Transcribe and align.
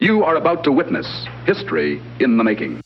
You 0.00 0.22
are 0.22 0.36
about 0.36 0.62
to 0.62 0.70
witness 0.70 1.26
history 1.44 2.00
in 2.20 2.36
the 2.36 2.44
making. 2.44 2.80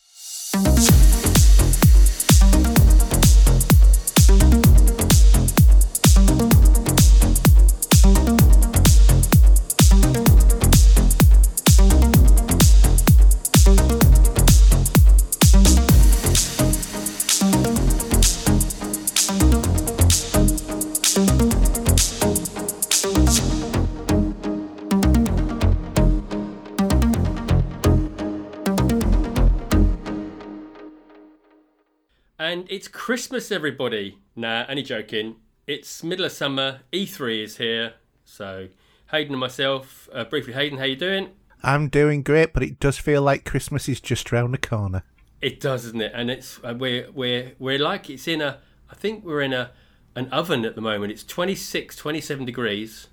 It's 32.72 32.88
Christmas, 32.88 33.52
everybody. 33.52 34.16
Nah, 34.34 34.64
only 34.66 34.82
joking. 34.82 35.36
It's 35.66 36.02
middle 36.02 36.24
of 36.24 36.32
summer. 36.32 36.80
E3 36.90 37.44
is 37.44 37.58
here. 37.58 37.92
So, 38.24 38.68
Hayden 39.10 39.34
and 39.34 39.40
myself, 39.40 40.08
uh, 40.10 40.24
briefly, 40.24 40.54
Hayden, 40.54 40.78
how 40.78 40.86
you 40.86 40.96
doing? 40.96 41.32
I'm 41.62 41.90
doing 41.90 42.22
great, 42.22 42.54
but 42.54 42.62
it 42.62 42.80
does 42.80 42.96
feel 42.96 43.20
like 43.20 43.44
Christmas 43.44 43.90
is 43.90 44.00
just 44.00 44.32
round 44.32 44.54
the 44.54 44.58
corner. 44.58 45.02
It 45.42 45.60
does, 45.60 45.84
isn't 45.84 46.00
it? 46.00 46.12
And 46.14 46.30
it's 46.30 46.60
uh, 46.64 46.72
we're 46.74 47.10
we're 47.12 47.52
we're 47.58 47.78
like 47.78 48.08
it's 48.08 48.26
in 48.26 48.40
a. 48.40 48.60
I 48.90 48.94
think 48.94 49.22
we're 49.22 49.42
in 49.42 49.52
a 49.52 49.72
an 50.16 50.30
oven 50.30 50.64
at 50.64 50.74
the 50.74 50.80
moment. 50.80 51.12
It's 51.12 51.24
26, 51.24 51.94
27 51.94 52.46
degrees, 52.46 53.08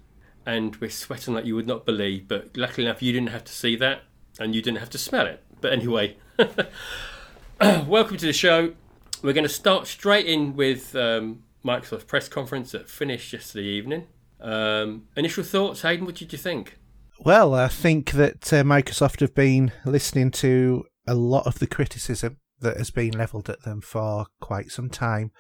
and 0.46 0.74
we're 0.78 0.90
sweating 0.90 1.34
like 1.34 1.44
you 1.44 1.56
would 1.56 1.68
not 1.68 1.86
believe. 1.86 2.30
But 2.30 2.56
luckily 2.56 2.88
enough, 2.88 3.02
you 3.02 3.12
didn't 3.12 3.32
have 3.32 3.44
to 3.44 3.52
see 3.52 3.76
that, 3.76 4.04
and 4.40 4.56
you 4.56 4.62
didn't 4.62 4.80
have 4.80 4.90
to 4.92 4.98
smell 4.98 5.26
it. 5.26 5.44
But 5.60 5.74
anyway, 5.74 6.16
welcome 7.60 8.16
to 8.16 8.26
the 8.26 8.32
show. 8.32 8.74
We're 9.22 9.34
going 9.34 9.44
to 9.44 9.50
start 9.50 9.88
straight 9.88 10.28
in 10.28 10.56
with 10.56 10.96
um, 10.96 11.44
Microsoft 11.66 12.08
press 12.08 12.30
conference 12.30 12.72
that 12.72 12.90
finished 12.90 13.34
yesterday 13.34 13.66
evening. 13.66 14.08
Um, 14.40 15.08
initial 15.18 15.44
thoughts, 15.44 15.82
Hayden. 15.82 16.06
What 16.06 16.16
did 16.16 16.32
you 16.32 16.38
think? 16.38 16.78
Well, 17.20 17.54
I 17.54 17.68
think 17.68 18.12
that 18.12 18.54
uh, 18.54 18.64
Microsoft 18.64 19.20
have 19.20 19.36
been 19.36 19.74
listening 19.84 20.32
to 20.32 20.86
a 21.06 21.16
lot 21.16 21.46
of 21.46 21.60
the 21.60 21.68
criticism 21.68 22.38
that 22.62 22.78
has 22.78 22.92
been 22.92 23.12
levelled 23.12 23.50
at 23.50 23.64
them 23.64 23.82
for 23.82 24.28
quite 24.40 24.72
some 24.72 24.90
time 24.90 25.32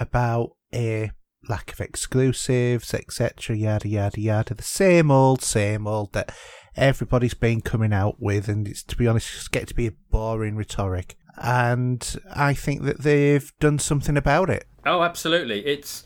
about 0.00 0.52
a 0.72 1.10
lack 1.48 1.72
of 1.72 1.80
exclusives, 1.80 2.94
etc., 2.94 3.56
yada 3.56 3.88
yada 3.88 4.20
yada. 4.20 4.54
The 4.54 4.62
same 4.62 5.10
old, 5.10 5.42
same 5.42 5.86
old 5.86 6.14
that 6.14 6.34
everybody's 6.76 7.34
been 7.34 7.60
coming 7.60 7.92
out 7.92 8.16
with, 8.18 8.48
and 8.48 8.66
it's 8.66 8.82
to 8.84 8.96
be 8.96 9.06
honest, 9.06 9.34
it's 9.34 9.48
get 9.48 9.68
to 9.68 9.74
be 9.74 9.86
a 9.86 9.92
boring 10.10 10.56
rhetoric. 10.56 11.16
And 11.42 12.16
I 12.34 12.54
think 12.54 12.82
that 12.82 13.02
they've 13.02 13.52
done 13.60 13.78
something 13.78 14.16
about 14.16 14.50
it. 14.50 14.66
Oh, 14.84 15.02
absolutely. 15.02 15.66
It's 15.66 16.04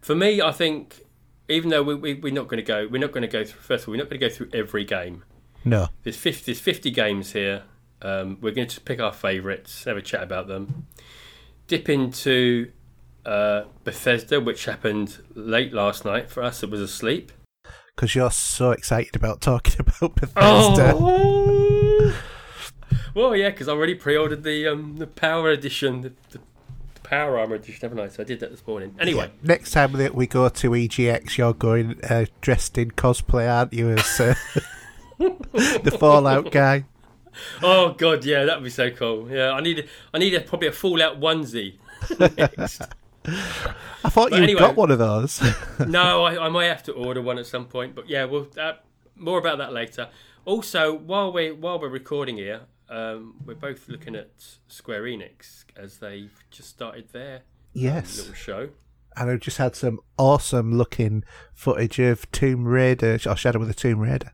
for 0.00 0.14
me. 0.14 0.40
I 0.40 0.52
think 0.52 1.02
even 1.48 1.70
though 1.70 1.82
we, 1.82 1.94
we, 1.94 2.14
we're 2.14 2.32
not 2.32 2.48
going 2.48 2.58
to 2.58 2.66
go, 2.66 2.88
we're 2.90 3.00
not 3.00 3.12
going 3.12 3.22
to 3.22 3.28
go 3.28 3.44
through. 3.44 3.60
First 3.60 3.84
of 3.84 3.88
all, 3.88 3.92
we're 3.92 3.98
not 3.98 4.08
going 4.10 4.20
to 4.20 4.28
go 4.28 4.34
through 4.34 4.50
every 4.52 4.84
game. 4.84 5.22
No, 5.64 5.88
There's 6.04 6.16
50, 6.16 6.44
there's 6.46 6.60
50 6.60 6.90
games 6.92 7.32
here. 7.32 7.64
Um, 8.00 8.38
we're 8.40 8.52
going 8.52 8.68
to 8.68 8.74
just 8.74 8.84
pick 8.84 9.00
our 9.00 9.12
favourites, 9.12 9.84
have 9.84 9.96
a 9.96 10.02
chat 10.02 10.22
about 10.22 10.46
them. 10.46 10.86
Dip 11.66 11.88
into 11.88 12.70
uh, 13.24 13.62
Bethesda, 13.82 14.40
which 14.40 14.64
happened 14.66 15.18
late 15.34 15.72
last 15.72 16.04
night. 16.04 16.30
For 16.30 16.42
us, 16.44 16.62
it 16.62 16.70
was 16.70 16.80
asleep. 16.80 17.32
because 17.96 18.14
you're 18.14 18.30
so 18.30 18.70
excited 18.70 19.16
about 19.16 19.40
talking 19.40 19.74
about 19.80 20.14
Bethesda. 20.14 20.92
Oh! 20.94 21.45
Well, 23.16 23.34
yeah, 23.34 23.48
because 23.48 23.66
I 23.66 23.72
already 23.72 23.94
pre-ordered 23.94 24.42
the 24.42 24.68
um, 24.68 24.98
the 24.98 25.06
Power 25.06 25.50
Edition, 25.50 26.02
the, 26.02 26.12
the, 26.30 26.38
the 26.94 27.00
Power 27.02 27.38
Armor 27.38 27.54
Edition, 27.54 27.80
haven't 27.80 27.98
I? 27.98 28.08
So 28.08 28.22
I 28.22 28.26
did 28.26 28.40
that 28.40 28.50
this 28.50 28.64
morning. 28.66 28.94
Anyway, 29.00 29.30
Next 29.42 29.70
time 29.70 29.92
that 29.92 30.14
we 30.14 30.26
go 30.26 30.48
to 30.50 30.70
EGX, 30.70 31.38
you're 31.38 31.54
going 31.54 31.98
uh, 32.04 32.26
dressed 32.42 32.76
in 32.76 32.90
cosplay, 32.90 33.50
aren't 33.50 33.72
you, 33.72 33.88
as 33.90 34.20
uh, 34.20 34.34
the 35.18 35.96
Fallout 35.98 36.52
guy? 36.52 36.84
oh 37.62 37.94
god, 37.94 38.24
yeah, 38.24 38.44
that'd 38.44 38.62
be 38.62 38.70
so 38.70 38.90
cool. 38.90 39.30
Yeah, 39.30 39.52
I 39.52 39.60
need 39.60 39.88
I 40.12 40.18
need 40.18 40.34
a, 40.34 40.40
probably 40.42 40.68
a 40.68 40.72
Fallout 40.72 41.18
onesie. 41.18 41.78
I 44.04 44.08
thought 44.10 44.30
you 44.30 44.42
anyway- 44.42 44.60
got 44.60 44.76
one 44.76 44.90
of 44.90 44.98
those. 44.98 45.42
no, 45.86 46.24
I, 46.24 46.46
I 46.46 46.48
might 46.50 46.66
have 46.66 46.82
to 46.84 46.92
order 46.92 47.22
one 47.22 47.38
at 47.38 47.46
some 47.46 47.64
point, 47.64 47.94
but 47.94 48.10
yeah, 48.10 48.24
we'll 48.26 48.48
uh, 48.60 48.74
more 49.16 49.38
about 49.38 49.56
that 49.58 49.72
later. 49.72 50.08
Also, 50.44 50.94
while 50.94 51.32
we 51.32 51.50
while 51.50 51.80
we're 51.80 51.88
recording 51.88 52.36
here, 52.36 52.60
um, 52.88 53.34
we're 53.44 53.54
both 53.54 53.88
looking 53.88 54.14
at 54.14 54.30
Square 54.68 55.02
Enix 55.02 55.64
as 55.76 55.98
they've 55.98 56.32
just 56.50 56.68
started 56.68 57.08
their 57.12 57.42
yes, 57.72 58.18
little 58.18 58.34
show. 58.34 58.68
and 59.16 59.30
I've 59.30 59.40
just 59.40 59.58
had 59.58 59.74
some 59.74 60.00
awesome 60.18 60.76
looking 60.76 61.24
footage 61.54 61.98
of 61.98 62.30
Tomb 62.32 62.64
Raider 62.66 63.18
or 63.26 63.36
Shadow 63.36 63.60
of 63.60 63.68
the 63.68 63.74
Tomb 63.74 64.00
Raider. 64.00 64.32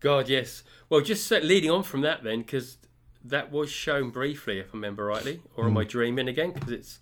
God, 0.00 0.28
yes. 0.28 0.62
Well, 0.88 1.00
just 1.00 1.30
leading 1.30 1.70
on 1.70 1.82
from 1.82 2.00
that 2.02 2.24
then, 2.24 2.40
because 2.40 2.78
that 3.24 3.52
was 3.52 3.70
shown 3.70 4.10
briefly, 4.10 4.58
if 4.58 4.66
I 4.66 4.70
remember 4.72 5.04
rightly, 5.04 5.40
or 5.56 5.66
am 5.66 5.76
I 5.76 5.84
dreaming 5.84 6.28
again? 6.28 6.52
Because 6.52 6.72
it's, 6.72 6.98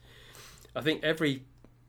I 0.74 0.80
think 0.80 1.02
every 1.02 1.44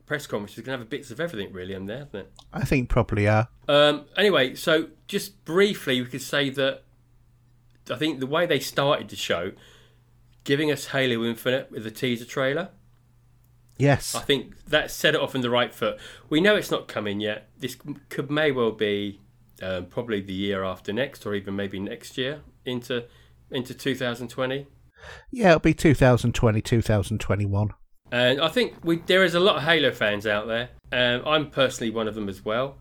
press 0.06 0.26
conference 0.26 0.56
is 0.56 0.64
going 0.64 0.78
to 0.78 0.82
have 0.82 0.90
bits 0.90 1.10
of 1.10 1.20
everything 1.20 1.52
really 1.52 1.74
in 1.74 1.86
there, 1.86 2.02
isn't 2.08 2.14
it? 2.14 2.32
I 2.52 2.64
think 2.64 2.88
probably 2.88 3.28
are. 3.28 3.48
Um, 3.68 4.06
anyway, 4.16 4.54
so 4.54 4.88
just 5.06 5.44
briefly, 5.44 6.00
we 6.00 6.06
could 6.08 6.22
say 6.22 6.48
that 6.50 6.84
I 7.90 7.96
think 7.96 8.20
the 8.20 8.26
way 8.26 8.46
they 8.46 8.60
started 8.60 9.08
the 9.08 9.16
show, 9.16 9.52
giving 10.44 10.70
us 10.70 10.86
Halo 10.86 11.24
Infinite 11.24 11.70
with 11.70 11.84
the 11.84 11.90
teaser 11.90 12.24
trailer, 12.24 12.70
Yes, 13.80 14.14
I 14.14 14.20
think 14.20 14.62
that 14.66 14.90
set 14.90 15.14
it 15.14 15.20
off 15.20 15.34
in 15.34 15.40
the 15.40 15.48
right 15.48 15.72
foot. 15.72 15.98
We 16.28 16.42
know 16.42 16.54
it's 16.54 16.70
not 16.70 16.86
coming 16.86 17.18
yet. 17.18 17.48
This 17.58 17.78
could 18.10 18.30
may 18.30 18.52
well 18.52 18.72
be 18.72 19.20
um, 19.62 19.86
probably 19.86 20.20
the 20.20 20.34
year 20.34 20.64
after 20.64 20.92
next, 20.92 21.24
or 21.24 21.34
even 21.34 21.56
maybe 21.56 21.80
next 21.80 22.18
year 22.18 22.42
into 22.66 23.06
into 23.50 23.72
2020. 23.72 24.66
yeah, 25.30 25.48
it'll 25.48 25.60
be 25.60 25.72
2020, 25.72 26.60
2021. 26.60 27.70
And 28.12 28.40
I 28.40 28.48
think 28.48 28.74
we 28.84 28.98
there 28.98 29.24
is 29.24 29.34
a 29.34 29.40
lot 29.40 29.56
of 29.56 29.62
Halo 29.62 29.92
fans 29.92 30.26
out 30.26 30.46
there. 30.46 30.68
Um, 30.92 31.26
I'm 31.26 31.50
personally 31.50 31.90
one 31.90 32.06
of 32.06 32.14
them 32.14 32.28
as 32.28 32.44
well. 32.44 32.76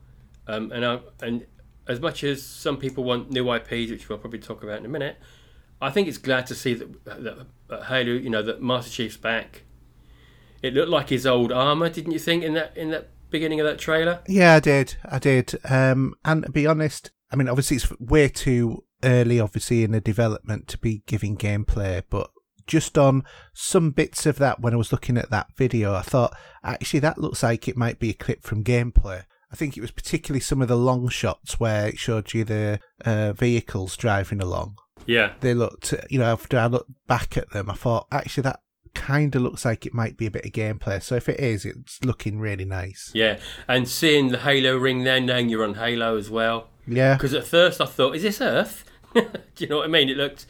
Um, 0.47 0.71
and 0.73 0.85
I, 0.85 0.99
and 1.21 1.45
as 1.89 1.99
much 1.99 2.23
as 2.23 2.43
some 2.43 2.77
people 2.77 3.03
want 3.03 3.31
new 3.31 3.51
IPs, 3.51 3.91
which 3.91 4.07
we'll 4.07 4.19
probably 4.19 4.39
talk 4.39 4.63
about 4.63 4.77
in 4.77 4.85
a 4.85 4.89
minute, 4.89 5.17
I 5.81 5.89
think 5.89 6.07
it's 6.07 6.19
glad 6.19 6.45
to 6.47 6.55
see 6.55 6.75
that, 6.75 7.47
that, 7.67 7.83
Halo, 7.85 8.11
you 8.11 8.29
know, 8.29 8.43
that 8.43 8.61
Master 8.61 8.91
Chief's 8.91 9.17
back. 9.17 9.63
It 10.61 10.73
looked 10.73 10.89
like 10.89 11.09
his 11.09 11.25
old 11.25 11.51
armor, 11.51 11.89
didn't 11.89 12.11
you 12.11 12.19
think, 12.19 12.43
in 12.43 12.53
that 12.53 12.75
in 12.77 12.91
that 12.91 13.09
beginning 13.31 13.59
of 13.59 13.65
that 13.65 13.79
trailer? 13.79 14.21
Yeah, 14.27 14.55
I 14.55 14.59
did. 14.59 14.95
I 15.05 15.19
did. 15.19 15.57
Um, 15.67 16.13
and 16.23 16.43
to 16.43 16.51
be 16.51 16.67
honest, 16.67 17.11
I 17.31 17.35
mean, 17.35 17.47
obviously 17.47 17.77
it's 17.77 17.99
way 17.99 18.27
too 18.27 18.83
early, 19.03 19.39
obviously, 19.39 19.83
in 19.83 19.91
the 19.91 20.01
development 20.01 20.67
to 20.69 20.77
be 20.77 21.01
giving 21.07 21.37
gameplay, 21.37 22.03
but 22.09 22.29
just 22.67 22.97
on 22.97 23.23
some 23.53 23.91
bits 23.91 24.25
of 24.25 24.37
that, 24.37 24.59
when 24.59 24.73
I 24.73 24.77
was 24.77 24.91
looking 24.91 25.17
at 25.17 25.31
that 25.31 25.47
video, 25.55 25.95
I 25.95 26.01
thought, 26.01 26.35
actually, 26.63 26.99
that 26.99 27.17
looks 27.17 27.41
like 27.41 27.67
it 27.67 27.77
might 27.77 27.99
be 27.99 28.11
a 28.11 28.13
clip 28.13 28.43
from 28.43 28.63
gameplay. 28.63 29.23
I 29.51 29.55
think 29.55 29.77
it 29.77 29.81
was 29.81 29.91
particularly 29.91 30.41
some 30.41 30.61
of 30.61 30.67
the 30.67 30.77
long 30.77 31.09
shots 31.09 31.59
where 31.59 31.87
it 31.87 31.97
showed 31.97 32.33
you 32.33 32.43
the 32.43 32.79
uh, 33.03 33.33
vehicles 33.33 33.97
driving 33.97 34.41
along. 34.41 34.77
Yeah. 35.05 35.33
They 35.39 35.53
looked, 35.53 35.93
you 36.09 36.19
know, 36.19 36.31
after 36.31 36.59
I 36.59 36.67
looked 36.67 36.91
back 37.07 37.35
at 37.35 37.49
them, 37.49 37.69
I 37.69 37.73
thought, 37.73 38.07
actually, 38.11 38.43
that 38.43 38.61
kind 38.93 39.35
of 39.35 39.41
looks 39.41 39.65
like 39.65 39.85
it 39.85 39.93
might 39.93 40.17
be 40.17 40.27
a 40.27 40.31
bit 40.31 40.45
of 40.45 40.51
gameplay. 40.51 41.01
So 41.01 41.15
if 41.15 41.27
it 41.29 41.39
is, 41.39 41.65
it's 41.65 42.03
looking 42.03 42.39
really 42.39 42.65
nice. 42.65 43.11
Yeah. 43.13 43.39
And 43.67 43.87
seeing 43.87 44.29
the 44.29 44.39
Halo 44.39 44.77
ring 44.77 45.03
there, 45.03 45.19
knowing 45.19 45.49
you're 45.49 45.63
on 45.63 45.75
Halo 45.75 46.17
as 46.17 46.29
well. 46.29 46.67
Yeah. 46.87 47.15
Because 47.15 47.33
at 47.33 47.45
first 47.45 47.81
I 47.81 47.85
thought, 47.85 48.15
is 48.15 48.23
this 48.23 48.41
Earth? 48.41 48.85
Do 49.13 49.23
you 49.57 49.67
know 49.67 49.77
what 49.77 49.85
I 49.85 49.87
mean? 49.89 50.09
It 50.09 50.17
looked, 50.17 50.45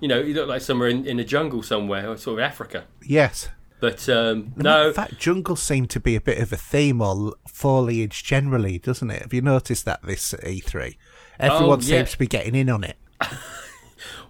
you 0.00 0.06
know, 0.06 0.20
it 0.20 0.28
looked 0.28 0.48
like 0.48 0.62
somewhere 0.62 0.88
in, 0.88 1.04
in 1.06 1.18
a 1.18 1.24
jungle 1.24 1.62
somewhere, 1.62 2.08
or 2.08 2.16
sort 2.16 2.38
of 2.38 2.44
Africa. 2.44 2.84
Yes. 3.02 3.48
But 3.84 4.08
um, 4.08 4.54
no, 4.56 4.88
In 4.88 4.94
fact, 4.94 5.18
jungle 5.18 5.56
seemed 5.56 5.90
to 5.90 6.00
be 6.00 6.16
a 6.16 6.20
bit 6.22 6.38
of 6.38 6.54
a 6.54 6.56
theme 6.56 7.02
or 7.02 7.34
foliage 7.46 8.24
generally, 8.24 8.78
doesn't 8.78 9.10
it? 9.10 9.20
Have 9.20 9.34
you 9.34 9.42
noticed 9.42 9.84
that 9.84 10.02
this 10.02 10.32
E3? 10.32 10.96
Everyone 11.38 11.80
Oh, 11.80 11.82
yeah. 11.82 11.98
seems 11.98 12.12
to 12.12 12.18
be 12.18 12.26
getting 12.26 12.54
in 12.54 12.70
on 12.70 12.82
it. 12.82 12.96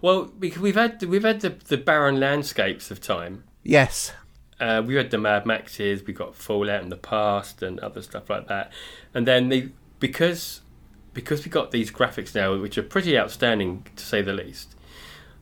well, 0.01 0.29
we've 0.37 0.75
had 0.75 1.01
we've 1.03 1.23
had 1.23 1.39
the, 1.39 1.51
the 1.51 1.77
barren 1.77 2.19
landscapes 2.19 2.91
of 2.91 2.99
time. 2.99 3.45
Yes. 3.63 4.11
Uh, 4.59 4.83
we 4.85 4.95
had 4.95 5.09
the 5.09 5.17
Mad 5.17 5.45
Maxes, 5.45 6.03
we 6.05 6.11
got 6.11 6.35
Fallout 6.35 6.83
in 6.83 6.89
the 6.89 6.97
past, 6.97 7.61
and 7.63 7.79
other 7.79 8.01
stuff 8.01 8.29
like 8.29 8.49
that. 8.49 8.73
And 9.13 9.25
then 9.25 9.47
the 9.47 9.71
because 10.01 10.63
because 11.13 11.45
we 11.45 11.49
got 11.49 11.71
these 11.71 11.91
graphics 11.91 12.35
now, 12.35 12.57
which 12.59 12.77
are 12.77 12.83
pretty 12.83 13.17
outstanding 13.17 13.87
to 13.95 14.03
say 14.05 14.21
the 14.21 14.33
least. 14.33 14.75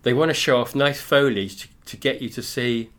They 0.04 0.14
want 0.14 0.30
to 0.30 0.36
show 0.36 0.60
off 0.62 0.76
nice 0.76 1.02
foliage 1.02 1.62
to, 1.64 1.68
to 1.86 1.98
get 1.98 2.22
you 2.22 2.30
to 2.30 2.44
see 2.44 2.92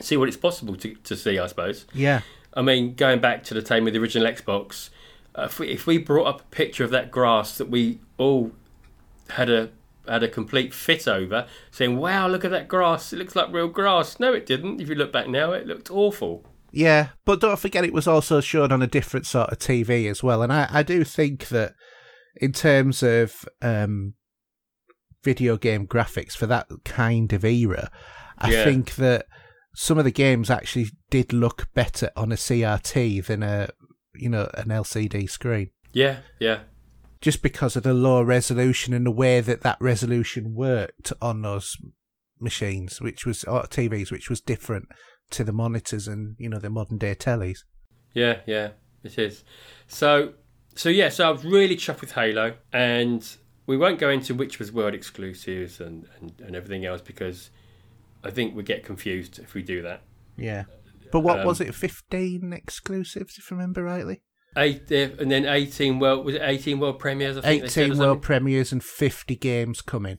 see 0.00 0.16
what 0.16 0.28
it's 0.28 0.36
possible 0.36 0.76
to, 0.76 0.94
to 0.94 1.16
see, 1.16 1.38
I 1.38 1.46
suppose. 1.46 1.86
Yeah. 1.92 2.20
I 2.54 2.62
mean, 2.62 2.94
going 2.94 3.20
back 3.20 3.44
to 3.44 3.54
the 3.54 3.62
time 3.62 3.84
with 3.84 3.94
the 3.94 4.00
original 4.00 4.30
Xbox, 4.30 4.90
uh, 5.34 5.42
if, 5.44 5.58
we, 5.58 5.68
if 5.68 5.86
we 5.86 5.98
brought 5.98 6.26
up 6.26 6.40
a 6.40 6.44
picture 6.44 6.84
of 6.84 6.90
that 6.90 7.10
grass 7.10 7.56
that 7.58 7.70
we 7.70 8.00
all 8.18 8.52
had 9.30 9.48
a 9.50 9.70
had 10.08 10.22
a 10.24 10.28
complete 10.28 10.74
fit 10.74 11.06
over, 11.06 11.46
saying, 11.70 11.96
"Wow, 11.96 12.26
look 12.26 12.44
at 12.44 12.50
that 12.50 12.66
grass! 12.68 13.12
It 13.12 13.16
looks 13.18 13.36
like 13.36 13.52
real 13.52 13.68
grass." 13.68 14.18
No, 14.18 14.32
it 14.32 14.44
didn't. 14.46 14.80
If 14.80 14.88
you 14.88 14.94
look 14.96 15.12
back 15.12 15.28
now, 15.28 15.52
it 15.52 15.66
looked 15.66 15.90
awful. 15.90 16.44
Yeah, 16.72 17.10
but 17.24 17.40
don't 17.40 17.58
forget 17.58 17.84
it 17.84 17.92
was 17.92 18.06
also 18.08 18.40
shown 18.40 18.72
on 18.72 18.82
a 18.82 18.86
different 18.86 19.26
sort 19.26 19.50
of 19.50 19.58
TV 19.58 20.10
as 20.10 20.22
well. 20.22 20.42
And 20.42 20.52
I, 20.52 20.66
I 20.70 20.82
do 20.82 21.04
think 21.04 21.48
that 21.48 21.74
in 22.36 22.50
terms 22.52 23.02
of 23.02 23.44
um, 23.62 24.14
video 25.22 25.56
game 25.56 25.86
graphics 25.86 26.32
for 26.32 26.46
that 26.46 26.66
kind 26.84 27.32
of 27.32 27.44
era, 27.44 27.90
I 28.38 28.50
Yeah. 28.50 28.64
think 28.64 28.96
that 28.96 29.26
some 29.74 29.98
of 29.98 30.04
the 30.04 30.12
games 30.12 30.50
actually 30.50 30.88
did 31.10 31.32
look 31.32 31.68
better 31.74 32.10
on 32.16 32.32
a 32.32 32.36
CRT 32.36 33.24
than 33.26 33.42
a 33.42 33.68
you 34.14 34.28
know 34.28 34.50
an 34.54 34.68
LCD 34.68 35.28
screen. 35.28 35.70
Yeah, 35.92 36.18
yeah, 36.38 36.60
Just 37.20 37.42
because 37.42 37.76
of 37.76 37.82
the 37.82 37.92
low 37.92 38.22
resolution 38.22 38.94
and 38.94 39.04
the 39.04 39.10
way 39.10 39.40
that 39.40 39.60
that 39.60 39.76
resolution 39.80 40.54
worked 40.54 41.12
on 41.20 41.42
those 41.42 41.76
machines, 42.40 43.00
which 43.00 43.26
was 43.26 43.44
or 43.44 43.62
TVs, 43.64 44.10
which 44.10 44.30
was 44.30 44.40
different 44.40 44.88
to 45.30 45.44
the 45.44 45.52
monitors 45.52 46.08
and 46.08 46.36
you 46.38 46.48
know 46.48 46.58
the 46.58 46.70
modern 46.70 46.98
day 46.98 47.14
tellies. 47.14 47.60
yeah, 48.14 48.40
yeah. 48.46 48.70
It 49.02 49.18
is. 49.18 49.42
So, 49.88 50.34
so 50.74 50.88
yeah. 50.88 51.08
So 51.08 51.26
I 51.26 51.30
was 51.30 51.44
really 51.44 51.76
chuffed 51.76 52.00
with 52.00 52.12
Halo, 52.12 52.54
and 52.72 53.36
we 53.66 53.76
won't 53.76 53.98
go 53.98 54.08
into 54.08 54.34
which 54.34 54.58
was 54.58 54.72
world 54.72 54.94
exclusives 54.94 55.80
and, 55.80 56.08
and, 56.20 56.32
and 56.40 56.56
everything 56.56 56.84
else 56.84 57.00
because 57.00 57.50
I 58.24 58.30
think 58.30 58.54
we 58.54 58.62
get 58.62 58.84
confused 58.84 59.38
if 59.38 59.54
we 59.54 59.62
do 59.62 59.82
that. 59.82 60.02
Yeah. 60.36 60.64
But 61.10 61.20
what 61.20 61.40
Um, 61.40 61.46
was 61.46 61.60
it? 61.60 61.74
Fifteen 61.74 62.52
exclusives, 62.52 63.36
if 63.38 63.52
I 63.52 63.56
remember 63.56 63.82
rightly. 63.82 64.22
Eight, 64.56 64.90
uh, 64.90 65.16
and 65.18 65.30
then 65.30 65.46
eighteen 65.46 65.98
world 65.98 66.24
was 66.24 66.34
it 66.34 66.42
eighteen 66.44 66.78
world 66.78 66.98
premieres? 66.98 67.38
I 67.38 67.40
think 67.40 67.62
they 67.62 67.68
said, 67.68 67.80
or 67.80 67.84
Eighteen 67.86 67.98
world 67.98 68.22
premieres 68.22 68.72
and 68.72 68.82
fifty 68.82 69.36
games 69.36 69.80
coming. 69.80 70.18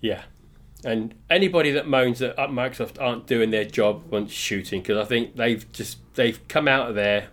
Yeah. 0.00 0.22
And 0.84 1.14
anybody 1.30 1.70
that 1.70 1.88
moans 1.88 2.18
that 2.18 2.38
uh, 2.38 2.46
Microsoft 2.48 3.00
aren't 3.00 3.26
doing 3.26 3.50
their 3.50 3.64
job 3.64 4.10
wants 4.10 4.32
shooting 4.32 4.82
because 4.82 4.98
I 4.98 5.08
think 5.08 5.36
they've 5.36 5.70
just 5.72 5.98
they've 6.14 6.46
come 6.46 6.68
out 6.68 6.90
of 6.90 6.94
there 6.94 7.28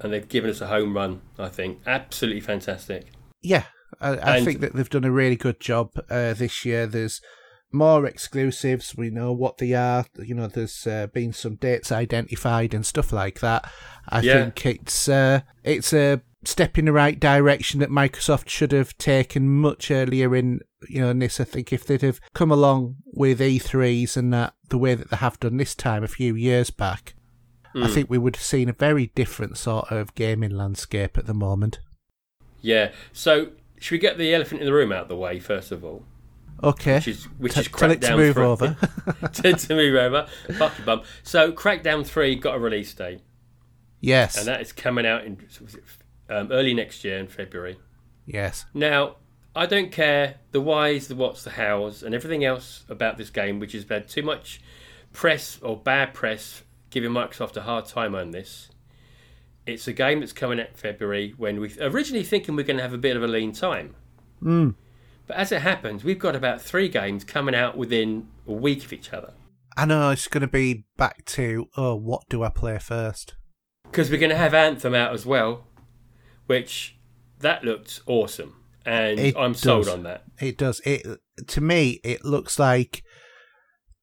and 0.00 0.12
they've 0.12 0.28
given 0.28 0.50
us 0.50 0.60
a 0.60 0.66
home 0.66 0.94
run. 0.94 1.22
I 1.38 1.48
think 1.48 1.80
absolutely 1.86 2.42
fantastic. 2.42 3.06
Yeah, 3.40 3.64
I, 4.00 4.36
I 4.36 4.44
think 4.44 4.60
that 4.60 4.74
they've 4.74 4.90
done 4.90 5.04
a 5.04 5.10
really 5.10 5.36
good 5.36 5.58
job 5.58 5.90
uh, 6.10 6.34
this 6.34 6.64
year. 6.64 6.86
There's 6.86 7.20
more 7.72 8.04
exclusives. 8.06 8.96
We 8.96 9.10
know 9.10 9.32
what 9.32 9.58
they 9.58 9.72
are. 9.74 10.04
You 10.18 10.34
know, 10.34 10.46
there's 10.46 10.86
uh, 10.86 11.06
been 11.08 11.32
some 11.32 11.54
dates 11.56 11.92
identified 11.92 12.74
and 12.74 12.84
stuff 12.84 13.12
like 13.12 13.40
that. 13.40 13.70
I 14.08 14.20
Yeah. 14.20 14.44
think 14.50 14.66
it's 14.66 15.08
uh, 15.08 15.40
it's 15.64 15.92
a 15.92 16.20
step 16.44 16.78
in 16.78 16.86
the 16.86 16.92
right 16.92 17.20
direction 17.20 17.80
that 17.80 17.90
Microsoft 17.90 18.48
should 18.48 18.72
have 18.72 18.96
taken 18.96 19.48
much 19.48 19.90
earlier 19.90 20.34
in 20.34 20.60
you 20.88 21.00
know 21.00 21.10
in 21.10 21.18
this. 21.18 21.38
I 21.40 21.44
think 21.44 21.72
if 21.72 21.84
they'd 21.86 22.02
have 22.02 22.20
come 22.34 22.50
along 22.50 22.96
with 23.04 23.40
E3s 23.40 24.16
and 24.16 24.32
that 24.32 24.54
the 24.68 24.78
way 24.78 24.94
that 24.94 25.10
they 25.10 25.16
have 25.16 25.38
done 25.40 25.56
this 25.58 25.74
time 25.74 26.02
a 26.02 26.08
few 26.08 26.34
years 26.34 26.70
back, 26.70 27.14
I 27.74 27.78
Mm. 27.86 27.94
think 27.94 28.10
we 28.10 28.18
would 28.18 28.36
have 28.36 28.42
seen 28.44 28.68
a 28.68 28.72
very 28.72 29.06
different 29.14 29.56
sort 29.58 29.92
of 29.92 30.14
gaming 30.14 30.50
landscape 30.50 31.16
at 31.18 31.26
the 31.26 31.34
moment. 31.34 31.78
Yeah. 32.62 32.90
So 33.12 33.50
should 33.78 33.92
we 33.94 33.98
get 33.98 34.18
the 34.18 34.34
elephant 34.34 34.60
in 34.60 34.66
the 34.66 34.72
room 34.72 34.92
out 34.92 35.02
of 35.02 35.08
the 35.08 35.16
way 35.16 35.38
first 35.38 35.70
of 35.72 35.84
all? 35.84 36.04
Okay. 36.62 36.96
Which 36.96 37.08
is 37.08 37.24
which 37.38 37.54
T- 37.54 37.60
is 37.60 37.68
tell 37.68 37.90
it 37.90 38.00
to 38.02 38.08
Crackdown 38.08 38.16
move 38.16 38.34
3. 38.34 38.44
over. 38.44 38.76
to, 39.32 39.52
to 39.54 39.74
move 39.74 39.96
over. 39.96 40.26
Fuck 40.58 40.78
you, 40.78 40.84
bum. 40.84 41.02
So 41.22 41.52
Crackdown 41.52 42.06
Three 42.06 42.34
got 42.36 42.54
a 42.56 42.58
release 42.58 42.92
date, 42.92 43.20
yes. 44.00 44.36
and 44.36 44.46
that 44.46 44.60
is 44.60 44.72
coming 44.72 45.06
out 45.06 45.24
in 45.24 45.38
was 45.60 45.74
it, 45.74 45.84
um, 46.28 46.52
early 46.52 46.74
next 46.74 47.02
year 47.04 47.18
in 47.18 47.28
February. 47.28 47.78
yes. 48.26 48.66
Now, 48.74 49.16
I 49.56 49.66
don't 49.66 49.90
care 49.90 50.36
the 50.52 50.60
whys, 50.60 51.08
the 51.08 51.14
whats, 51.16 51.44
the 51.44 51.50
hows, 51.50 52.02
and 52.02 52.14
everything 52.14 52.44
else 52.44 52.84
about 52.88 53.16
this 53.16 53.30
game, 53.30 53.58
which 53.58 53.72
has 53.72 53.84
had 53.88 54.08
too 54.08 54.22
much 54.22 54.60
press 55.12 55.58
or 55.62 55.76
bad 55.76 56.14
press 56.14 56.62
giving 56.90 57.10
Microsoft 57.10 57.56
a 57.56 57.62
hard 57.62 57.86
time 57.86 58.14
on 58.14 58.30
this. 58.32 58.68
It's 59.66 59.88
a 59.88 59.92
game 59.92 60.20
that's 60.20 60.32
coming 60.32 60.60
out 60.60 60.68
in 60.68 60.74
February 60.74 61.34
when 61.36 61.60
we 61.60 61.72
originally 61.80 62.24
thinking 62.24 62.54
we're 62.56 62.64
going 62.64 62.76
to 62.76 62.82
have 62.82 62.92
a 62.92 62.98
bit 62.98 63.16
of 63.16 63.22
a 63.22 63.28
lean 63.28 63.52
time. 63.52 63.94
Mm. 64.42 64.74
But 65.30 65.36
as 65.36 65.52
it 65.52 65.62
happens, 65.62 66.02
we've 66.02 66.18
got 66.18 66.34
about 66.34 66.60
three 66.60 66.88
games 66.88 67.22
coming 67.22 67.54
out 67.54 67.76
within 67.76 68.26
a 68.48 68.52
week 68.52 68.84
of 68.84 68.92
each 68.92 69.12
other. 69.12 69.32
I 69.76 69.86
know 69.86 70.10
it's 70.10 70.26
going 70.26 70.40
to 70.40 70.48
be 70.48 70.86
back 70.96 71.24
to 71.26 71.68
oh, 71.76 71.94
what 71.94 72.28
do 72.28 72.42
I 72.42 72.48
play 72.48 72.76
first? 72.80 73.36
Because 73.84 74.10
we're 74.10 74.18
going 74.18 74.30
to 74.30 74.36
have 74.36 74.54
Anthem 74.54 74.92
out 74.92 75.14
as 75.14 75.24
well, 75.24 75.68
which 76.46 76.98
that 77.38 77.62
looked 77.62 78.00
awesome. 78.06 78.56
And 78.84 79.20
It 79.20 79.36
I'm 79.36 79.54
sold 79.54 79.86
on 79.86 80.02
that. 80.02 80.24
It 80.40 80.58
does. 80.58 80.80
It 80.84 81.06
to 81.46 81.60
me, 81.60 82.00
it 82.02 82.24
looks 82.24 82.58
like 82.58 83.04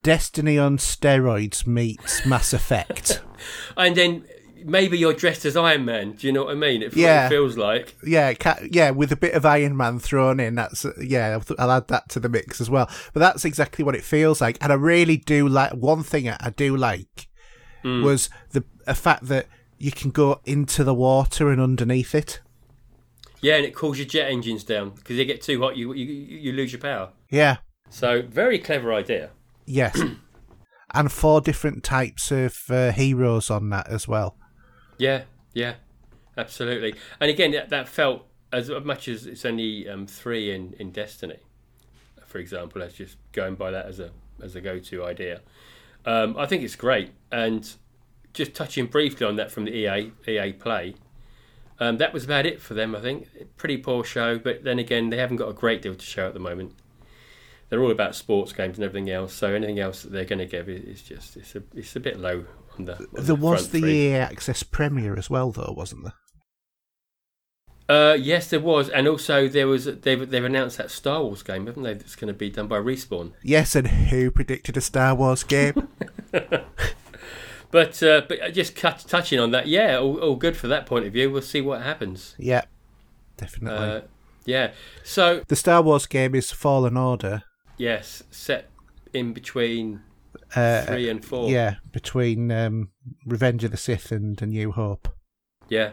Destiny 0.04 0.58
on 0.58 0.78
steroids 0.78 1.68
meets 1.68 2.26
Mass 2.26 2.54
Effect. 2.54 3.22
And 3.78 3.96
then 3.96 4.26
maybe 4.68 4.98
you're 4.98 5.14
dressed 5.14 5.46
as 5.46 5.56
Iron 5.58 5.86
Man. 5.86 6.12
Do 6.12 6.28
you 6.28 6.34
know 6.34 6.44
what 6.46 6.52
I 6.52 6.56
mean? 6.56 6.84
It, 6.84 6.96
Yeah. 6.96 7.30
feels 7.30 7.58
like. 7.58 7.96
yeah, 8.06 8.34
ca- 8.34 8.60
yeah, 8.70 8.92
with 8.92 9.12
a 9.12 9.16
bit 9.16 9.34
of 9.34 9.46
Iron 9.46 9.76
Man 9.76 9.98
thrown 10.00 10.40
in. 10.40 10.56
That's 10.56 10.86
yeah. 11.02 11.30
I'll- 11.40 11.56
I'll 11.58 11.72
add 11.72 11.88
that 11.88 12.10
to 12.10 12.20
the 12.20 12.30
mix 12.30 12.62
as 12.62 12.70
well. 12.70 12.90
But 13.14 13.22
that's 13.22 13.46
exactly 13.46 13.84
what 13.84 13.96
it 13.96 14.04
feels 14.04 14.42
like, 14.42 14.58
and 14.62 14.72
I 14.72 14.76
really 14.76 15.18
do 15.18 15.48
like. 15.48 15.72
One 15.72 16.04
thing 16.04 16.30
I 16.30 16.50
do 16.56 16.76
like 16.78 17.28
Mm. 17.84 18.04
was 18.04 18.30
the 18.52 18.64
a 18.86 18.94
fact 18.96 19.28
that 19.28 19.48
you 19.78 19.92
can 19.92 20.12
go 20.12 20.42
into 20.46 20.84
the 20.84 20.94
water 20.94 21.50
and 21.52 21.62
underneath 21.62 22.14
it. 22.16 22.42
Yeah, 23.40 23.56
and 23.58 23.66
it 23.66 23.76
cools 23.76 24.00
your 24.00 24.08
jet 24.08 24.32
engines 24.32 24.64
down 24.64 24.90
because 24.92 25.16
they 25.18 25.26
get 25.26 25.42
too 25.44 25.60
hot, 25.62 25.78
you, 25.78 25.94
you 25.94 26.06
you 26.06 26.52
lose 26.54 26.72
your 26.72 26.82
power. 26.82 27.10
Yeah. 27.30 27.58
So 27.90 28.22
very 28.24 28.58
clever 28.60 28.92
idea. 28.94 29.30
Yes. 29.66 30.02
and 30.94 31.12
four 31.12 31.40
different 31.42 31.84
types 31.84 32.32
of 32.32 32.58
uh, 32.70 32.92
heroes 32.92 33.52
on 33.52 33.70
that 33.70 33.88
as 33.90 34.08
well. 34.08 34.36
Yeah, 34.98 35.24
yeah, 35.54 35.76
absolutely. 36.38 36.96
And 37.20 37.30
again, 37.30 37.52
that, 37.52 37.70
that 37.70 37.88
felt 37.88 38.26
as 38.52 38.70
much 38.70 39.08
as 39.08 39.26
it's 39.26 39.46
only 39.46 39.88
um, 39.90 40.08
three 40.08 40.52
in, 40.54 40.74
in 40.80 40.92
Destiny, 40.92 41.40
for 42.26 42.40
example. 42.40 42.82
Let's 42.82 42.96
just 42.96 43.18
going 43.32 43.56
by 43.56 43.72
that 43.72 43.86
as 43.86 44.00
a 44.00 44.12
as 44.42 44.56
a 44.56 44.62
go 44.62 44.80
to 44.80 45.06
idea. 45.06 45.42
Um, 46.06 46.36
I 46.38 46.46
think 46.46 46.64
it's 46.64 46.76
great. 46.76 47.12
And 47.32 47.70
just 48.34 48.54
touching 48.54 48.86
briefly 48.86 49.26
on 49.26 49.36
that 49.36 49.52
from 49.52 49.66
the 49.66 49.72
EA 49.72 50.12
EA 50.28 50.54
Play, 50.54 50.96
um, 51.80 51.98
that 51.98 52.14
was 52.14 52.24
about 52.24 52.46
it 52.46 52.62
for 52.62 52.74
them. 52.74 52.96
I 52.96 53.02
think 53.02 53.28
pretty 53.58 53.78
poor 53.78 54.04
show, 54.04 54.40
but 54.40 54.64
then 54.64 54.80
again, 54.80 55.10
they 55.10 55.18
haven't 55.18 55.38
got 55.38 55.50
a 55.50 55.54
great 55.54 55.82
deal 55.82 55.96
to 55.96 56.06
show 56.06 56.28
at 56.28 56.34
the 56.34 56.40
moment. 56.40 56.74
They're 57.70 57.82
all 57.82 57.92
about 57.92 58.16
sports 58.16 58.54
games 58.54 58.78
and 58.78 58.86
everything 58.86 59.10
else. 59.10 59.34
So 59.34 59.54
anything 59.54 59.80
else 59.80 60.04
that 60.04 60.14
they're 60.14 60.24
going 60.24 60.40
to 60.40 60.46
give 60.46 60.70
is 60.70 61.02
just 61.02 61.36
it's 61.36 61.56
a 61.56 61.64
it's 61.76 61.96
a 61.96 62.00
bit 62.00 62.20
low 62.20 62.46
There 62.86 63.36
was 63.36 63.70
the 63.70 63.80
three. 63.80 64.08
EA 64.08 64.16
Access 64.16 64.64
Premier 64.64 65.18
as 65.18 65.30
well, 65.30 65.52
though, 65.52 65.74
wasn't 65.76 66.04
there? 66.04 66.14
Uh, 67.90 68.14
yes, 68.16 68.50
there 68.50 68.60
was, 68.60 68.90
and 68.90 69.08
also 69.08 69.48
there 69.48 69.68
was. 69.68 69.86
They've 69.86 70.30
they've 70.30 70.44
announced 70.44 70.78
that 70.78 70.92
Star 70.92 71.24
Wars 71.24 71.42
game, 71.42 71.68
haven't 71.68 71.84
they? 71.84 71.94
That's 71.94 72.16
going 72.16 72.28
to 72.28 72.34
be 72.34 72.50
done 72.50 72.68
by 72.68 72.80
Respawn. 72.80 73.32
Yes, 73.44 73.76
and 73.76 73.88
who 73.88 74.30
predicted 74.30 74.76
a 74.76 74.82
Star 74.82 75.16
Wars 75.16 75.44
game? 75.44 75.88
But 77.70 78.02
uh, 78.02 78.22
but 78.28 78.54
just 78.54 78.76
cut, 78.76 79.04
touching 79.08 79.40
on 79.40 79.52
that, 79.52 79.68
yeah, 79.68 79.98
all, 79.98 80.18
all 80.20 80.36
good 80.36 80.56
for 80.56 80.68
that 80.68 80.86
point 80.86 81.06
of 81.06 81.14
view. 81.14 81.30
We'll 81.30 81.42
see 81.42 81.62
what 81.62 81.82
happens. 81.82 82.36
yeah, 82.38 82.64
definitely. 83.36 83.78
Uh, 83.78 84.02
yeah. 84.46 84.72
So 85.04 85.44
the 85.48 85.56
Star 85.56 85.82
Wars 85.82 86.06
game 86.06 86.34
is 86.34 86.52
Fallen 86.52 86.96
Order. 86.96 87.44
yes, 87.78 88.24
set 88.32 88.70
in 89.14 89.34
between 89.34 90.02
Uh, 90.56 90.82
three 90.84 91.10
and 91.10 91.24
four. 91.24 91.50
Yeah, 91.50 91.76
between 91.92 92.52
um, 92.52 92.90
Revenge 93.26 93.64
of 93.64 93.72
the 93.72 93.78
Sith 93.78 94.12
and 94.12 94.42
A 94.42 94.46
New 94.46 94.72
Hope. 94.72 95.10
Yeah. 95.70 95.92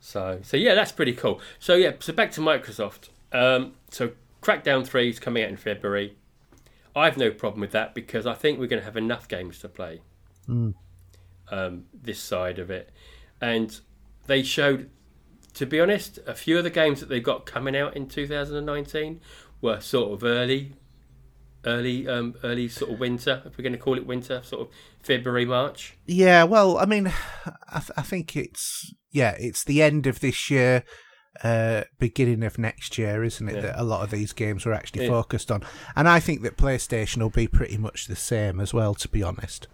So 0.00 0.40
so 0.42 0.56
yeah, 0.56 0.74
that's 0.74 0.92
pretty 0.92 1.14
cool. 1.14 1.40
So 1.58 1.74
yeah, 1.74 1.92
so 2.00 2.12
back 2.12 2.30
to 2.32 2.40
Microsoft. 2.40 3.08
Um, 3.32 3.74
so 3.90 4.12
Crackdown 4.42 4.86
Three 4.86 5.08
is 5.08 5.18
coming 5.18 5.42
out 5.42 5.48
in 5.48 5.56
February. 5.56 6.16
I've 6.96 7.16
no 7.16 7.30
problem 7.30 7.60
with 7.60 7.72
that 7.72 7.94
because 7.94 8.26
I 8.26 8.34
think 8.34 8.58
we're 8.58 8.68
going 8.68 8.80
to 8.80 8.84
have 8.84 8.96
enough 8.96 9.26
games 9.26 9.58
to 9.60 9.68
play. 9.68 10.00
Mm. 10.48 10.74
Um, 11.50 11.84
this 11.92 12.20
side 12.20 12.58
of 12.58 12.70
it, 12.70 12.90
and 13.40 13.80
they 14.26 14.42
showed, 14.42 14.90
to 15.54 15.66
be 15.66 15.80
honest, 15.80 16.18
a 16.26 16.34
few 16.34 16.58
of 16.58 16.64
the 16.64 16.70
games 16.70 17.00
that 17.00 17.08
they 17.08 17.20
got 17.20 17.46
coming 17.46 17.76
out 17.76 17.96
in 17.96 18.08
2019 18.08 19.20
were 19.60 19.80
sort 19.80 20.12
of 20.12 20.24
early, 20.24 20.74
early, 21.66 22.06
um, 22.08 22.34
early 22.44 22.68
sort 22.68 22.92
of 22.92 23.00
winter. 23.00 23.42
If 23.44 23.56
we're 23.58 23.62
going 23.62 23.72
to 23.72 23.78
call 23.78 23.96
it 23.96 24.06
winter, 24.06 24.40
sort 24.44 24.62
of 24.68 24.74
February, 25.02 25.44
March. 25.44 25.96
Yeah, 26.06 26.44
well, 26.44 26.78
I 26.78 26.84
mean, 26.86 27.08
I, 27.68 27.78
th- 27.80 27.92
I 27.96 28.02
think 28.02 28.36
it's 28.36 28.94
yeah, 29.10 29.36
it's 29.38 29.64
the 29.64 29.82
end 29.82 30.06
of 30.06 30.20
this 30.20 30.50
year, 30.50 30.84
uh, 31.42 31.84
beginning 31.98 32.42
of 32.42 32.58
next 32.58 32.98
year, 32.98 33.22
isn't 33.24 33.48
it? 33.48 33.54
Yeah. 33.56 33.60
That 33.60 33.80
a 33.80 33.84
lot 33.84 34.02
of 34.02 34.10
these 34.10 34.32
games 34.32 34.64
were 34.66 34.72
actually 34.72 35.04
Yeah. 35.04 35.10
focused 35.10 35.50
on, 35.50 35.62
and 35.96 36.08
I 36.08 36.20
think 36.20 36.42
that 36.42 36.56
PlayStation 36.56 37.18
will 37.18 37.30
be 37.30 37.46
pretty 37.48 37.76
much 37.76 38.06
the 38.06 38.16
same 38.16 38.60
as 38.60 38.72
well. 38.74 38.94
To 38.94 39.08
be 39.08 39.22
honest, 39.22 39.68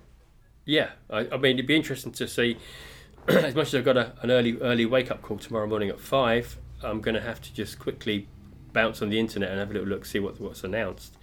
Yeah, 0.66 0.90
I, 1.09 1.20
I 1.32 1.37
mean, 1.37 1.56
it'd 1.56 1.66
be 1.66 1.76
interesting 1.76 2.12
to 2.12 2.28
see. 2.28 2.56
as 3.28 3.54
much 3.54 3.68
as 3.68 3.75
I've 3.75 3.85
got 3.85 3.97
a, 3.99 4.14
an 4.23 4.30
early 4.30 4.59
early 4.61 4.87
wake 4.87 5.11
up 5.11 5.20
call 5.23 5.37
tomorrow 5.38 5.66
morning 5.66 5.90
at 5.90 6.00
five, 6.00 6.56
I'm 6.82 7.00
going 7.02 7.14
to 7.14 7.20
have 7.20 7.40
to 7.42 7.52
just 7.52 7.78
quickly 7.78 8.28
bounce 8.72 9.02
on 9.02 9.10
the 9.10 9.18
internet 9.18 9.50
and 9.50 9.58
have 9.58 9.70
a 9.70 9.72
little 9.74 9.88
look, 9.88 10.04
see 10.04 10.18
what 10.20 10.40
what's 10.40 10.64
announced. 10.64 11.16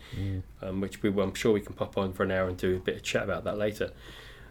Um, 0.61 0.79
which 0.81 1.01
we, 1.03 1.09
I'm 1.21 1.33
sure 1.33 1.51
we 1.51 1.59
can 1.61 1.73
pop 1.73 1.97
on 1.97 2.13
for 2.13 2.23
an 2.23 2.31
hour 2.31 2.47
and 2.47 2.55
do 2.57 2.75
a 2.75 2.79
bit 2.79 2.95
of 2.95 3.03
chat 3.03 3.23
about 3.23 3.43
that 3.43 3.57
later. 3.57 3.91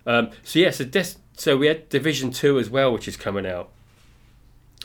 Um, 0.07 0.31
so 0.45 0.59
yeah, 0.59 0.71
so, 0.71 0.85
Des- 0.85 1.17
so 1.37 1.57
we 1.57 1.67
had 1.67 1.89
Division 1.89 2.31
Two 2.31 2.59
as 2.59 2.69
well, 2.71 2.93
which 2.93 3.09
is 3.09 3.17
coming 3.17 3.47
out 3.47 3.71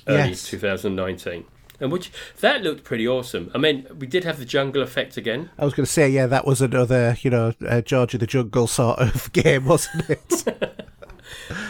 early 0.08 0.30
Yes. 0.30 0.44
2019, 0.50 1.44
and 1.80 1.92
which 1.92 2.12
that 2.40 2.64
looked 2.64 2.84
pretty 2.84 3.08
awesome. 3.08 3.52
I 3.54 3.58
mean, 3.58 3.86
we 4.00 4.08
did 4.08 4.24
have 4.24 4.40
the 4.40 4.46
jungle 4.46 4.82
effect 4.82 5.18
again. 5.18 5.50
I 5.60 5.66
was 5.66 5.74
going 5.74 5.86
to 5.86 5.92
say, 5.92 6.10
yeah, 6.10 6.26
that 6.28 6.48
was 6.48 6.62
another, 6.62 7.18
you 7.22 7.30
know, 7.30 7.54
uh, 7.68 7.82
George 7.82 8.14
of 8.14 8.20
the 8.22 8.28
Jungle 8.28 8.66
sort 8.68 9.00
of 9.00 9.32
game, 9.34 9.66
wasn't 9.66 10.10
it? 10.10 10.78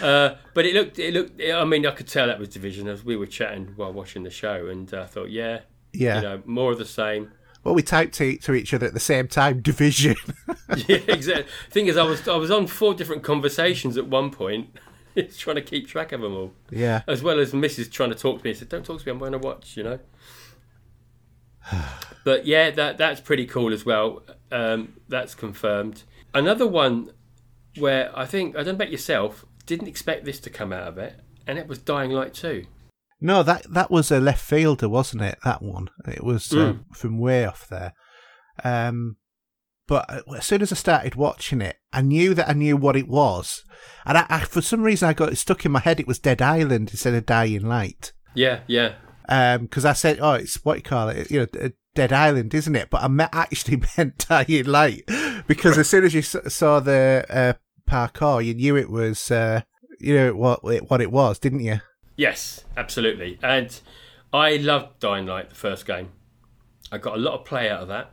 Uh, 0.02 0.36
but 0.54 0.66
it 0.66 0.74
looked, 0.74 0.98
it 1.00 1.14
looked. 1.14 1.40
I 1.42 1.64
mean, 1.66 1.86
I 1.86 1.92
could 1.92 2.08
tell 2.08 2.28
that 2.28 2.40
was 2.40 2.50
Division 2.50 2.88
as 2.88 3.04
we 3.06 3.16
were 3.16 3.26
chatting 3.28 3.74
while 3.76 3.92
watching 3.94 4.24
the 4.24 4.30
show, 4.30 4.68
and 4.68 4.92
I 4.94 5.06
thought, 5.06 5.30
yeah, 5.30 5.62
yeah. 5.94 6.16
you 6.16 6.22
know, 6.22 6.44
more 6.46 6.72
of 6.72 6.78
the 6.78 6.86
same. 6.86 7.32
Well, 7.64 7.76
we 7.76 7.84
typed 7.84 8.16
to, 8.16 8.38
to 8.38 8.54
each 8.54 8.74
other 8.74 8.88
at 8.88 8.94
the 8.94 9.00
same 9.00 9.28
time, 9.28 9.62
division. 9.62 10.16
yeah, 10.88 10.98
exactly. 11.08 11.46
Thing 11.70 11.88
is, 11.88 11.98
I 11.98 12.04
was 12.04 12.28
I 12.28 12.36
was 12.36 12.52
on 12.52 12.68
four 12.68 12.94
different 12.94 13.24
conversations 13.24 13.98
at 13.98 14.08
one 14.08 14.32
point, 14.32 14.70
It's 15.16 15.38
trying 15.38 15.58
to 15.58 15.62
keep 15.62 15.88
track 15.88 16.14
of 16.14 16.22
them 16.22 16.34
all, 16.34 16.54
yeah. 16.70 17.02
as 17.06 17.22
well 17.22 17.40
as 17.40 17.52
Mrs. 17.52 17.92
trying 17.92 18.12
to 18.12 18.16
talk 18.16 18.40
to 18.40 18.46
me. 18.46 18.52
I 18.52 18.54
said, 18.54 18.70
"Don't 18.70 18.86
talk 18.86 19.02
to 19.02 19.06
me. 19.06 19.12
I'm 19.12 19.20
going 19.20 19.34
to 19.34 19.38
watch." 19.38 19.76
You 19.76 19.84
know. 19.84 20.00
but 22.24 22.46
yeah, 22.46 22.72
that 22.72 22.98
that's 22.98 23.20
pretty 23.20 23.46
cool 23.46 23.74
as 23.74 23.86
well. 23.86 24.24
Um, 24.52 24.94
that's 25.10 25.36
confirmed. 25.36 26.04
Another 26.34 26.66
one 26.66 27.12
where 27.78 28.18
I 28.18 28.26
think 28.26 28.56
I 28.56 28.60
don't 28.60 28.68
know 28.68 28.72
about 28.76 28.92
yourself. 28.92 29.46
Didn't 29.66 29.88
expect 29.88 30.24
this 30.24 30.40
to 30.42 30.50
come 30.50 30.72
out 30.72 30.88
of 30.88 30.98
it, 30.98 31.20
and 31.46 31.60
it 31.60 31.68
was 31.68 31.78
Dying 31.78 32.12
Light 32.12 32.34
Two. 32.34 32.66
No, 33.24 33.44
that 33.44 33.72
that 33.72 33.92
was 33.92 34.12
a 34.12 34.20
left 34.20 34.44
fielder, 34.44 34.90
wasn't 34.90 35.22
it? 35.22 35.38
That 35.46 35.62
one. 35.62 35.90
It 36.08 36.24
was 36.24 36.52
uh, 36.52 36.74
from 36.94 37.20
way 37.20 37.46
off 37.46 37.68
there. 37.70 37.94
Um, 38.64 39.18
but 39.88 40.24
as 40.36 40.46
soon 40.46 40.62
as 40.62 40.72
I 40.72 40.76
started 40.76 41.16
watching 41.16 41.62
it, 41.62 41.78
I 41.94 42.02
knew 42.02 42.34
that 42.34 42.50
I 42.50 42.54
knew 42.54 42.78
what 42.78 42.96
it 42.96 43.08
was, 43.08 43.64
and 44.06 44.18
I, 44.18 44.26
I, 44.30 44.40
for 44.42 44.62
some 44.62 44.82
reason 44.82 45.08
I 45.10 45.14
got 45.14 45.32
it 45.32 45.38
stuck 45.38 45.66
in 45.66 45.72
my 45.72 45.80
head. 45.80 46.00
It 46.00 46.08
was 46.08 46.18
Dead 46.20 46.42
Island 46.42 46.90
instead 46.92 47.14
of 47.14 47.26
Dying 47.26 47.66
Light. 47.66 48.12
Yeah, 48.34 48.62
yeah. 48.68 48.94
because 49.58 49.86
I 49.86 49.94
said, 49.94 50.20
"Oh, 50.22 50.34
it's 50.34 50.64
what 50.66 50.78
you 50.78 50.84
call 50.84 51.10
it, 51.10 51.30
you 51.30 51.42
know, 51.42 51.70
Dead 51.94 52.14
Island, 52.14 52.54
isn't 52.54 52.76
it?" 52.76 52.90
But 52.90 53.04
I 53.04 53.08
me- 53.08 53.26
actually 53.34 53.84
meant 53.98 54.26
Dying 54.30 54.66
Light 54.66 55.04
because 55.46 55.78
as 55.78 55.90
soon 55.90 56.06
as 56.06 56.14
you 56.14 56.22
s- 56.22 56.54
saw 56.54 56.80
the 56.80 57.26
uh, 57.30 57.54
parkour, 57.90 58.44
you 58.44 58.54
knew 58.54 58.78
it 58.78 58.90
was, 58.90 59.30
uh, 59.30 59.62
you 60.00 60.16
know, 60.16 60.34
what 60.34 60.62
it, 60.66 60.90
what 60.90 61.02
it 61.02 61.12
was, 61.12 61.38
didn't 61.38 61.60
you? 61.62 61.82
Yes, 62.16 62.66
absolutely. 62.78 63.40
And 63.42 63.80
I 64.34 64.58
loved 64.58 65.00
Dying 65.00 65.26
Light, 65.26 65.50
the 65.50 65.56
first 65.56 65.86
game. 65.86 66.10
I 66.92 66.98
got 66.98 67.16
a 67.16 67.20
lot 67.20 67.34
of 67.34 67.46
play 67.46 67.70
out 67.70 67.82
of 67.82 67.88
that, 67.88 68.12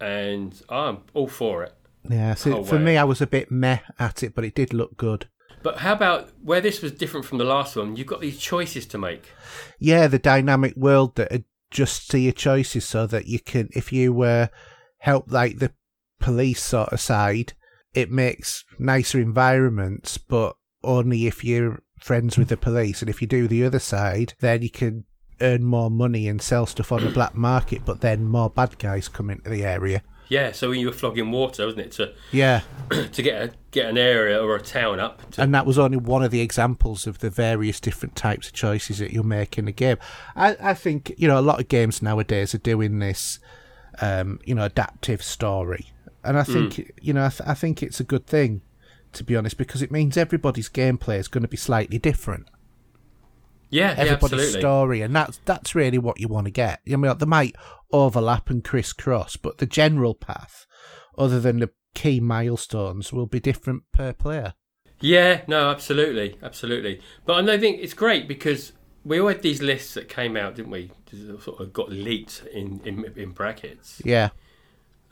and 0.00 0.60
I'm 0.68 0.98
all 1.12 1.28
for 1.28 1.64
it. 1.64 1.74
Yeah. 2.08 2.34
So 2.34 2.62
for 2.64 2.76
wow. 2.76 2.82
me, 2.82 2.96
I 2.96 3.04
was 3.04 3.20
a 3.20 3.26
bit 3.26 3.50
meh 3.50 3.78
at 3.98 4.22
it, 4.22 4.34
but 4.34 4.44
it 4.44 4.54
did 4.54 4.72
look 4.72 4.96
good. 4.96 5.28
But 5.62 5.78
how 5.78 5.94
about 5.94 6.30
where 6.42 6.60
this 6.60 6.82
was 6.82 6.92
different 6.92 7.24
from 7.24 7.38
the 7.38 7.44
last 7.44 7.74
one? 7.74 7.96
You've 7.96 8.06
got 8.06 8.20
these 8.20 8.38
choices 8.38 8.84
to 8.86 8.98
make. 8.98 9.28
Yeah, 9.78 10.08
the 10.08 10.18
dynamic 10.18 10.76
world 10.76 11.14
that 11.16 11.44
adjusts 11.72 12.06
to 12.08 12.18
your 12.18 12.32
choices 12.32 12.84
so 12.84 13.06
that 13.06 13.26
you 13.26 13.40
can, 13.40 13.70
if 13.72 13.90
you 13.92 14.20
uh, 14.22 14.48
help 14.98 15.32
like 15.32 15.58
the 15.58 15.72
police 16.20 16.62
sort 16.62 16.90
of 16.90 17.00
side, 17.00 17.54
it 17.94 18.10
makes 18.10 18.64
nicer 18.78 19.18
environments, 19.18 20.18
but 20.18 20.56
only 20.82 21.26
if 21.26 21.42
you're 21.42 21.82
friends 22.04 22.36
with 22.36 22.48
the 22.48 22.56
police. 22.56 23.00
And 23.00 23.08
if 23.08 23.22
you 23.22 23.26
do 23.26 23.48
the 23.48 23.64
other 23.64 23.78
side, 23.78 24.34
then 24.40 24.60
you 24.60 24.68
can 24.68 25.04
earn 25.40 25.64
more 25.64 25.90
money 25.90 26.28
and 26.28 26.40
sell 26.40 26.66
stuff 26.66 26.92
on 26.92 27.02
the 27.02 27.10
black 27.10 27.34
market, 27.34 27.82
but 27.86 28.02
then 28.02 28.26
more 28.26 28.50
bad 28.50 28.78
guys 28.78 29.08
come 29.08 29.30
into 29.30 29.48
the 29.48 29.64
area. 29.64 30.02
Yeah, 30.28 30.52
so 30.52 30.68
when 30.68 30.80
you 30.80 30.86
were 30.88 30.92
flogging 30.92 31.30
water, 31.30 31.64
wasn't 31.64 31.86
it, 31.86 31.92
to 31.92 32.12
Yeah, 32.30 32.60
to 32.90 33.22
get 33.22 33.42
a, 33.42 33.52
get 33.70 33.88
an 33.88 33.96
area 33.96 34.38
or 34.38 34.54
a 34.54 34.60
town 34.60 35.00
up? 35.00 35.30
To, 35.32 35.42
and 35.42 35.54
that 35.54 35.64
was 35.64 35.78
only 35.78 35.96
one 35.96 36.22
of 36.22 36.30
the 36.30 36.42
examples 36.42 37.06
of 37.06 37.20
the 37.20 37.30
various 37.30 37.80
different 37.80 38.16
types 38.16 38.48
of 38.48 38.52
choices 38.52 38.98
that 38.98 39.12
you'll 39.12 39.24
make 39.24 39.56
in 39.56 39.66
a 39.66 39.72
game. 39.72 39.96
I, 40.36 40.56
I 40.60 40.74
think 40.74 41.14
you 41.16 41.26
know 41.26 41.38
a 41.38 41.40
lot 41.40 41.58
of 41.58 41.68
games 41.68 42.02
nowadays 42.02 42.54
are 42.54 42.58
doing 42.58 42.98
this, 42.98 43.38
um, 44.02 44.40
you 44.44 44.54
know, 44.54 44.64
adaptive 44.64 45.22
story, 45.22 45.86
and 46.22 46.38
I 46.38 46.42
think 46.42 46.92
you 47.00 47.14
know 47.14 47.24
I, 47.24 47.30
th- 47.30 47.48
I 47.48 47.54
think 47.54 47.82
it's 47.82 48.00
a 48.00 48.04
good 48.04 48.26
thing, 48.26 48.60
to 49.14 49.24
be 49.24 49.36
honest, 49.36 49.56
because 49.58 49.82
it 49.82 49.90
means 49.92 50.16
everybody's 50.16 50.68
gameplay 50.68 51.18
is 51.18 51.28
going 51.28 51.42
to 51.42 51.48
be 51.48 51.56
slightly 51.56 51.98
different. 51.98 52.48
yeah, 53.70 53.92
yeah, 53.92 54.00
Everybody's 54.02 54.32
absolutely. 54.40 54.60
story, 54.60 55.00
and 55.02 55.14
that's 55.16 55.40
that's 55.44 55.74
really 55.74 55.98
what 55.98 56.20
you 56.20 56.28
want 56.28 56.46
to 56.46 56.50
get. 56.50 56.80
I 56.90 56.96
mean, 56.96 57.16
they 57.18 57.26
might 57.26 57.56
overlap 57.92 58.50
and 58.50 58.62
crisscross, 58.62 59.36
but 59.36 59.58
the 59.58 59.66
general 59.66 60.14
path, 60.14 60.66
other 61.18 61.40
than 61.40 61.58
the 61.60 61.70
key 61.94 62.20
milestones, 62.20 63.12
will 63.12 63.26
be 63.26 63.40
different 63.40 63.84
per 63.92 64.12
player. 64.12 64.54
Yeah, 65.00 65.42
no, 65.48 65.70
absolutely, 65.70 66.38
absolutely. 66.42 67.00
But 67.26 67.48
I 67.48 67.58
think 67.58 67.80
it's 67.80 67.94
great 67.94 68.26
because 68.28 68.72
we 69.04 69.20
all 69.20 69.28
had 69.28 69.42
these 69.42 69.60
lists 69.60 69.94
that 69.94 70.08
came 70.08 70.36
out, 70.36 70.54
didn't 70.56 70.70
we? 70.70 70.90
Sort 71.40 71.60
of 71.60 71.72
got 71.72 71.90
leaked 71.90 72.42
in, 72.52 72.80
in 72.84 73.04
in 73.16 73.30
brackets, 73.30 74.00
Yeah. 74.04 74.30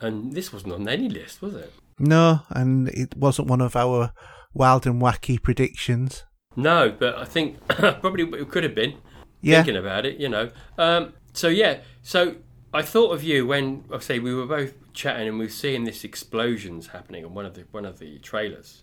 and 0.01 0.33
this 0.33 0.53
wasn't 0.53 0.73
on 0.73 0.89
any 0.89 1.09
list, 1.09 1.43
was 1.43 1.55
it? 1.55 1.73
No, 1.99 2.41
and 2.51 2.89
it 2.89 3.17
wasn't 3.17 3.49
one 3.49 3.61
of 3.61 3.77
our 3.77 4.13
wild 4.55 4.87
and 4.87 5.01
wacky 5.01 5.43
predictions. 5.43 6.25
No, 6.57 6.95
but 6.97 7.17
I 7.17 7.25
think 7.25 7.67
probably 7.69 8.25
it 8.39 8.51
could 8.51 8.65
have 8.65 8.75
been. 8.75 8.99
Yeah. 9.41 9.63
Thinking 9.63 9.77
about 9.77 10.07
it, 10.07 10.19
you 10.19 10.29
know. 10.29 10.51
Um, 10.79 11.15
so 11.33 11.49
yeah, 11.49 11.79
so 12.03 12.37
I 12.73 12.83
thought 12.83 13.13
of 13.13 13.23
you 13.23 13.47
when 13.47 13.85
I 13.93 13.99
say 13.99 14.19
we 14.19 14.35
were 14.35 14.47
both 14.47 14.75
chatting 14.93 15.29
and 15.29 15.39
we 15.39 15.47
were 15.47 15.51
seeing 15.51 15.85
this 15.85 16.05
explosions 16.05 16.89
happening 16.89 17.25
on 17.25 17.35
one 17.35 17.47
of 17.47 17.55
the 17.55 17.63
one 17.71 17.85
of 17.85 17.99
the 17.99 18.19
trailers, 18.19 18.83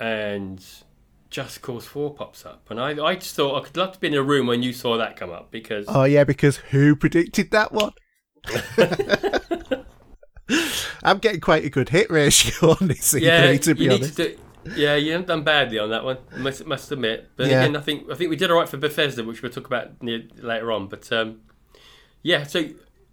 and 0.00 0.64
Just 1.30 1.60
Cause 1.60 1.84
Four 1.84 2.14
pops 2.14 2.46
up, 2.46 2.70
and 2.70 2.80
I 2.80 3.04
I 3.04 3.16
just 3.16 3.34
thought 3.34 3.60
I 3.60 3.64
could 3.66 3.76
love 3.76 3.92
to 3.92 4.00
be 4.00 4.08
in 4.08 4.14
a 4.14 4.22
room 4.22 4.46
when 4.46 4.62
you 4.62 4.72
saw 4.72 4.96
that 4.96 5.16
come 5.16 5.30
up 5.30 5.50
because 5.50 5.84
Oh 5.88 6.04
yeah, 6.04 6.24
because 6.24 6.56
who 6.56 6.96
predicted 6.96 7.50
that 7.50 7.72
one? 7.72 7.92
I'm 11.04 11.18
getting 11.18 11.40
quite 11.40 11.64
a 11.64 11.70
good 11.70 11.88
hit 11.90 12.10
ratio 12.10 12.70
on 12.80 12.88
this 12.88 13.14
yeah, 13.14 13.52
E3, 13.52 13.62
to 13.62 13.74
be 13.74 13.90
honest. 13.90 14.16
to 14.16 14.28
do. 14.30 14.38
Yeah, 14.76 14.94
you 14.96 15.12
haven't 15.12 15.28
done 15.28 15.42
badly 15.44 15.78
on 15.78 15.90
that 15.90 16.04
one. 16.04 16.16
I 16.34 16.38
must, 16.38 16.64
must 16.64 16.90
admit. 16.90 17.28
But 17.36 17.48
Yeah. 17.48 17.62
again, 17.62 17.76
I 17.76 17.80
think 17.80 18.10
I 18.10 18.14
think 18.14 18.30
we 18.30 18.36
did 18.36 18.50
all 18.50 18.56
right 18.58 18.68
for 18.68 18.78
Bethesda, 18.78 19.22
which 19.22 19.42
we'll 19.42 19.52
talk 19.52 19.66
about 19.66 20.02
near, 20.02 20.22
later 20.40 20.72
on. 20.72 20.86
But 20.88 21.12
um, 21.12 21.42
yeah, 22.22 22.44
so 22.44 22.68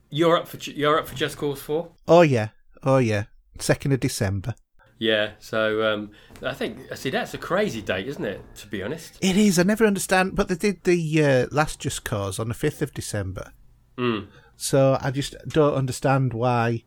you're 0.09 0.37
up 0.37 0.47
for 0.47 0.57
you're 0.71 0.97
up 0.97 1.07
for 1.09 1.15
Just 1.15 1.37
Cause 1.37 1.61
Four. 1.61 1.91
Oh 2.07 2.21
yeah, 2.21 2.49
oh 2.83 2.97
yeah. 2.99 3.25
Second 3.59 3.91
of 3.91 3.99
December. 3.99 4.55
Yeah, 4.97 5.31
so 5.39 5.83
um, 5.93 6.11
I 6.43 6.53
think 6.53 6.77
I 6.91 6.95
see 6.95 7.09
that's 7.09 7.33
a 7.33 7.37
crazy 7.37 7.81
date, 7.81 8.07
isn't 8.07 8.23
it? 8.23 8.39
To 8.57 8.67
be 8.67 8.81
honest. 8.83 9.17
It 9.19 9.35
is. 9.35 9.59
I 9.59 9.63
never 9.63 9.85
understand, 9.85 10.35
but 10.35 10.47
they 10.47 10.55
did 10.55 10.83
the 10.85 11.25
uh, 11.25 11.47
last 11.51 11.79
Just 11.79 12.05
Cause 12.05 12.39
on 12.39 12.47
the 12.47 12.53
fifth 12.53 12.81
of 12.81 12.93
December, 12.93 13.51
Mm. 13.97 14.27
so 14.55 14.97
I 15.01 15.11
just 15.11 15.35
don't 15.47 15.73
understand 15.73 16.33
why 16.33 16.83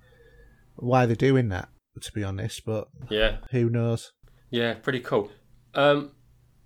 why 0.76 1.06
they're 1.06 1.16
doing 1.16 1.48
that. 1.50 1.68
To 2.00 2.12
be 2.12 2.24
honest, 2.24 2.64
but 2.64 2.88
Yeah, 3.08 3.36
who 3.52 3.70
knows? 3.70 4.12
yeah, 4.50 4.74
pretty 4.74 4.98
cool. 5.00 5.30
Um, 5.74 6.10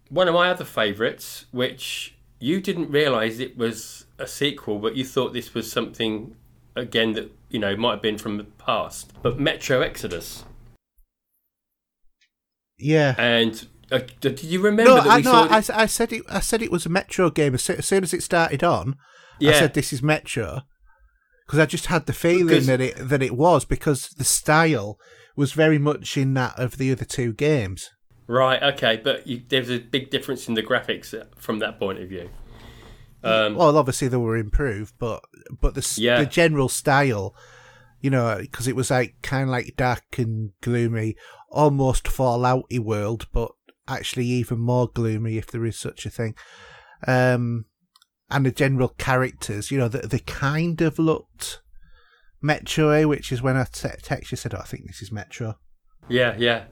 one 0.09 0.27
of 0.27 0.33
my 0.35 0.49
other 0.51 0.65
favourites, 0.65 1.45
which 1.51 2.15
you 2.41 2.61
didn't 2.63 2.91
realise 2.91 3.39
it 3.39 3.57
was 3.59 4.07
a 4.19 4.27
sequel, 4.27 4.79
but 4.79 4.97
you 4.97 5.05
thought 5.05 5.35
this 5.35 5.53
was 5.53 5.71
something 5.71 6.35
again 6.75 7.13
that 7.13 7.31
you 7.51 7.59
know 7.59 7.77
might 7.77 7.91
have 7.93 8.03
been 8.03 8.17
from 8.17 8.39
the 8.39 8.45
past, 8.45 9.13
but 9.23 9.39
Metro 9.39 9.83
Exodus. 9.83 10.45
Yeah. 12.79 13.15
And 13.19 13.67
uh, 13.91 14.01
did 14.21 14.43
you 14.43 14.61
remember 14.61 14.91
No, 14.95 15.03
that 15.03 15.07
I, 15.07 15.21
no? 15.21 15.33
I, 15.51 15.63
I 15.83 15.87
said 15.87 16.13
it. 16.13 16.23
I 16.29 16.41
said 16.41 16.63
it 16.63 16.71
was 16.73 16.87
a 16.87 16.91
Metro 16.91 17.31
game 17.31 17.55
as 17.55 17.63
soon 17.63 18.03
as 18.05 18.15
it 18.15 18.23
started 18.23 18.63
on. 18.63 18.97
Yeah. 19.41 19.51
I 19.51 19.55
said 19.55 19.75
this 19.75 19.93
is 19.93 20.03
Metro 20.03 20.63
because 21.49 21.59
I 21.59 21.65
just 21.67 21.87
had 21.87 22.05
the 22.05 22.13
feeling 22.13 22.47
Because- 22.49 22.67
that 22.67 22.81
it 22.83 23.09
that 23.09 23.23
it 23.23 23.35
was 23.35 23.65
because 23.65 24.11
the 24.11 24.23
style 24.25 25.01
was 25.35 25.53
very 25.55 25.79
much 25.79 26.17
in 26.19 26.35
that 26.35 26.59
of 26.59 26.77
the 26.77 26.93
other 26.93 27.07
two 27.07 27.33
games. 27.33 27.91
Right. 28.27 28.63
Okay, 28.63 29.01
but 29.03 29.27
you, 29.27 29.41
there's 29.49 29.71
a 29.71 29.79
big 29.79 30.11
difference 30.11 30.47
in 30.49 30.53
the 30.55 30.63
graphics 30.63 31.15
from 31.39 31.59
that 31.61 31.79
point 31.79 31.99
of 32.01 32.09
view. 32.11 32.29
Um, 33.25 33.55
Well, 33.57 33.79
obviously 33.79 34.09
they 34.09 34.19
were 34.19 34.37
improved, 34.37 34.93
but 34.99 35.23
but 35.61 35.75
the 35.75 35.95
Yeah. 35.97 36.21
the 36.21 36.27
general 36.27 36.69
style, 36.69 37.35
you 38.03 38.11
know, 38.11 38.37
because 38.41 38.69
it 38.69 38.77
was 38.77 38.91
like 38.91 39.17
kind 39.23 39.45
of 39.45 39.49
like 39.49 39.75
dark 39.77 40.19
and 40.19 40.51
gloomy, 40.61 41.17
almost 41.51 42.05
Fallouty 42.05 42.79
world, 42.79 43.27
but 43.33 43.51
actually 43.89 44.27
even 44.27 44.59
more 44.59 44.87
gloomy 44.89 45.39
if 45.39 45.47
there 45.47 45.65
is 45.65 45.79
such 45.79 46.05
a 46.05 46.11
thing. 46.11 46.35
Um, 47.07 47.65
and 48.31 48.45
the 48.47 48.51
general 48.51 48.89
characters, 48.99 49.71
you 49.71 49.79
know, 49.79 49.89
they, 49.89 50.01
they 50.01 50.19
kind 50.21 50.81
of 50.81 50.99
looked 50.99 51.61
Metro, 52.41 52.91
eh, 52.91 53.05
which 53.05 53.33
is 53.33 53.43
when 53.43 53.57
I 53.57 53.65
te- 53.65 53.89
text 54.03 54.31
you 54.31 54.37
said, 54.37 54.55
oh, 54.55 54.59
I 54.61 54.65
think 54.65 54.87
this 54.87 55.03
is 55.03 55.11
Metro. 55.11 55.57
yeah, 56.09 56.35
yeah. 56.39 56.65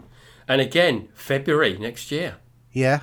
And 0.49 0.61
again, 0.61 1.09
February 1.15 1.77
next 1.77 2.13
year 2.13 2.37
Yeah, 2.71 3.01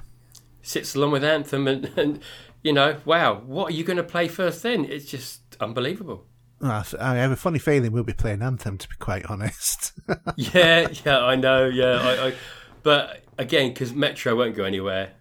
sits 0.62 0.95
along 0.95 1.12
with 1.12 1.24
Anthem, 1.25 1.67
and, 1.67 1.86
and 1.98 2.19
you 2.62 2.72
know, 2.72 2.98
wow, 3.03 3.41
what 3.45 3.72
are 3.72 3.75
you 3.75 3.83
going 3.83 3.98
to 3.98 4.03
play 4.03 4.29
first? 4.29 4.63
Then 4.63 4.86
it's 4.86 5.05
just 5.05 5.41
unbelievable. 5.60 6.25
Oh, 6.62 6.67
I 6.69 6.86
I 7.12 7.15
have 7.15 7.31
a 7.31 7.36
funny 7.36 7.60
feeling 7.60 7.91
we'll 7.91 8.03
be 8.03 8.13
playing 8.13 8.41
Anthem, 8.41 8.77
to 8.77 8.88
be 8.88 8.95
quite 8.98 9.25
honest. 9.25 9.91
yeah, 10.38 10.88
yeah, 11.05 11.19
I 11.19 11.36
know. 11.36 11.65
Yeah, 11.65 12.00
I, 12.01 12.27
I 12.27 12.33
but 12.81 13.24
again, 13.38 13.74
because 13.74 13.93
Metro 13.93 14.36
won't 14.38 14.55
go 14.55 14.63
anywhere. 14.63 15.12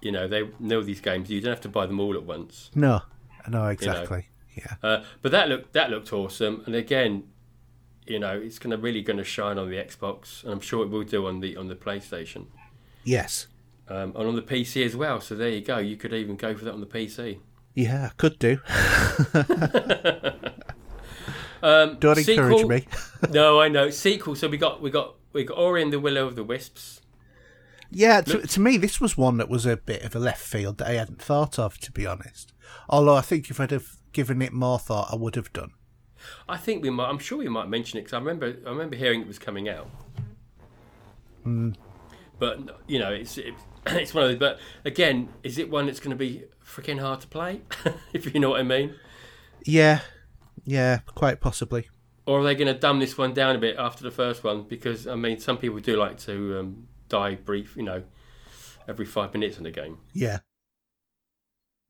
You 0.00 0.12
know, 0.12 0.28
they 0.28 0.48
know 0.60 0.82
these 0.82 1.00
games. 1.00 1.28
You 1.30 1.40
don't 1.40 1.50
have 1.50 1.60
to 1.62 1.68
buy 1.68 1.86
them 1.86 1.98
all 2.00 2.14
at 2.14 2.22
once. 2.24 2.70
no, 2.74 3.02
no, 3.48 3.66
exactly. 3.66 4.26
Yeah, 4.56 4.74
Uh, 4.82 5.04
but 5.22 5.30
that 5.32 5.48
looked 5.48 5.72
that 5.72 5.90
looked 5.90 6.12
awesome. 6.12 6.62
And 6.66 6.74
again, 6.74 7.24
you 8.06 8.18
know, 8.18 8.36
it's 8.38 8.58
going 8.58 8.70
to 8.70 8.76
really 8.76 9.02
going 9.02 9.18
to 9.18 9.24
shine 9.24 9.56
on 9.58 9.70
the 9.70 9.76
Xbox, 9.76 10.42
and 10.42 10.52
I'm 10.52 10.60
sure 10.60 10.82
it 10.84 10.88
will 10.88 11.04
do 11.04 11.26
on 11.26 11.40
the 11.40 11.56
on 11.56 11.68
the 11.68 11.76
PlayStation 11.76 12.46
yes, 13.04 13.46
um, 13.88 14.14
and 14.16 14.26
on 14.28 14.34
the 14.36 14.42
PC 14.42 14.84
as 14.84 14.96
well. 14.96 15.20
So 15.20 15.34
there 15.36 15.48
you 15.50 15.60
go. 15.60 15.78
You 15.78 15.96
could 15.96 16.12
even 16.12 16.36
go 16.36 16.54
for 16.56 16.64
that 16.64 16.72
on 16.74 16.80
the 16.80 16.86
PC. 16.86 17.38
yeah, 17.74 18.10
could 18.16 18.38
do. 18.38 18.58
Um, 21.60 21.96
Don't 21.98 22.16
encourage 22.18 22.58
sequel- 22.58 22.68
me. 22.68 22.86
no, 23.30 23.60
I 23.60 23.66
know 23.68 23.90
sequel. 23.90 24.36
So 24.36 24.46
we 24.48 24.56
got 24.58 24.80
we 24.80 24.90
got 24.90 25.16
we 25.32 25.42
got 25.42 25.58
Ori 25.58 25.82
and 25.82 25.92
the 25.92 25.98
Willow 25.98 26.24
of 26.26 26.36
the 26.36 26.44
Wisps. 26.44 27.00
Yeah, 27.90 28.20
to, 28.20 28.46
to 28.46 28.60
me, 28.60 28.76
this 28.76 29.00
was 29.00 29.16
one 29.16 29.38
that 29.38 29.48
was 29.48 29.64
a 29.64 29.76
bit 29.76 30.02
of 30.02 30.14
a 30.14 30.18
left 30.18 30.42
field 30.42 30.78
that 30.78 30.88
I 30.88 30.92
hadn't 30.94 31.22
thought 31.22 31.58
of, 31.58 31.78
to 31.78 31.92
be 31.92 32.06
honest. 32.06 32.52
Although 32.88 33.16
I 33.16 33.22
think 33.22 33.48
if 33.50 33.60
I'd 33.60 33.70
have 33.70 33.96
given 34.12 34.42
it 34.42 34.52
more 34.52 34.78
thought, 34.78 35.08
I 35.10 35.16
would 35.16 35.36
have 35.36 35.52
done. 35.52 35.72
I 36.48 36.56
think 36.56 36.82
we 36.82 36.90
might. 36.90 37.08
I'm 37.08 37.18
sure 37.18 37.38
we 37.38 37.48
might 37.48 37.68
mention 37.68 37.98
it 37.98 38.02
because 38.02 38.14
I 38.14 38.18
remember. 38.18 38.56
I 38.66 38.70
remember 38.70 38.96
hearing 38.96 39.22
it 39.22 39.26
was 39.26 39.38
coming 39.38 39.68
out. 39.68 39.88
But 42.38 42.82
you 42.86 42.98
know, 42.98 43.12
it's 43.12 43.38
it, 43.38 43.54
it's 43.86 44.14
one 44.14 44.24
of 44.24 44.30
those. 44.30 44.38
But 44.38 44.58
again, 44.84 45.28
is 45.42 45.58
it 45.58 45.70
one 45.70 45.86
that's 45.86 46.00
going 46.00 46.10
to 46.10 46.16
be 46.16 46.44
freaking 46.64 47.00
hard 47.00 47.20
to 47.22 47.26
play? 47.26 47.62
if 48.12 48.32
you 48.32 48.40
know 48.40 48.50
what 48.50 48.60
I 48.60 48.64
mean. 48.64 48.94
Yeah, 49.64 50.00
yeah, 50.64 50.98
quite 51.14 51.40
possibly. 51.40 51.88
Or 52.26 52.40
are 52.40 52.44
they 52.44 52.54
going 52.54 52.72
to 52.72 52.78
dumb 52.78 53.00
this 53.00 53.16
one 53.16 53.32
down 53.32 53.56
a 53.56 53.58
bit 53.58 53.76
after 53.78 54.04
the 54.04 54.10
first 54.10 54.44
one? 54.44 54.64
Because 54.64 55.06
I 55.06 55.14
mean, 55.14 55.40
some 55.40 55.56
people 55.56 55.78
do 55.78 55.96
like 55.96 56.18
to 56.20 56.60
um, 56.60 56.88
die 57.08 57.34
brief. 57.36 57.76
You 57.76 57.82
know, 57.84 58.02
every 58.86 59.06
five 59.06 59.32
minutes 59.32 59.58
in 59.58 59.66
a 59.66 59.70
game. 59.70 59.98
Yeah. 60.14 60.38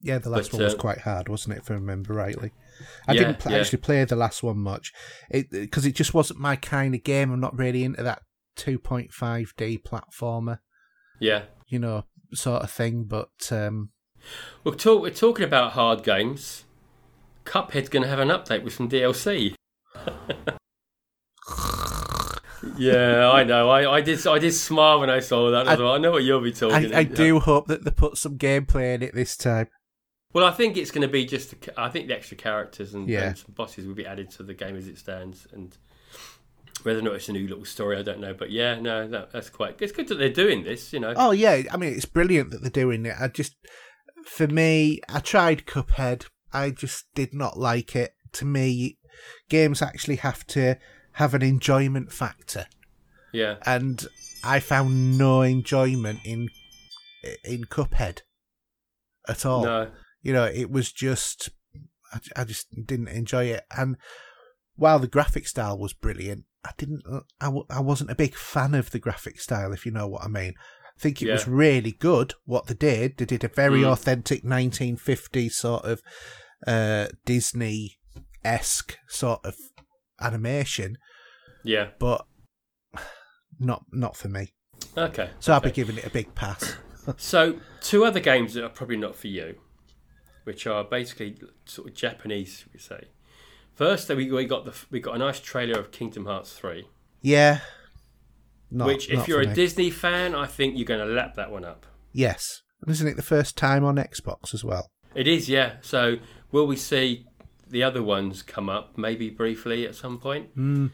Yeah, 0.00 0.18
the 0.18 0.30
last 0.30 0.52
But, 0.52 0.58
one 0.58 0.64
was 0.64 0.74
uh, 0.74 0.78
quite 0.78 0.98
hard, 1.00 1.28
wasn't 1.28 1.56
it, 1.56 1.62
if 1.62 1.70
I 1.72 1.74
remember 1.74 2.14
rightly? 2.14 2.52
I 3.08 3.14
Yeah, 3.14 3.18
didn't 3.18 3.38
pl- 3.40 3.50
yeah. 3.50 3.58
actually 3.58 3.78
play 3.78 4.04
the 4.04 4.14
last 4.14 4.44
one 4.44 4.58
much 4.58 4.92
because 5.28 5.84
it, 5.84 5.96
just 5.96 6.14
wasn't 6.14 6.38
my 6.38 6.54
kind 6.54 6.94
of 6.94 7.02
game. 7.02 7.32
I'm 7.32 7.40
not 7.40 7.58
really 7.58 7.82
into 7.82 8.04
that 8.04 8.22
2.5D 8.58 9.82
platformer, 9.82 10.60
Yeah. 11.18 11.46
you 11.66 11.80
know, 11.80 12.04
sort 12.32 12.62
of 12.62 12.70
thing. 12.70 13.04
But 13.08 13.50
um, 13.50 13.90
We're, 14.62 14.74
talk, 14.76 15.02
we're 15.02 15.10
talking 15.10 15.44
about 15.44 15.72
hard 15.72 16.04
games. 16.04 16.64
Cuphead's 17.44 17.88
going 17.88 18.04
to 18.04 18.08
have 18.08 18.20
an 18.20 18.28
update 18.28 18.62
with 18.62 18.74
some 18.74 18.88
DLC. 18.88 19.54
yeah, 22.78 23.30
I 23.30 23.44
know. 23.44 23.68
I, 23.68 23.96
I 23.96 24.00
did. 24.00 24.26
I 24.26 24.38
did 24.38 24.52
smile 24.52 25.00
when 25.00 25.10
I 25.10 25.20
saw 25.20 25.50
that. 25.50 25.68
I, 25.68 25.76
thought, 25.76 25.96
I 25.96 25.98
know 25.98 26.12
what 26.12 26.24
you'll 26.24 26.40
be 26.40 26.52
talking. 26.52 26.94
I, 26.94 27.00
I 27.00 27.02
do 27.04 27.40
hope 27.40 27.66
that 27.66 27.84
they 27.84 27.90
put 27.90 28.16
some 28.16 28.38
gameplay 28.38 28.94
in 28.94 29.02
it 29.02 29.14
this 29.14 29.36
time. 29.36 29.68
Well, 30.32 30.44
I 30.44 30.50
think 30.50 30.76
it's 30.76 30.90
going 30.90 31.02
to 31.02 31.08
be 31.08 31.24
just. 31.24 31.54
I 31.76 31.88
think 31.88 32.08
the 32.08 32.14
extra 32.14 32.36
characters 32.36 32.94
and, 32.94 33.08
Yeah. 33.08 33.28
and 33.28 33.38
some 33.38 33.54
bosses 33.54 33.86
will 33.86 33.94
be 33.94 34.06
added 34.06 34.30
to 34.32 34.42
the 34.42 34.54
game 34.54 34.76
as 34.76 34.86
it 34.86 34.98
stands, 34.98 35.46
and 35.52 35.76
whether 36.82 36.98
or 37.00 37.02
not 37.02 37.14
it's 37.14 37.28
a 37.28 37.32
new 37.32 37.48
little 37.48 37.64
story, 37.64 37.98
I 37.98 38.02
don't 38.02 38.20
know. 38.20 38.34
But 38.34 38.50
yeah, 38.50 38.78
no, 38.78 39.08
that, 39.08 39.32
that's 39.32 39.50
quite. 39.50 39.80
It's 39.80 39.92
good 39.92 40.08
that 40.08 40.16
they're 40.18 40.28
doing 40.28 40.64
this. 40.64 40.92
You 40.92 41.00
know. 41.00 41.14
Oh 41.16 41.32
yeah, 41.32 41.62
I 41.72 41.76
mean 41.76 41.92
it's 41.94 42.04
brilliant 42.04 42.50
that 42.50 42.62
they're 42.62 42.70
doing 42.70 43.06
it. 43.06 43.14
I 43.18 43.28
just, 43.28 43.56
for 44.24 44.46
me, 44.46 45.00
I 45.08 45.20
tried 45.20 45.66
Cuphead. 45.66 46.26
I 46.52 46.70
just 46.70 47.06
did 47.14 47.34
not 47.34 47.58
like 47.58 47.96
it. 47.96 48.12
To 48.32 48.44
me, 48.44 48.98
games 49.48 49.82
actually 49.82 50.16
have 50.16 50.46
to 50.48 50.76
have 51.12 51.34
an 51.34 51.42
enjoyment 51.42 52.12
factor, 52.12 52.66
Yeah. 53.32 53.56
and 53.66 54.06
I 54.44 54.60
found 54.60 55.18
no 55.18 55.42
enjoyment 55.42 56.20
in 56.24 56.48
in 57.44 57.64
Cuphead 57.64 58.20
at 59.28 59.44
all. 59.44 59.64
No. 59.64 59.90
You 60.22 60.32
know, 60.32 60.44
it 60.44 60.70
was 60.70 60.92
just 60.92 61.50
I, 62.12 62.20
I 62.36 62.44
just 62.44 62.68
didn't 62.86 63.08
enjoy 63.08 63.46
it. 63.46 63.64
And 63.76 63.96
while 64.76 64.98
the 64.98 65.08
graphic 65.08 65.46
style 65.48 65.76
was 65.78 65.92
brilliant, 65.92 66.44
I 66.64 66.70
didn't. 66.76 67.02
I, 67.40 67.46
w- 67.46 67.66
I 67.68 67.80
wasn't 67.80 68.10
a 68.10 68.14
big 68.16 68.34
fan 68.34 68.74
of 68.74 68.90
the 68.90 68.98
graphic 68.98 69.40
style, 69.40 69.72
if 69.72 69.84
you 69.84 69.92
know 69.92 70.06
what 70.06 70.22
I 70.24 70.28
mean. 70.28 70.54
I 70.96 71.00
think 71.00 71.22
it 71.22 71.30
was 71.30 71.46
really 71.46 71.92
good 71.92 72.34
what 72.44 72.66
they 72.66 72.74
did. 72.74 73.18
They 73.18 73.24
did 73.24 73.44
a 73.44 73.48
very 73.48 73.80
Mm. 73.82 73.92
authentic 73.92 74.42
1950s 74.42 75.52
sort 75.52 75.84
of 75.84 76.02
uh, 76.66 77.06
Disney 77.24 77.98
esque 78.44 78.96
sort 79.08 79.44
of 79.44 79.54
animation, 80.20 80.98
Yeah. 81.64 81.88
but 81.98 82.24
not 83.58 83.84
not 83.92 84.16
for 84.16 84.28
me. 84.28 84.52
Okay. 84.96 85.30
So 85.40 85.52
I'll 85.52 85.60
be 85.60 85.70
giving 85.70 85.96
it 85.98 86.04
a 86.06 86.10
big 86.10 86.34
pass. 86.34 86.76
So, 87.16 87.58
two 87.80 88.04
other 88.04 88.20
games 88.20 88.52
that 88.52 88.62
are 88.62 88.68
probably 88.68 88.98
not 88.98 89.16
for 89.16 89.28
you, 89.28 89.54
which 90.44 90.66
are 90.66 90.84
basically 90.84 91.38
sort 91.64 91.88
of 91.88 91.94
Japanese, 91.94 92.66
we 92.70 92.78
say. 92.78 93.04
First, 93.72 94.10
we 94.10 94.30
we 94.30 94.44
got 94.44 94.66
the 94.66 94.74
we 94.90 95.00
got 95.00 95.14
a 95.14 95.18
nice 95.18 95.40
trailer 95.40 95.80
of 95.80 95.90
Kingdom 95.90 96.26
Hearts 96.26 96.52
three, 96.52 96.86
Yeah. 97.22 97.60
Not, 98.70 98.88
which, 98.88 99.08
if 99.08 99.26
you're 99.26 99.40
a 99.40 99.46
me. 99.46 99.54
Disney 99.54 99.88
fan, 99.88 100.34
I 100.34 100.44
think 100.46 100.76
you're 100.76 100.84
going 100.84 101.00
to 101.00 101.06
lap 101.14 101.34
that 101.36 101.50
one 101.50 101.64
up. 101.64 101.86
yes, 102.12 102.60
isn't 102.86 103.08
it 103.08 103.16
the 103.16 103.22
first 103.22 103.56
time 103.56 103.84
on 103.86 103.96
Xbox 103.96 104.52
as 104.52 104.62
well? 104.62 104.90
It 105.14 105.26
is, 105.26 105.48
yeah. 105.48 105.76
So, 105.80 106.16
will 106.52 106.66
we 106.66 106.76
see 106.76 107.24
the 107.70 107.82
other 107.82 108.02
ones 108.02 108.42
come 108.42 108.68
up, 108.68 108.96
maybe 108.96 109.30
briefly 109.30 109.86
at 109.86 109.94
some 109.94 110.18
point? 110.18 110.56
Mm. 110.56 110.90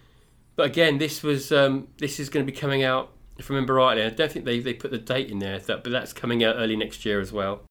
But 0.56 0.66
again, 0.66 0.98
this 0.98 1.22
was 1.22 1.50
um, 1.52 1.88
this 1.98 2.20
is 2.20 2.28
going 2.28 2.46
to 2.46 2.50
be 2.50 2.56
coming 2.56 2.82
out. 2.82 3.10
If 3.36 3.50
I 3.50 3.54
remember 3.54 3.74
rightly, 3.74 4.04
I 4.04 4.10
don't 4.10 4.30
think 4.30 4.44
they, 4.44 4.60
they 4.60 4.74
put 4.74 4.92
the 4.92 4.98
date 4.98 5.28
in 5.28 5.40
there, 5.40 5.58
that, 5.58 5.82
but 5.82 5.90
that's 5.90 6.12
coming 6.12 6.44
out 6.44 6.56
early 6.56 6.76
next 6.76 7.04
year 7.04 7.20
as 7.20 7.32
well. 7.32 7.62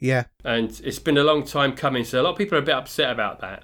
Yeah, 0.00 0.24
and 0.44 0.80
it's 0.84 0.98
been 0.98 1.16
a 1.16 1.22
long 1.22 1.44
time 1.44 1.74
coming. 1.76 2.04
So 2.04 2.20
a 2.20 2.22
lot 2.22 2.30
of 2.32 2.38
people 2.38 2.58
are 2.58 2.62
a 2.62 2.64
bit 2.64 2.74
upset 2.74 3.10
about 3.10 3.40
that, 3.40 3.62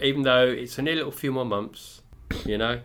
even 0.00 0.22
though 0.22 0.46
it's 0.46 0.78
only 0.78 0.92
a 0.92 0.94
little 0.94 1.10
few 1.10 1.32
more 1.32 1.44
months, 1.44 2.02
you 2.46 2.56
know. 2.56 2.80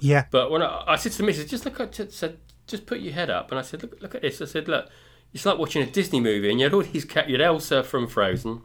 yeah, 0.00 0.24
But 0.30 0.50
when 0.50 0.60
I, 0.62 0.84
I 0.88 0.96
said 0.96 1.12
to 1.12 1.18
the 1.18 1.24
missus, 1.24 1.48
just 1.48 1.64
look 1.64 1.78
at, 1.78 1.94
said, 2.12 2.38
just 2.66 2.86
put 2.86 2.98
your 3.00 3.12
head 3.12 3.30
up, 3.30 3.50
and 3.52 3.58
I 3.58 3.62
said, 3.62 3.82
look, 3.82 4.02
look 4.02 4.14
at 4.16 4.22
this. 4.22 4.42
I 4.42 4.46
said, 4.46 4.66
look, 4.66 4.88
it's 5.32 5.46
like 5.46 5.56
watching 5.56 5.82
a 5.82 5.86
Disney 5.86 6.20
movie, 6.20 6.50
and 6.50 6.58
you 6.58 6.64
had 6.64 6.74
all 6.74 6.82
these 6.82 7.04
cat, 7.04 7.28
you 7.28 7.34
had 7.34 7.42
Elsa 7.42 7.84
from 7.84 8.08
Frozen. 8.08 8.62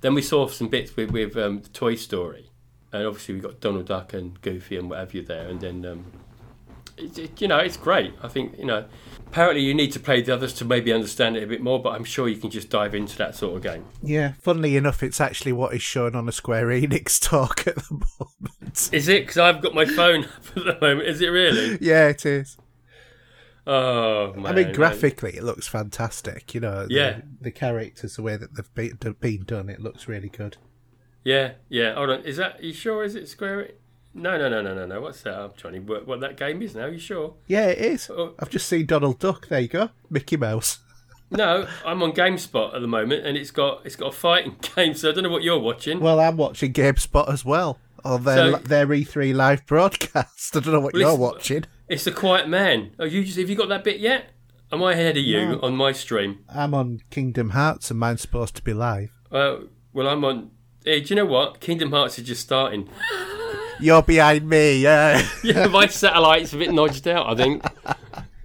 Then 0.00 0.14
we 0.14 0.22
saw 0.22 0.46
some 0.48 0.68
bits 0.68 0.96
with 0.96 1.10
with 1.10 1.36
um, 1.36 1.62
Toy 1.72 1.94
Story, 1.94 2.50
and 2.92 3.06
obviously 3.06 3.34
we 3.34 3.40
got 3.40 3.60
Donald 3.60 3.86
Duck 3.86 4.12
and 4.14 4.40
Goofy 4.40 4.76
and 4.76 4.88
what 4.90 4.98
have 4.98 5.14
you 5.14 5.22
there, 5.22 5.48
and 5.48 5.60
then. 5.60 5.84
Um, 5.86 6.04
it, 6.96 7.18
it- 7.18 7.40
you 7.40 7.48
know, 7.48 7.56
it's 7.58 7.76
great. 7.78 8.12
I 8.22 8.28
think 8.28 8.58
you 8.58 8.64
know. 8.66 8.84
Apparently, 9.28 9.62
you 9.62 9.72
need 9.74 9.92
to 9.92 10.00
play 10.00 10.20
the 10.22 10.34
others 10.34 10.52
to 10.54 10.64
maybe 10.64 10.92
understand 10.92 11.36
it 11.36 11.44
a 11.44 11.46
bit 11.46 11.62
more, 11.62 11.80
but 11.80 11.90
I'm 11.90 12.02
sure 12.02 12.26
you 12.28 12.36
can 12.36 12.50
just 12.50 12.68
dive 12.68 12.96
into 12.96 13.16
that 13.18 13.36
sort 13.36 13.56
of 13.56 13.62
game. 13.62 13.84
yeah. 14.02 14.32
Funnily 14.42 14.76
enough, 14.76 15.04
it's 15.04 15.20
actually 15.20 15.52
what 15.52 15.72
is 15.72 15.82
shown 15.82 16.16
on 16.16 16.28
a 16.28 16.32
Square 16.32 16.66
Enix 16.66 17.20
talk 17.22 17.64
at 17.68 17.76
the 17.76 17.92
moment. 17.92 18.90
Is 18.92 19.06
it? 19.08 19.22
Because 19.22 19.38
I've 19.38 19.62
got 19.62 19.72
my 19.72 19.84
phone 19.84 20.24
up 20.54 20.56
at 20.56 20.64
the 20.64 20.78
moment. 20.80 21.08
Is 21.08 21.20
it 21.20 21.28
really? 21.28 21.78
yeah, 21.80 22.08
it 22.08 22.26
is. 22.26 22.56
Oh 23.72 24.32
man! 24.34 24.46
I 24.46 24.52
mean, 24.64 24.72
graphically, 24.72 25.36
it 25.36 25.44
looks 25.44 25.68
fantastic. 25.68 26.54
You 26.54 26.60
know, 26.60 26.86
the, 26.86 26.94
Yeah. 26.94 27.20
the 27.40 27.50
characters, 27.52 28.16
the 28.16 28.22
way 28.22 28.36
that 28.36 28.56
they've 28.56 28.74
been, 28.74 29.16
been 29.20 29.44
done, 29.44 29.68
it 29.68 29.80
looks 29.80 30.08
really 30.08 30.28
good. 30.28 30.56
Yeah, 31.24 31.52
yeah. 31.68 31.94
Hold 31.94 32.10
on. 32.10 32.20
Is 32.24 32.36
that? 32.38 32.58
Are 32.60 32.64
you 32.64 32.72
sure? 32.72 33.04
Is 33.04 33.14
it 33.14 33.28
Square? 33.28 33.72
No, 34.12 34.36
no, 34.36 34.48
no, 34.48 34.60
no, 34.60 34.74
no, 34.74 34.86
no. 34.86 35.00
What's 35.00 35.22
that? 35.22 35.38
I'm 35.38 35.52
trying 35.56 35.74
to 35.74 35.78
work 35.80 36.04
what 36.06 36.18
that 36.20 36.36
game 36.36 36.62
is 36.62 36.74
now. 36.74 36.86
you 36.86 36.98
sure? 36.98 37.34
Yeah, 37.46 37.66
it 37.66 37.78
is. 37.78 38.10
Oh. 38.10 38.34
I've 38.40 38.50
just 38.50 38.66
seen 38.68 38.86
Donald 38.86 39.20
Duck. 39.20 39.46
There 39.48 39.60
you 39.60 39.68
go, 39.68 39.90
Mickey 40.10 40.36
Mouse. 40.36 40.78
No, 41.32 41.68
I'm 41.86 42.02
on 42.02 42.10
GameSpot 42.10 42.74
at 42.74 42.80
the 42.80 42.88
moment, 42.88 43.24
and 43.24 43.36
it's 43.36 43.52
got 43.52 43.86
it's 43.86 43.94
got 43.94 44.08
a 44.08 44.16
fighting 44.16 44.56
game. 44.74 44.94
So 44.94 45.10
I 45.10 45.12
don't 45.12 45.22
know 45.22 45.30
what 45.30 45.44
you're 45.44 45.60
watching. 45.60 46.00
Well, 46.00 46.18
I'm 46.18 46.36
watching 46.36 46.72
GameSpot 46.72 47.32
as 47.32 47.44
well 47.44 47.78
on 48.04 48.24
their 48.24 48.50
So- 48.54 48.58
their 48.58 48.84
E3 48.88 49.32
live 49.32 49.64
broadcast. 49.64 50.56
I 50.56 50.58
don't 50.58 50.72
know 50.72 50.80
what 50.80 50.92
Well, 50.94 51.02
you're 51.02 51.16
watching. 51.16 51.66
It's 51.90 52.04
the 52.04 52.12
Quiet 52.12 52.48
Man. 52.48 52.92
Oh, 53.00 53.04
you 53.04 53.24
just 53.24 53.36
have 53.36 53.50
you 53.50 53.56
got 53.56 53.68
that 53.68 53.82
bit 53.82 53.98
yet? 53.98 54.30
Am 54.70 54.80
I 54.80 54.92
ahead 54.92 55.16
of 55.16 55.24
you 55.24 55.48
No. 55.48 55.60
on 55.60 55.74
my 55.74 55.90
stream? 55.90 56.38
I'm 56.48 56.72
on 56.72 57.00
Kingdom 57.10 57.50
Hearts, 57.50 57.90
and 57.90 57.98
mine's 57.98 58.20
supposed 58.20 58.54
to 58.54 58.62
be 58.62 58.72
live. 58.72 59.10
Uh, 59.32 59.56
well, 59.92 60.06
I'm 60.06 60.24
on. 60.24 60.52
Hey, 60.84 61.00
do 61.00 61.08
you 61.08 61.16
know 61.16 61.26
what? 61.26 61.58
Kingdom 61.58 61.90
Hearts 61.90 62.16
is 62.16 62.28
just 62.28 62.42
starting. 62.42 62.88
You're 63.80 64.02
behind 64.02 64.48
me, 64.48 64.78
yeah. 64.78 65.26
Yeah, 65.42 65.66
my 65.66 65.88
satellite's 65.88 66.52
a 66.52 66.58
bit 66.58 66.72
nodged 66.72 67.08
out. 67.08 67.26
I 67.28 67.34
think. 67.34 67.64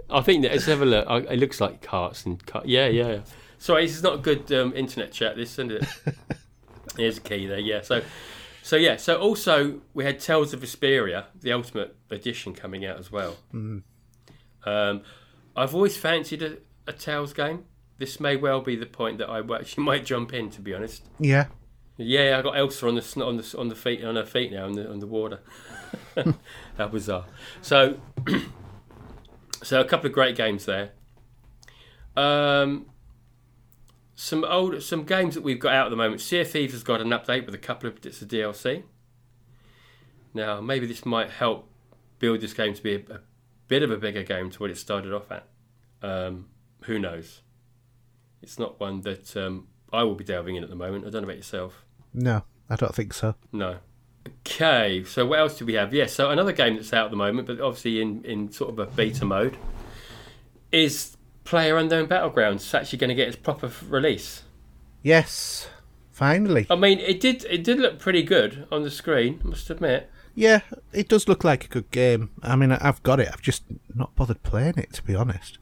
I 0.09 0.21
think 0.21 0.41
that 0.41 0.51
let's 0.53 0.65
have 0.65 0.81
a 0.81 0.85
look. 0.85 1.07
It 1.29 1.37
looks 1.37 1.61
like 1.61 1.83
carts 1.83 2.25
and 2.25 2.43
car- 2.47 2.63
yeah, 2.65 2.87
yeah. 2.87 3.19
Sorry, 3.59 3.85
this 3.85 3.95
is 3.95 4.01
not 4.01 4.15
a 4.15 4.17
good 4.17 4.51
um, 4.53 4.73
internet 4.75 5.11
chat. 5.11 5.35
This, 5.35 5.51
isn't 5.53 5.71
it? 5.71 5.85
Here's 6.97 7.19
a 7.19 7.21
key 7.21 7.45
there. 7.45 7.59
Yeah. 7.59 7.81
So, 7.81 8.01
so 8.65 8.77
yeah. 8.77 8.95
So 8.95 9.17
also 9.17 9.81
we 9.93 10.05
had 10.05 10.19
Tales 10.19 10.51
of 10.51 10.61
Vesperia, 10.61 11.25
the 11.39 11.53
Ultimate 11.53 11.95
Edition, 12.09 12.55
coming 12.55 12.83
out 12.83 12.97
as 12.97 13.11
well. 13.11 13.37
Um, 13.53 13.83
I've 15.55 15.75
always 15.75 15.97
fancied 15.97 16.41
a, 16.41 16.57
a 16.87 16.93
Tales 16.93 17.31
game. 17.31 17.65
This 17.99 18.19
may 18.19 18.35
well 18.35 18.61
be 18.61 18.75
the 18.75 18.87
point 18.87 19.19
that 19.19 19.29
I 19.29 19.39
actually 19.55 19.83
might 19.83 20.03
jump 20.03 20.33
in. 20.33 20.49
To 20.49 20.61
be 20.61 20.73
honest. 20.73 21.05
yeah. 21.19 21.45
Yeah, 21.97 22.39
I 22.39 22.41
got 22.41 22.57
Elsa 22.57 22.87
on 22.87 22.95
the 22.95 23.23
on 23.23 23.37
the 23.37 23.55
on 23.55 23.67
the 23.69 23.75
feet 23.75 24.03
on 24.03 24.15
her 24.15 24.25
feet 24.25 24.51
now 24.51 24.65
on 24.65 24.73
the 24.73 24.89
on 24.89 24.99
the 24.99 25.05
water. 25.07 25.41
How 26.77 26.87
bizarre. 26.87 27.25
So, 27.61 27.99
so 29.63 29.79
a 29.79 29.85
couple 29.85 30.07
of 30.07 30.11
great 30.13 30.35
games 30.35 30.65
there. 30.65 30.91
Um, 32.17 32.87
some 34.15 34.43
old 34.45 34.81
some 34.81 35.03
games 35.03 35.35
that 35.35 35.43
we've 35.43 35.59
got 35.59 35.73
out 35.73 35.87
at 35.87 35.89
the 35.89 35.95
moment. 35.95 36.21
Sea 36.21 36.41
of 36.41 36.49
Thieves 36.49 36.73
has 36.73 36.83
got 36.83 37.01
an 37.01 37.09
update 37.09 37.45
with 37.45 37.53
a 37.53 37.59
couple 37.59 37.89
of 37.89 38.01
bits 38.01 38.21
of 38.21 38.29
DLC. 38.29 38.83
Now, 40.33 40.59
maybe 40.61 40.85
this 40.85 41.05
might 41.05 41.29
help 41.29 41.69
build 42.19 42.41
this 42.41 42.53
game 42.53 42.73
to 42.73 42.83
be 42.83 42.95
a, 42.95 43.13
a 43.13 43.19
bit 43.67 43.83
of 43.83 43.91
a 43.91 43.97
bigger 43.97 44.23
game 44.23 44.49
to 44.51 44.59
what 44.59 44.69
it 44.69 44.77
started 44.77 45.13
off 45.13 45.31
at. 45.31 45.47
Um, 46.01 46.47
who 46.83 46.99
knows? 46.99 47.41
It's 48.41 48.59
not 48.59 48.79
one 48.79 49.01
that 49.01 49.35
um, 49.37 49.67
I 49.91 50.03
will 50.03 50.15
be 50.15 50.23
delving 50.23 50.55
in 50.55 50.63
at 50.63 50.69
the 50.69 50.75
moment. 50.75 51.05
I 51.05 51.09
don't 51.09 51.21
know 51.21 51.27
about 51.27 51.37
yourself. 51.37 51.85
No, 52.13 52.43
I 52.69 52.75
don't 52.75 52.93
think 52.93 53.13
so. 53.13 53.35
No. 53.51 53.77
Okay, 54.27 55.03
so 55.03 55.25
what 55.25 55.39
else 55.39 55.57
do 55.57 55.65
we 55.65 55.73
have? 55.73 55.93
Yes, 55.93 56.13
so 56.13 56.31
another 56.31 56.51
game 56.51 56.75
that's 56.75 56.93
out 56.93 57.05
at 57.05 57.11
the 57.11 57.17
moment, 57.17 57.47
but 57.47 57.59
obviously 57.59 58.01
in, 58.01 58.23
in 58.23 58.51
sort 58.51 58.71
of 58.71 58.79
a 58.79 58.85
beta 58.85 59.25
mode, 59.25 59.57
is 60.71 61.14
Player 61.45 61.77
Unknown 61.77 62.07
Battlegrounds. 62.07 62.55
It's 62.55 62.73
actually 62.73 62.97
going 62.99 63.09
to 63.09 63.15
get 63.15 63.27
its 63.27 63.37
proper 63.37 63.71
release. 63.87 64.43
Yes, 65.03 65.69
finally. 66.11 66.65
I 66.69 66.75
mean, 66.75 66.99
it 66.99 67.21
did 67.21 67.45
it 67.45 67.63
did 67.63 67.79
look 67.79 67.99
pretty 67.99 68.23
good 68.23 68.67
on 68.71 68.83
the 68.83 68.91
screen, 68.91 69.39
I 69.45 69.47
must 69.47 69.69
admit. 69.69 70.09
Yeah, 70.33 70.61
it 70.91 71.07
does 71.07 71.29
look 71.29 71.43
like 71.45 71.63
a 71.63 71.67
good 71.67 71.89
game. 71.91 72.31
I 72.43 72.55
mean, 72.57 72.71
I've 72.71 73.01
got 73.03 73.19
it. 73.21 73.29
I've 73.31 73.41
just 73.41 73.63
not 73.93 74.13
bothered 74.15 74.43
playing 74.43 74.77
it, 74.77 74.91
to 74.93 75.03
be 75.03 75.15
honest. 75.15 75.59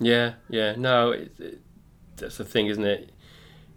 Yeah, 0.00 0.34
yeah, 0.48 0.74
no, 0.76 1.12
it, 1.12 1.32
it, 1.38 1.60
that's 2.16 2.38
the 2.38 2.44
thing, 2.44 2.66
isn't 2.66 2.84
it? 2.84 3.12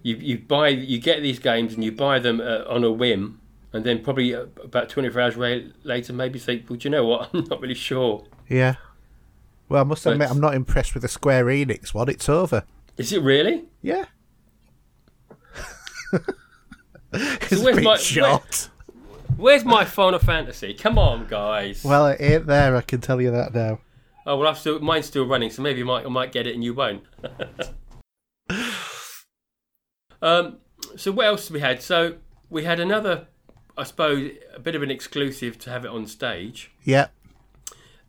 You 0.01 0.15
you 0.15 0.37
buy 0.39 0.69
you 0.69 0.99
get 0.99 1.21
these 1.21 1.39
games 1.39 1.73
and 1.73 1.83
you 1.83 1.91
buy 1.91 2.19
them 2.19 2.39
uh, 2.39 2.63
on 2.67 2.83
a 2.85 2.91
whim, 2.91 3.41
and 3.73 3.83
then 3.83 4.01
probably 4.01 4.33
uh, 4.33 4.45
about 4.63 4.89
twenty 4.89 5.09
four 5.09 5.21
hours 5.21 5.37
later, 5.83 6.13
maybe 6.13 6.39
say, 6.39 6.63
"Well, 6.67 6.79
do 6.79 6.87
you 6.87 6.89
know 6.89 7.05
what? 7.05 7.29
I'm 7.33 7.43
not 7.43 7.61
really 7.61 7.75
sure." 7.75 8.25
Yeah. 8.47 8.75
Well, 9.69 9.81
I 9.81 9.85
must 9.85 10.03
But- 10.03 10.13
admit, 10.13 10.29
I'm 10.31 10.41
not 10.41 10.55
impressed 10.55 10.93
with 10.93 11.03
the 11.03 11.07
Square 11.09 11.45
Enix 11.45 11.93
one. 11.93 12.09
It's 12.09 12.27
over. 12.27 12.63
Is 12.97 13.13
it 13.13 13.21
really? 13.21 13.65
Yeah. 13.81 14.05
it's 17.13 17.61
where's 17.61 17.61
a 17.61 17.73
bit 17.75 17.83
my- 17.83 17.97
short. 17.97 18.69
Where's 19.37 19.63
my 19.63 19.85
Final 19.85 20.19
Fantasy? 20.19 20.73
Come 20.73 20.97
on, 20.97 21.25
guys. 21.27 21.83
Well, 21.85 22.07
it 22.07 22.17
ain't 22.19 22.45
there. 22.47 22.75
I 22.75 22.81
can 22.81 22.99
tell 22.99 23.21
you 23.21 23.31
that 23.31 23.53
now. 23.53 23.79
oh 24.25 24.35
well, 24.37 24.49
I've 24.49 24.57
still 24.57 24.79
mine's 24.79 25.05
still 25.05 25.25
running, 25.25 25.49
so 25.49 25.61
maybe 25.61 25.79
you 25.79 25.85
might 25.85 26.05
I 26.05 26.09
might 26.09 26.33
get 26.33 26.45
it 26.45 26.55
and 26.55 26.63
you 26.63 26.73
won't. 26.73 27.03
um. 30.21 30.57
So 30.97 31.11
what 31.11 31.25
else 31.27 31.49
we 31.51 31.59
had? 31.59 31.81
So 31.81 32.15
we 32.49 32.63
had 32.63 32.79
another, 32.79 33.27
I 33.77 33.83
suppose, 33.83 34.31
a 34.55 34.59
bit 34.59 34.75
of 34.75 34.81
an 34.83 34.89
exclusive 34.91 35.57
to 35.59 35.69
have 35.69 35.85
it 35.85 35.91
on 35.91 36.05
stage. 36.07 36.71
Yeah. 36.83 37.07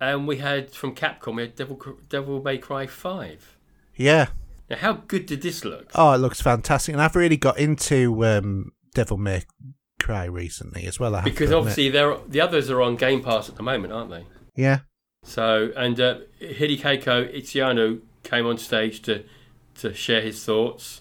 And 0.00 0.26
we 0.26 0.38
had 0.38 0.70
from 0.70 0.94
Capcom, 0.94 1.36
we 1.36 1.42
had 1.42 1.54
Devil 1.56 1.80
Devil 2.08 2.42
May 2.42 2.58
Cry 2.58 2.86
Five. 2.86 3.56
Yeah. 3.96 4.28
Now, 4.70 4.76
how 4.76 4.92
good 4.94 5.26
did 5.26 5.42
this 5.42 5.64
look? 5.64 5.90
Oh, 5.94 6.12
it 6.12 6.18
looks 6.18 6.40
fantastic, 6.40 6.92
and 6.92 7.02
I've 7.02 7.16
really 7.16 7.36
got 7.36 7.58
into 7.58 8.24
um, 8.24 8.72
Devil 8.94 9.18
May 9.18 9.42
Cry 10.00 10.24
recently 10.24 10.86
as 10.86 10.98
well. 10.98 11.14
I 11.14 11.22
Because 11.22 11.52
obviously, 11.52 11.90
they're, 11.90 12.16
the 12.26 12.40
others 12.40 12.70
are 12.70 12.80
on 12.80 12.96
Game 12.96 13.22
Pass 13.22 13.48
at 13.48 13.56
the 13.56 13.62
moment, 13.62 13.92
aren't 13.92 14.10
they? 14.10 14.24
yeah, 14.54 14.80
So, 15.24 15.72
and 15.76 16.00
uh, 16.00 16.18
Hideaki 16.40 17.36
Itsuno 17.36 18.00
came 18.22 18.46
on 18.46 18.58
stage 18.58 19.02
to 19.02 19.24
to 19.76 19.92
share 19.92 20.20
his 20.20 20.42
thoughts. 20.44 21.00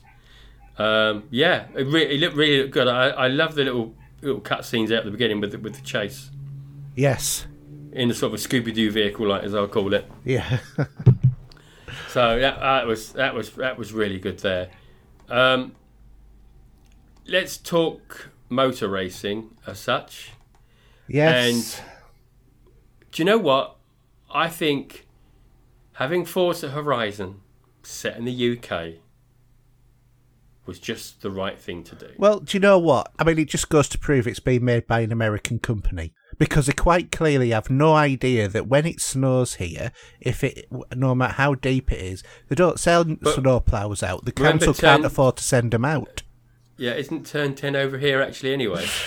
Um, 0.77 1.23
yeah, 1.29 1.67
it, 1.75 1.83
re- 1.87 2.15
it 2.15 2.19
looked 2.19 2.35
really 2.35 2.67
good. 2.69 2.87
I, 2.87 3.09
I 3.09 3.27
love 3.27 3.55
the 3.55 3.63
little 3.65 3.93
little 4.21 4.41
cutscenes 4.41 4.87
out 4.87 4.99
at 4.99 5.05
the 5.05 5.11
beginning 5.11 5.39
with 5.39 5.51
the, 5.51 5.59
with 5.59 5.75
the 5.75 5.81
chase 5.81 6.29
yes, 6.95 7.45
in 7.91 8.07
the 8.07 8.13
sort 8.13 8.33
of 8.33 8.39
a 8.39 8.43
Scooby 8.47 8.73
Doo 8.73 8.91
vehicle, 8.91 9.27
like 9.27 9.43
as 9.43 9.53
I'll 9.55 9.67
call 9.67 9.93
it. 9.93 10.09
yeah, 10.23 10.59
So 12.09 12.39
that, 12.39 12.59
that 12.59 12.87
was 12.87 13.11
that 13.13 13.35
was 13.35 13.51
that 13.51 13.77
was 13.77 13.93
really 13.93 14.17
good 14.19 14.39
there. 14.39 14.69
Um, 15.29 15.75
let's 17.27 17.57
talk 17.57 18.29
motor 18.49 18.87
racing 18.87 19.51
as 19.67 19.79
such. 19.79 20.31
yes. 21.07 21.79
And 21.79 21.85
do 23.11 23.21
you 23.21 23.25
know 23.25 23.37
what? 23.37 23.75
I 24.31 24.49
think 24.49 25.07
having 25.93 26.25
Forza 26.25 26.69
Horizon 26.69 27.41
set 27.83 28.17
in 28.17 28.25
the 28.25 28.57
UK 28.57 29.01
was 30.65 30.79
just 30.79 31.21
the 31.21 31.31
right 31.31 31.59
thing 31.59 31.83
to 31.83 31.95
do. 31.95 32.09
Well, 32.17 32.39
do 32.39 32.55
you 32.55 32.59
know 32.59 32.77
what? 32.77 33.11
I 33.17 33.23
mean, 33.23 33.39
it 33.39 33.49
just 33.49 33.69
goes 33.69 33.89
to 33.89 33.97
prove 33.99 34.27
it's 34.27 34.39
been 34.39 34.63
made 34.65 34.85
by 34.87 35.01
an 35.01 35.11
American 35.11 35.59
company 35.59 36.13
because 36.39 36.65
they 36.65 36.73
quite 36.73 37.11
clearly 37.11 37.51
have 37.51 37.69
no 37.69 37.93
idea 37.93 38.47
that 38.47 38.65
when 38.67 38.87
it 38.87 38.99
snows 38.99 39.55
here, 39.55 39.91
if 40.19 40.43
it, 40.43 40.67
no 40.95 41.13
matter 41.13 41.33
how 41.33 41.53
deep 41.53 41.91
it 41.91 41.99
is, 42.01 42.23
they 42.47 42.55
don't 42.55 42.79
send 42.79 43.19
snow 43.35 43.59
plows 43.59 44.01
out. 44.01 44.25
The 44.25 44.31
council 44.31 44.73
can't 44.73 45.01
ten- 45.01 45.05
afford 45.05 45.37
to 45.37 45.43
send 45.43 45.71
them 45.71 45.85
out. 45.85 46.23
Yeah, 46.77 46.93
isn't 46.93 47.27
turn 47.27 47.55
10 47.55 47.75
over 47.75 47.97
here 47.97 48.21
actually 48.21 48.53
anyway? 48.53 48.87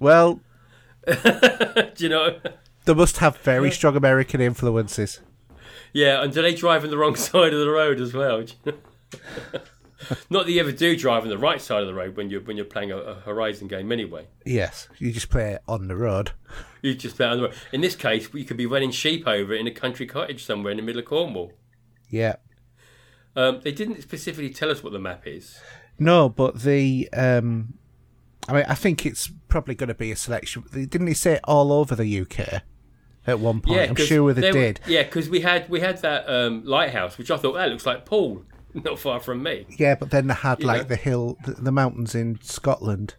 Well, 0.00 0.38
do 1.06 1.90
you 1.96 2.08
know? 2.08 2.38
they 2.84 2.94
must 2.94 3.16
have 3.16 3.36
very 3.38 3.72
strong 3.72 3.96
American 3.96 4.40
influences. 4.40 5.18
Yeah, 5.92 6.22
and 6.22 6.32
do 6.32 6.40
they 6.40 6.54
drive 6.54 6.84
on 6.84 6.90
the 6.90 6.96
wrong 6.96 7.16
side 7.16 7.52
of 7.52 7.58
the 7.58 7.68
road 7.68 8.00
as 8.00 8.14
well? 8.14 8.44
Do 10.00 10.06
you 10.10 10.16
know? 10.16 10.16
Not 10.30 10.46
that 10.46 10.52
you 10.52 10.60
ever 10.60 10.72
do 10.72 10.96
drive 10.96 11.22
on 11.22 11.28
the 11.28 11.38
right 11.38 11.60
side 11.60 11.82
of 11.82 11.86
the 11.88 11.94
road 11.94 12.16
when 12.16 12.30
you're 12.30 12.40
when 12.40 12.56
you're 12.56 12.66
playing 12.66 12.92
a, 12.92 12.96
a 12.98 13.14
Horizon 13.20 13.68
game 13.68 13.90
anyway. 13.92 14.26
Yes, 14.44 14.88
you 14.98 15.12
just 15.12 15.28
play 15.30 15.52
it 15.52 15.62
on 15.66 15.88
the 15.88 15.96
road. 15.96 16.32
You 16.82 16.94
just 16.94 17.16
play 17.16 17.26
it 17.26 17.30
on 17.30 17.36
the 17.38 17.42
road. 17.44 17.54
In 17.72 17.80
this 17.80 17.96
case, 17.96 18.28
you 18.32 18.44
could 18.44 18.56
be 18.56 18.66
running 18.66 18.90
sheep 18.90 19.26
over 19.26 19.52
in 19.54 19.66
a 19.66 19.72
country 19.72 20.06
cottage 20.06 20.44
somewhere 20.44 20.70
in 20.70 20.76
the 20.76 20.82
middle 20.82 21.00
of 21.00 21.06
Cornwall. 21.06 21.52
Yeah. 22.08 22.36
Um, 23.36 23.60
they 23.62 23.72
didn't 23.72 24.00
specifically 24.02 24.50
tell 24.50 24.70
us 24.70 24.82
what 24.82 24.92
the 24.92 24.98
map 24.98 25.26
is. 25.26 25.58
No, 25.98 26.28
but 26.28 26.62
the 26.62 27.08
um, 27.12 27.74
I 28.48 28.52
mean, 28.54 28.64
I 28.68 28.74
think 28.74 29.04
it's 29.04 29.30
probably 29.48 29.74
going 29.74 29.88
to 29.88 29.94
be 29.94 30.10
a 30.12 30.16
selection. 30.16 30.64
Didn't 30.72 31.06
he 31.06 31.14
say 31.14 31.34
it 31.34 31.40
all 31.44 31.72
over 31.72 31.94
the 31.94 32.20
UK 32.20 32.62
at 33.26 33.38
one 33.40 33.60
point? 33.60 33.76
Yeah, 33.76 33.86
I'm 33.90 33.96
sure 33.96 34.32
they 34.32 34.48
were- 34.48 34.52
did. 34.52 34.80
Yeah, 34.86 35.02
because 35.02 35.28
we 35.28 35.40
had 35.40 35.68
we 35.68 35.80
had 35.80 35.98
that 36.02 36.28
um, 36.28 36.64
lighthouse, 36.64 37.18
which 37.18 37.30
I 37.30 37.36
thought 37.36 37.52
that 37.54 37.68
looks 37.68 37.84
like 37.84 38.06
Paul, 38.06 38.44
not 38.84 38.98
far 38.98 39.20
from 39.20 39.42
me. 39.42 39.66
Yeah, 39.78 39.94
but 39.94 40.10
then 40.10 40.26
they 40.26 40.34
had 40.34 40.60
You 40.60 40.66
like 40.66 40.82
know. 40.82 40.88
the 40.88 40.96
hill, 40.96 41.38
the, 41.44 41.52
the 41.52 41.72
mountains 41.72 42.14
in 42.14 42.38
Scotland. 42.42 43.14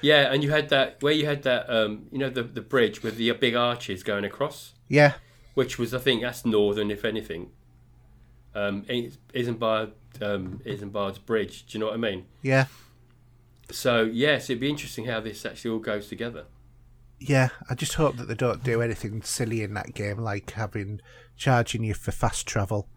Yeah, 0.00 0.32
and 0.32 0.44
you 0.44 0.50
had 0.50 0.68
that 0.68 1.02
where 1.02 1.12
you 1.12 1.26
had 1.26 1.42
that 1.42 1.68
um, 1.68 2.06
you 2.12 2.18
know 2.18 2.30
the 2.30 2.42
the 2.44 2.60
bridge 2.60 3.02
with 3.02 3.16
the 3.16 3.30
big 3.32 3.54
arches 3.56 4.02
going 4.02 4.24
across, 4.24 4.74
Yeah, 4.88 5.14
which 5.54 5.78
was 5.78 5.92
I 5.92 5.98
think 5.98 6.22
that's 6.22 6.44
northern 6.46 6.90
if 6.90 7.04
anything. 7.04 7.50
Um, 8.54 8.82
Isambard 8.84 9.92
um, 10.22 10.60
Isambard's 10.64 11.18
bridge. 11.18 11.66
Do 11.66 11.76
you 11.76 11.80
know 11.80 11.86
what 11.86 11.94
I 11.94 11.98
mean? 11.98 12.26
yeah, 12.42 12.66
So 13.70 14.02
yes, 14.02 14.48
it'd 14.50 14.60
be 14.60 14.68
interesting 14.70 15.04
how 15.06 15.20
this 15.20 15.44
actually 15.44 15.70
all 15.72 15.78
goes 15.80 16.08
together. 16.08 16.44
yeah. 17.20 17.48
I 17.68 17.74
just 17.74 17.94
hope 17.94 18.16
that 18.16 18.26
they 18.28 18.34
don't 18.34 18.62
do 18.64 18.80
anything 18.80 19.22
silly 19.22 19.62
in 19.62 19.74
that 19.74 19.94
game, 19.94 20.18
like 20.18 20.52
having 20.52 21.00
charging 21.36 21.84
you 21.84 21.94
for 21.94 22.10
fast 22.12 22.46
travel 22.46 22.88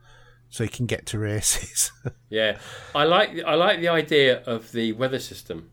so 0.51 0.63
you 0.63 0.69
can 0.69 0.85
get 0.85 1.07
to 1.07 1.17
races. 1.19 1.91
Yeah, 2.29 2.59
I 2.95 3.03
like 3.03 3.31
I 3.45 3.55
like 3.55 3.81
the 3.81 3.89
idea 3.89 4.41
of 4.43 4.71
the 4.71 4.93
weather 4.93 5.19
system. 5.19 5.69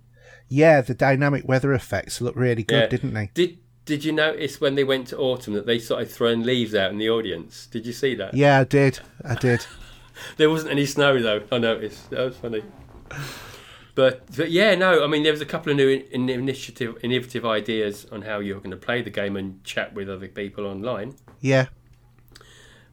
yeah, 0.48 0.80
the 0.80 0.94
dynamic 0.94 1.46
weather 1.46 1.72
effects 1.74 2.20
look 2.20 2.34
really 2.34 2.62
good, 2.64 2.80
Yeah. 2.80 2.86
didn't 2.88 3.12
they? 3.14 3.30
Did 3.34 3.58
Did 3.84 4.04
you 4.04 4.12
notice 4.12 4.60
when 4.60 4.74
they 4.74 4.82
went 4.84 5.06
to 5.08 5.18
autumn 5.18 5.54
that 5.54 5.66
they 5.66 5.78
started 5.78 6.10
throwing 6.10 6.42
leaves 6.42 6.74
out 6.74 6.90
in 6.90 6.98
the 6.98 7.08
audience? 7.10 7.66
Did 7.66 7.86
you 7.86 7.92
see 7.92 8.14
that? 8.16 8.34
Yeah, 8.34 8.58
I 8.60 8.64
did. 8.64 8.98
I 9.24 9.34
did. 9.34 9.66
There 10.36 10.50
wasn't 10.50 10.72
any 10.72 10.84
snow 10.84 11.22
though. 11.22 11.42
I 11.52 11.58
noticed. 11.58 12.10
That 12.10 12.24
was 12.24 12.36
funny. 12.36 12.62
But, 13.94 14.24
but 14.36 14.50
yeah, 14.50 14.74
no. 14.74 15.04
I 15.04 15.06
mean, 15.06 15.22
there 15.22 15.32
was 15.32 15.40
a 15.40 15.46
couple 15.46 15.70
of 15.70 15.76
new 15.76 15.88
in, 16.10 16.28
initiative, 16.28 16.96
innovative 17.02 17.44
ideas 17.46 18.06
on 18.12 18.22
how 18.22 18.38
you're 18.40 18.58
going 18.58 18.70
to 18.72 18.76
play 18.76 19.02
the 19.02 19.10
game 19.10 19.36
and 19.36 19.62
chat 19.64 19.92
with 19.94 20.08
other 20.08 20.28
people 20.28 20.66
online, 20.66 21.14
Yeah, 21.40 21.66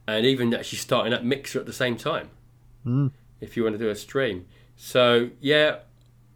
and 0.06 0.24
even 0.26 0.52
actually 0.54 0.78
starting 0.78 1.12
up 1.12 1.22
Mixer 1.22 1.58
at 1.60 1.66
the 1.66 1.72
same 1.72 1.96
time 1.96 2.30
Mm. 2.86 3.10
if 3.40 3.56
you 3.56 3.64
want 3.64 3.74
to 3.74 3.78
do 3.78 3.88
a 3.90 3.94
stream. 3.96 4.46
So 4.76 5.30
yeah, 5.40 5.78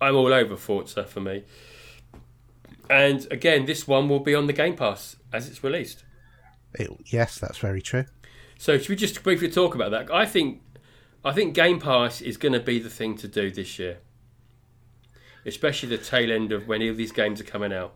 I'm 0.00 0.16
all 0.16 0.32
over 0.32 0.56
Forza 0.56 1.04
for 1.04 1.20
me. 1.20 1.44
And 2.88 3.26
again, 3.30 3.66
this 3.66 3.86
one 3.86 4.08
will 4.08 4.18
be 4.20 4.34
on 4.34 4.46
the 4.48 4.52
Game 4.52 4.74
Pass 4.76 5.16
as 5.32 5.48
it's 5.48 5.62
released. 5.62 6.04
it, 6.74 6.90
yes, 7.06 7.38
that's 7.38 7.58
very 7.58 7.80
true. 7.82 8.04
So 8.58 8.76
should 8.78 8.88
we 8.88 8.96
just 8.96 9.22
briefly 9.22 9.48
talk 9.50 9.74
about 9.74 9.90
that? 9.92 10.12
I 10.12 10.26
think 10.26 10.60
I 11.24 11.32
think 11.32 11.54
Game 11.54 11.78
Pass 11.80 12.20
is 12.20 12.36
going 12.36 12.52
to 12.54 12.60
be 12.60 12.78
the 12.78 12.90
thing 12.90 13.16
to 13.18 13.28
do 13.28 13.50
this 13.50 13.78
year, 13.78 13.98
especially 15.46 15.88
the 15.90 15.98
tail 16.02 16.32
end 16.32 16.52
of 16.52 16.66
when 16.66 16.82
all 16.82 16.94
these 16.94 17.12
games 17.12 17.40
are 17.40 17.44
coming 17.44 17.72
out. 17.72 17.94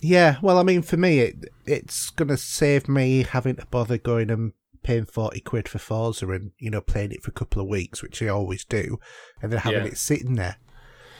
Yeah, 0.00 0.36
well, 0.42 0.58
I 0.58 0.62
mean, 0.62 0.82
for 0.82 0.96
me, 0.96 1.20
it 1.20 1.44
it's 1.66 2.10
gonna 2.10 2.36
save 2.38 2.88
me 2.88 3.24
having 3.24 3.56
to 3.56 3.66
bother 3.66 3.98
going 3.98 4.30
and 4.30 4.52
paying 4.82 5.04
forty 5.06 5.40
quid 5.40 5.68
for 5.68 5.78
Forza 5.78 6.28
and 6.30 6.52
you 6.58 6.70
know 6.70 6.80
playing 6.80 7.12
it 7.12 7.22
for 7.22 7.30
a 7.30 7.34
couple 7.34 7.60
of 7.62 7.68
weeks, 7.68 8.02
which 8.02 8.22
I 8.22 8.28
always 8.28 8.64
do, 8.64 8.98
and 9.40 9.52
then 9.52 9.60
having 9.60 9.80
Yeah. 9.84 9.88
it 9.92 9.98
sitting 9.98 10.34
there. 10.34 10.56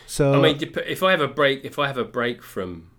So 0.06 0.34
I 0.34 0.40
mean, 0.40 0.58
if 0.86 1.02
I 1.02 1.10
have 1.12 1.20
a 1.20 1.28
break, 1.28 1.64
if 1.64 1.78
I 1.78 1.86
have 1.86 1.96
a 1.98 2.04
break 2.04 2.42
from 2.42 2.90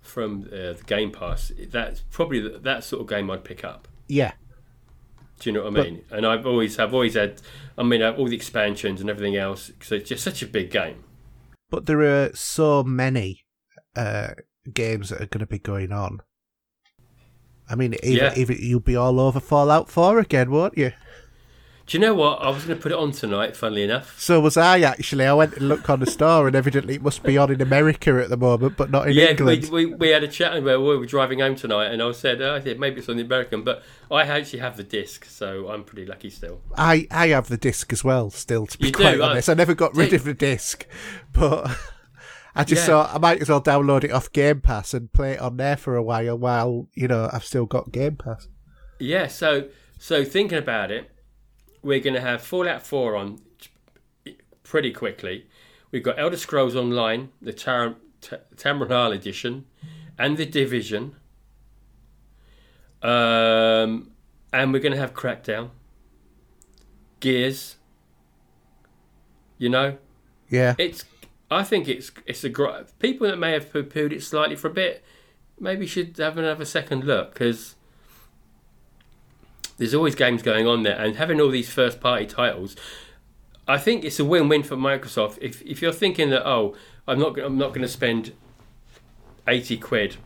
from 0.00 0.44
uh, 0.52 0.72
the 0.74 0.82
Game 0.86 1.10
Pass, 1.10 1.52
that's 1.70 2.00
probably 2.10 2.40
the, 2.40 2.58
that 2.60 2.84
sort 2.84 3.02
of 3.02 3.08
game 3.08 3.30
I'd 3.30 3.42
pick 3.44 3.64
up. 3.64 3.88
yeah, 4.08 4.32
Do 5.40 5.50
you 5.50 5.54
know 5.54 5.64
what 5.64 5.72
I 5.72 5.76
But- 5.76 5.84
mean? 5.86 6.04
And 6.12 6.24
I've 6.26 6.46
always, 6.46 6.78
I've 6.78 6.94
always 6.94 7.14
had, 7.14 7.42
I 7.76 7.82
mean, 7.82 8.02
uh, 8.02 8.12
all 8.12 8.26
the 8.28 8.36
expansions 8.36 9.00
and 9.00 9.10
everything 9.10 9.36
else. 9.36 9.68
because 9.68 9.90
it's 9.92 10.08
just 10.08 10.22
such 10.22 10.42
a 10.42 10.46
big 10.46 10.70
game. 10.70 11.02
but 11.70 11.86
there 11.86 12.00
are 12.02 12.30
so 12.34 12.84
many 12.84 13.44
uh, 13.96 14.34
games 14.72 15.08
that 15.10 15.20
are 15.20 15.26
going 15.26 15.40
to 15.40 15.46
be 15.46 15.58
going 15.58 15.90
on. 15.90 16.20
I 17.68 17.74
mean, 17.74 17.94
even, 18.02 18.16
Yeah. 18.16 18.34
even 18.36 18.56
you'll 18.60 18.80
be 18.80 18.96
all 18.96 19.18
over 19.20 19.40
Fallout 19.40 19.90
4 19.90 20.18
again, 20.20 20.50
won't 20.50 20.76
you? 20.78 20.92
Do 21.88 21.96
you 21.96 22.00
know 22.00 22.14
what? 22.14 22.42
I 22.42 22.48
was 22.50 22.64
going 22.64 22.76
to 22.76 22.82
put 22.82 22.90
it 22.90 22.98
on 22.98 23.12
tonight. 23.12 23.54
Funnily 23.54 23.84
enough. 23.84 24.18
So 24.20 24.40
was 24.40 24.56
I 24.56 24.80
actually. 24.80 25.24
I 25.24 25.32
went 25.34 25.56
and 25.56 25.68
looked 25.68 25.88
on 25.88 26.00
the 26.00 26.06
store, 26.06 26.48
and 26.48 26.56
evidently 26.56 26.94
it 26.96 27.02
must 27.02 27.22
be 27.22 27.38
on 27.38 27.52
in 27.52 27.60
America 27.62 28.20
at 28.20 28.28
the 28.28 28.36
moment, 28.36 28.76
but 28.76 28.90
not 28.90 29.06
in 29.06 29.14
Yeah, 29.14 29.26
we, 29.26 29.30
England. 29.30 29.68
we, 29.70 29.86
we 29.86 30.08
had 30.08 30.24
a 30.24 30.28
chat 30.28 30.60
where 30.64 30.80
we 30.80 30.96
were 30.96 31.06
driving 31.06 31.38
home 31.38 31.54
tonight, 31.54 31.92
and 31.92 32.02
I 32.02 32.10
said, 32.10 32.42
oh, 32.42 32.56
I 32.56 32.60
said 32.60 32.80
maybe 32.80 32.98
it's 32.98 33.08
on 33.08 33.16
the 33.18 33.22
American, 33.22 33.62
but 33.62 33.84
I 34.10 34.22
actually 34.22 34.58
have 34.58 34.76
the 34.76 34.82
disc, 34.82 35.26
so 35.26 35.68
I'm 35.68 35.84
pretty 35.84 36.06
lucky 36.06 36.28
still. 36.28 36.60
I, 36.76 37.06
I 37.12 37.28
have 37.28 37.46
the 37.46 37.56
disc 37.56 37.92
as 37.92 38.02
well, 38.02 38.30
still, 38.30 38.66
to 38.66 38.78
be 38.78 38.86
You 38.88 38.92
quite 38.92 39.20
I- 39.20 39.24
honest. 39.30 39.48
I 39.48 39.54
never 39.54 39.74
got 39.74 39.94
rid 39.94 40.12
of 40.12 40.24
the 40.24 40.34
disc, 40.34 40.86
but 41.32 41.70
I 42.56 42.64
just 42.64 42.82
Yeah. 42.82 42.86
thought 43.04 43.14
I 43.14 43.18
might 43.18 43.40
as 43.42 43.48
well 43.48 43.62
download 43.62 44.02
it 44.04 44.10
off 44.10 44.32
Game 44.32 44.60
Pass 44.60 44.94
and 44.94 45.12
play 45.12 45.32
it 45.32 45.40
on 45.40 45.56
there 45.58 45.76
for 45.76 45.94
a 45.94 46.02
while 46.02 46.36
while, 46.38 46.88
you 46.94 47.06
know, 47.06 47.28
I've 47.32 47.44
still 47.44 47.66
got 47.66 47.92
Game 47.92 48.16
Pass. 48.16 48.48
Yeah, 48.98 49.26
so 49.26 49.68
so 49.98 50.24
thinking 50.24 50.58
about 50.58 50.90
it, 50.90 51.10
we're 51.82 52.00
going 52.00 52.14
to 52.14 52.20
have 52.20 52.42
Fallout 52.42 52.82
4 52.86 53.14
on 53.16 53.40
pretty 54.62 54.90
quickly. 54.92 55.46
We've 55.90 56.02
got 56.02 56.18
Elder 56.18 56.36
Scrolls 56.36 56.74
Online, 56.74 57.28
the 57.40 57.52
Tar- 57.52 57.94
Ta- 58.20 58.38
Tamriel 58.56 59.14
edition, 59.14 59.66
and 60.18 60.36
the 60.36 60.46
Division. 60.46 61.14
Um, 63.02 64.10
and 64.52 64.72
we're 64.72 64.80
going 64.80 64.92
to 64.92 64.98
have 64.98 65.14
Crackdown, 65.14 65.70
Gears. 67.20 67.76
You 69.58 69.68
know, 69.68 69.98
Yeah. 70.50 70.74
it's. 70.78 71.04
I 71.50 71.62
think 71.62 71.88
it's 71.88 72.10
it's 72.26 72.42
a 72.44 72.48
gr- 72.48 72.82
people 72.98 73.26
that 73.28 73.38
may 73.38 73.52
have 73.52 73.72
poo 73.72 73.84
pooed 73.84 74.12
it 74.12 74.22
slightly 74.22 74.56
for 74.56 74.68
a 74.68 74.72
bit, 74.72 75.04
maybe 75.60 75.86
should 75.86 76.16
have 76.18 76.36
another 76.38 76.64
second 76.64 77.04
look 77.04 77.32
because 77.34 77.76
there's 79.78 79.94
always 79.94 80.14
games 80.14 80.42
going 80.42 80.66
on 80.66 80.82
there, 80.82 80.98
and 80.98 81.16
having 81.16 81.40
all 81.40 81.50
these 81.50 81.70
first 81.70 82.00
party 82.00 82.26
titles, 82.26 82.76
I 83.68 83.78
think 83.78 84.04
it's 84.04 84.18
a 84.18 84.24
win 84.24 84.48
win 84.48 84.62
for 84.62 84.76
Microsoft. 84.76 85.38
If 85.40 85.62
if 85.62 85.82
you're 85.82 85.92
thinking 85.92 86.30
that 86.30 86.46
oh 86.48 86.74
I'm 87.06 87.18
not 87.18 87.38
I'm 87.38 87.58
not 87.58 87.68
going 87.68 87.82
to 87.82 87.88
spend 87.88 88.32
eighty 89.46 89.76
quid, 89.76 90.16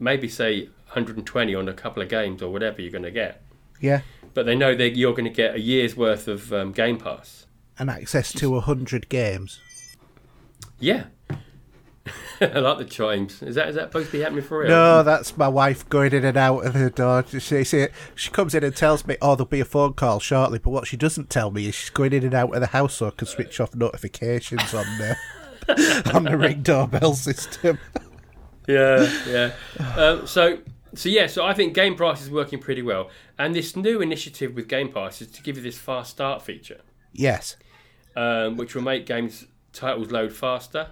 maybe 0.00 0.28
say 0.28 0.68
120 0.86 1.54
on 1.56 1.68
a 1.68 1.72
couple 1.74 2.02
of 2.02 2.08
games 2.08 2.40
or 2.40 2.52
whatever 2.52 2.80
you're 2.80 2.90
going 2.92 3.02
to 3.02 3.10
get, 3.10 3.42
Yeah. 3.80 4.02
but 4.32 4.46
they 4.46 4.54
know 4.54 4.76
that 4.76 4.90
you're 4.96 5.12
going 5.12 5.24
to 5.24 5.30
get 5.30 5.56
a 5.56 5.60
year's 5.60 5.96
worth 5.96 6.28
of 6.28 6.52
um, 6.52 6.70
Game 6.70 6.98
Pass. 6.98 7.46
And 7.76 7.90
access 7.90 8.32
to 8.34 8.50
100 8.50 9.08
games. 9.08 9.60
Yeah. 10.84 11.04
I 12.42 12.58
like 12.58 12.76
the 12.76 12.84
chimes. 12.84 13.42
Is 13.42 13.54
that 13.54 13.68
is 13.68 13.76
that 13.76 13.84
supposed 13.88 14.08
to 14.08 14.12
be 14.12 14.20
happening 14.20 14.42
for 14.44 14.58
real? 14.58 14.68
No, 14.68 15.02
that's 15.02 15.34
my 15.38 15.48
wife 15.48 15.88
going 15.88 16.12
in 16.12 16.26
and 16.26 16.36
out 16.36 16.66
of 16.66 16.74
the 16.74 16.90
door. 16.90 17.24
She, 17.26 17.64
she, 17.64 17.86
she 18.14 18.30
comes 18.30 18.54
in 18.54 18.62
and 18.62 18.76
tells 18.76 19.06
me, 19.06 19.16
oh, 19.22 19.34
there'll 19.34 19.48
be 19.48 19.60
a 19.60 19.64
phone 19.64 19.94
call 19.94 20.20
shortly. 20.20 20.58
But 20.58 20.70
what 20.70 20.86
she 20.86 20.98
doesn't 20.98 21.30
tell 21.30 21.50
me 21.50 21.68
is 21.68 21.74
she's 21.74 21.88
going 21.88 22.12
in 22.12 22.22
and 22.22 22.34
out 22.34 22.54
of 22.54 22.60
the 22.60 22.66
house 22.66 22.96
so 22.96 23.06
I 23.06 23.10
can 23.12 23.26
switch 23.26 23.60
off 23.60 23.74
notifications 23.74 24.74
on 24.74 24.84
the, 24.98 26.10
on 26.14 26.24
the 26.24 26.36
ring 26.36 26.62
doorbell 26.62 27.14
system. 27.14 27.78
Yeah, 28.68 29.10
yeah. 29.26 29.52
um, 29.96 30.26
so 30.26 30.58
so 30.94 31.08
yeah, 31.08 31.28
so 31.28 31.46
I 31.46 31.54
think 31.54 31.72
Game 31.74 31.96
Pass 31.96 32.20
is 32.20 32.30
working 32.30 32.58
pretty 32.58 32.82
well, 32.82 33.08
and 33.38 33.54
this 33.54 33.74
new 33.74 34.02
initiative 34.02 34.54
with 34.54 34.68
Game 34.68 34.92
Pass 34.92 35.22
is 35.22 35.30
to 35.32 35.42
give 35.42 35.56
you 35.56 35.62
this 35.62 35.78
fast 35.78 36.10
start 36.10 36.42
feature, 36.42 36.82
Yes. 37.12 37.56
um, 38.16 38.58
which 38.58 38.74
will 38.74 38.82
make 38.82 39.06
games 39.06 39.46
titles 39.74 40.10
load 40.10 40.32
faster. 40.32 40.88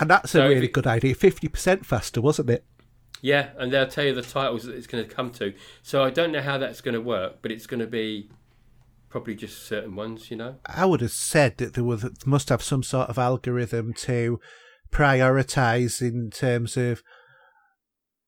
And 0.00 0.08
that's 0.08 0.30
So 0.30 0.46
a 0.46 0.48
really 0.48 0.66
it- 0.66 0.72
good 0.72 0.86
idea. 0.86 1.14
50% 1.14 1.84
faster, 1.84 2.20
wasn't 2.20 2.50
it? 2.50 2.64
Yeah, 3.20 3.50
and 3.58 3.72
they'll 3.72 3.88
tell 3.88 4.04
you 4.04 4.14
the 4.14 4.22
titles 4.22 4.62
that 4.64 4.76
it's 4.76 4.86
going 4.86 5.04
to 5.04 5.12
come 5.12 5.30
to. 5.32 5.52
So 5.82 6.04
I 6.04 6.10
don't 6.10 6.30
know 6.30 6.40
how 6.40 6.56
that's 6.56 6.80
going 6.80 6.94
to 6.94 7.00
work, 7.00 7.38
but 7.42 7.50
it's 7.50 7.66
going 7.66 7.80
to 7.80 7.86
be 7.88 8.30
probably 9.08 9.34
just 9.34 9.66
certain 9.66 9.96
ones, 9.96 10.30
you 10.30 10.36
know. 10.36 10.56
I 10.66 10.84
would 10.86 11.00
have 11.00 11.10
said 11.10 11.56
that 11.58 11.74
there 11.74 11.82
was 11.82 12.06
must 12.26 12.48
have 12.50 12.62
some 12.62 12.84
sort 12.84 13.08
of 13.08 13.18
algorithm 13.18 13.92
to 13.94 14.38
prioritize 14.92 16.00
in 16.00 16.30
terms 16.30 16.76
of 16.76 17.02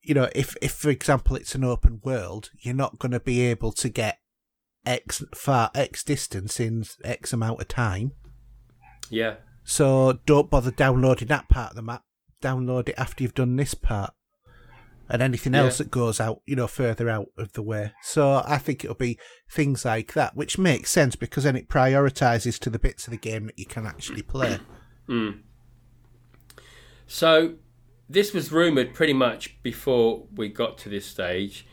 you 0.03 0.15
know 0.15 0.29
if 0.35 0.57
if 0.61 0.73
for 0.73 0.91
example 0.91 1.37
it's 1.37 1.55
an 1.55 1.65
open 1.65 2.01
world 2.05 2.51
you're 2.61 2.75
not 2.75 2.99
going 2.99 3.13
to 3.13 3.21
be 3.21 3.41
able 3.43 3.73
to 3.73 3.89
get 3.89 4.19
x 4.87 5.23
far 5.35 5.71
x 5.75 6.03
distance 6.05 6.59
in 6.61 6.85
x 7.05 7.33
amount 7.33 7.61
of 7.61 7.69
time 7.69 8.13
Yeah, 9.11 9.35
so 9.65 10.19
don't 10.25 10.49
bother 10.49 10.71
downloading 10.71 11.29
that 11.29 11.49
part 11.49 11.71
of 11.71 11.77
the 11.77 11.83
map. 11.83 12.05
Download 12.43 12.89
it 12.89 12.95
after 12.97 13.23
you've 13.23 13.35
done 13.35 13.57
this 13.57 13.75
part. 13.75 14.15
And 15.13 15.21
anything 15.21 15.55
Yeah. 15.55 15.65
else 15.65 15.79
that 15.79 15.91
goes 15.91 16.21
out 16.21 16.41
you 16.47 16.55
know 16.55 16.69
further 16.69 17.11
out 17.11 17.27
of 17.37 17.53
the 17.55 17.63
way. 17.63 17.93
So 18.03 18.43
i 18.47 18.59
think 18.59 18.85
it'll 18.85 18.95
be 18.95 19.19
things 19.51 19.85
like 19.85 20.13
that 20.13 20.37
which 20.37 20.57
makes 20.57 20.91
sense 20.93 21.17
because 21.17 21.43
then 21.43 21.57
it 21.57 21.69
prioritizes 21.69 22.59
to 22.61 22.71
the 22.71 22.79
bits 22.79 23.09
of 23.09 23.11
the 23.11 23.17
game 23.17 23.47
that 23.47 23.59
you 23.59 23.67
can 23.67 23.87
actually 23.87 24.23
play. 24.23 24.59
Hmm. 25.09 25.31
So 27.07 27.55
this 28.09 28.33
was 28.33 28.53
rumored 28.53 28.95
pretty 28.95 29.13
much 29.13 29.61
before 29.63 30.27
we 30.35 30.49
got 30.49 30.79
to 30.79 30.89
this 30.89 31.07
stage, 31.07 31.67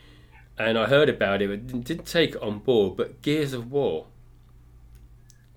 and 0.58 0.76
I 0.76 0.86
heard 0.86 1.08
about 1.08 1.40
it, 1.42 1.48
but 1.48 1.66
didn't- 1.68 1.84
didn't 1.86 2.06
take 2.06 2.30
it 2.34 2.42
on 2.42 2.58
board. 2.58 2.96
But 2.96 3.22
Gears 3.22 3.52
of 3.52 3.70
War, 3.70 4.08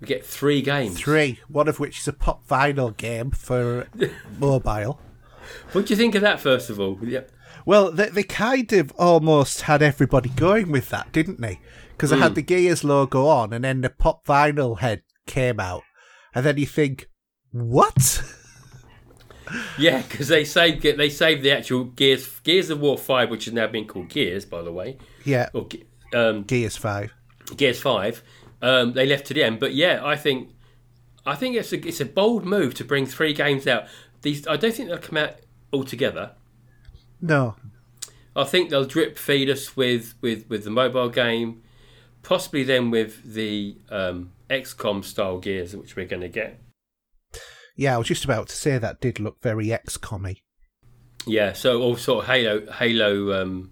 we 0.01 0.07
get 0.07 0.25
three 0.25 0.61
games. 0.61 0.99
three 0.99 1.39
one 1.47 1.67
of 1.67 1.79
which 1.79 1.99
is 1.99 2.07
a 2.07 2.13
pop 2.13 2.47
vinyl 2.47 2.95
game 2.95 3.31
for 3.31 3.87
mobile 4.39 4.99
What 5.71 5.85
do 5.85 5.93
you 5.93 5.97
think 5.97 6.15
of 6.15 6.21
that? 6.21 6.39
First 6.39 6.69
of 6.69 6.79
all, 6.79 6.97
yeah, 7.03 7.21
Well, 7.65 7.91
they, 7.91 8.09
they 8.09 8.23
kind 8.23 8.71
of 8.73 8.91
almost 8.97 9.61
had 9.61 9.81
everybody 9.81 10.29
going 10.29 10.71
with 10.71 10.89
that, 10.89 11.11
didn't 11.11 11.39
they? 11.41 11.59
Because 11.91 12.09
they 12.09 12.17
had 12.17 12.33
the 12.33 12.41
Gears 12.41 12.83
logo 12.83 13.27
on, 13.27 13.53
and 13.53 13.63
then 13.63 13.81
the 13.81 13.89
pop 13.89 14.25
vinyl 14.25 14.79
head 14.79 15.03
came 15.27 15.59
out, 15.59 15.83
and 16.33 16.43
then 16.43 16.57
you 16.57 16.65
think, 16.65 17.07
what? 17.51 18.23
yeah, 19.77 20.01
because 20.01 20.27
they 20.27 20.43
saved 20.43 20.81
they 20.81 21.09
saved 21.09 21.43
the 21.43 21.51
actual 21.51 21.83
Gears 21.83 22.39
Gears 22.39 22.71
of 22.71 22.79
War 22.81 22.97
Five, 22.97 23.29
which 23.29 23.45
has 23.45 23.53
now 23.53 23.67
been 23.67 23.85
called 23.85 24.09
Gears, 24.09 24.45
by 24.45 24.63
the 24.63 24.71
way, 24.71 24.97
yeah, 25.25 25.49
or 25.53 25.67
um, 26.15 26.43
Gears 26.43 26.75
Five. 26.75 27.13
Gears 27.55 27.79
Five. 27.79 28.23
Um, 28.61 28.93
they 28.93 29.05
left 29.05 29.25
to 29.27 29.33
the 29.33 29.43
end, 29.43 29.59
but 29.59 29.73
yeah, 29.73 30.01
I 30.03 30.15
think 30.15 30.49
I 31.25 31.35
think 31.35 31.55
it's 31.55 31.73
a 31.73 31.87
it's 31.87 31.99
a 31.99 32.05
bold 32.05 32.45
move 32.45 32.73
to 32.75 32.83
bring 32.83 33.05
three 33.05 33.33
games 33.33 33.67
out. 33.67 33.85
These 34.21 34.47
I 34.47 34.57
don't 34.57 34.73
think 34.73 34.89
they'll 34.89 34.97
come 34.97 35.17
out 35.17 35.35
all 35.71 35.83
together. 35.83 36.33
No, 37.19 37.55
I 38.35 38.45
think 38.45 38.69
they'll 38.69 38.85
drip 38.85 39.17
feed 39.17 39.49
us 39.49 39.75
with, 39.75 40.15
with, 40.21 40.49
with 40.49 40.63
the 40.63 40.69
mobile 40.69 41.09
game, 41.09 41.61
possibly 42.23 42.63
then 42.63 42.89
with 42.89 43.33
the 43.33 43.77
um, 43.89 44.31
XCOM 44.49 45.03
style 45.03 45.39
gears, 45.39 45.75
which 45.75 45.95
we're 45.95 46.05
going 46.05 46.21
to 46.21 46.29
get. 46.29 46.59
yeah, 47.75 47.95
I 47.95 47.97
was 47.97 48.07
just 48.07 48.23
about 48.23 48.47
to 48.47 48.55
say 48.55 48.77
that 48.77 49.01
did 49.01 49.19
look 49.19 49.41
very 49.41 49.67
XCOM-y. 49.67 50.37
Yeah, 51.25 51.53
so 51.53 51.81
all 51.81 51.97
sort 51.97 52.23
of 52.23 52.29
Halo, 52.31 52.71
Halo, 52.71 53.41
um, 53.41 53.71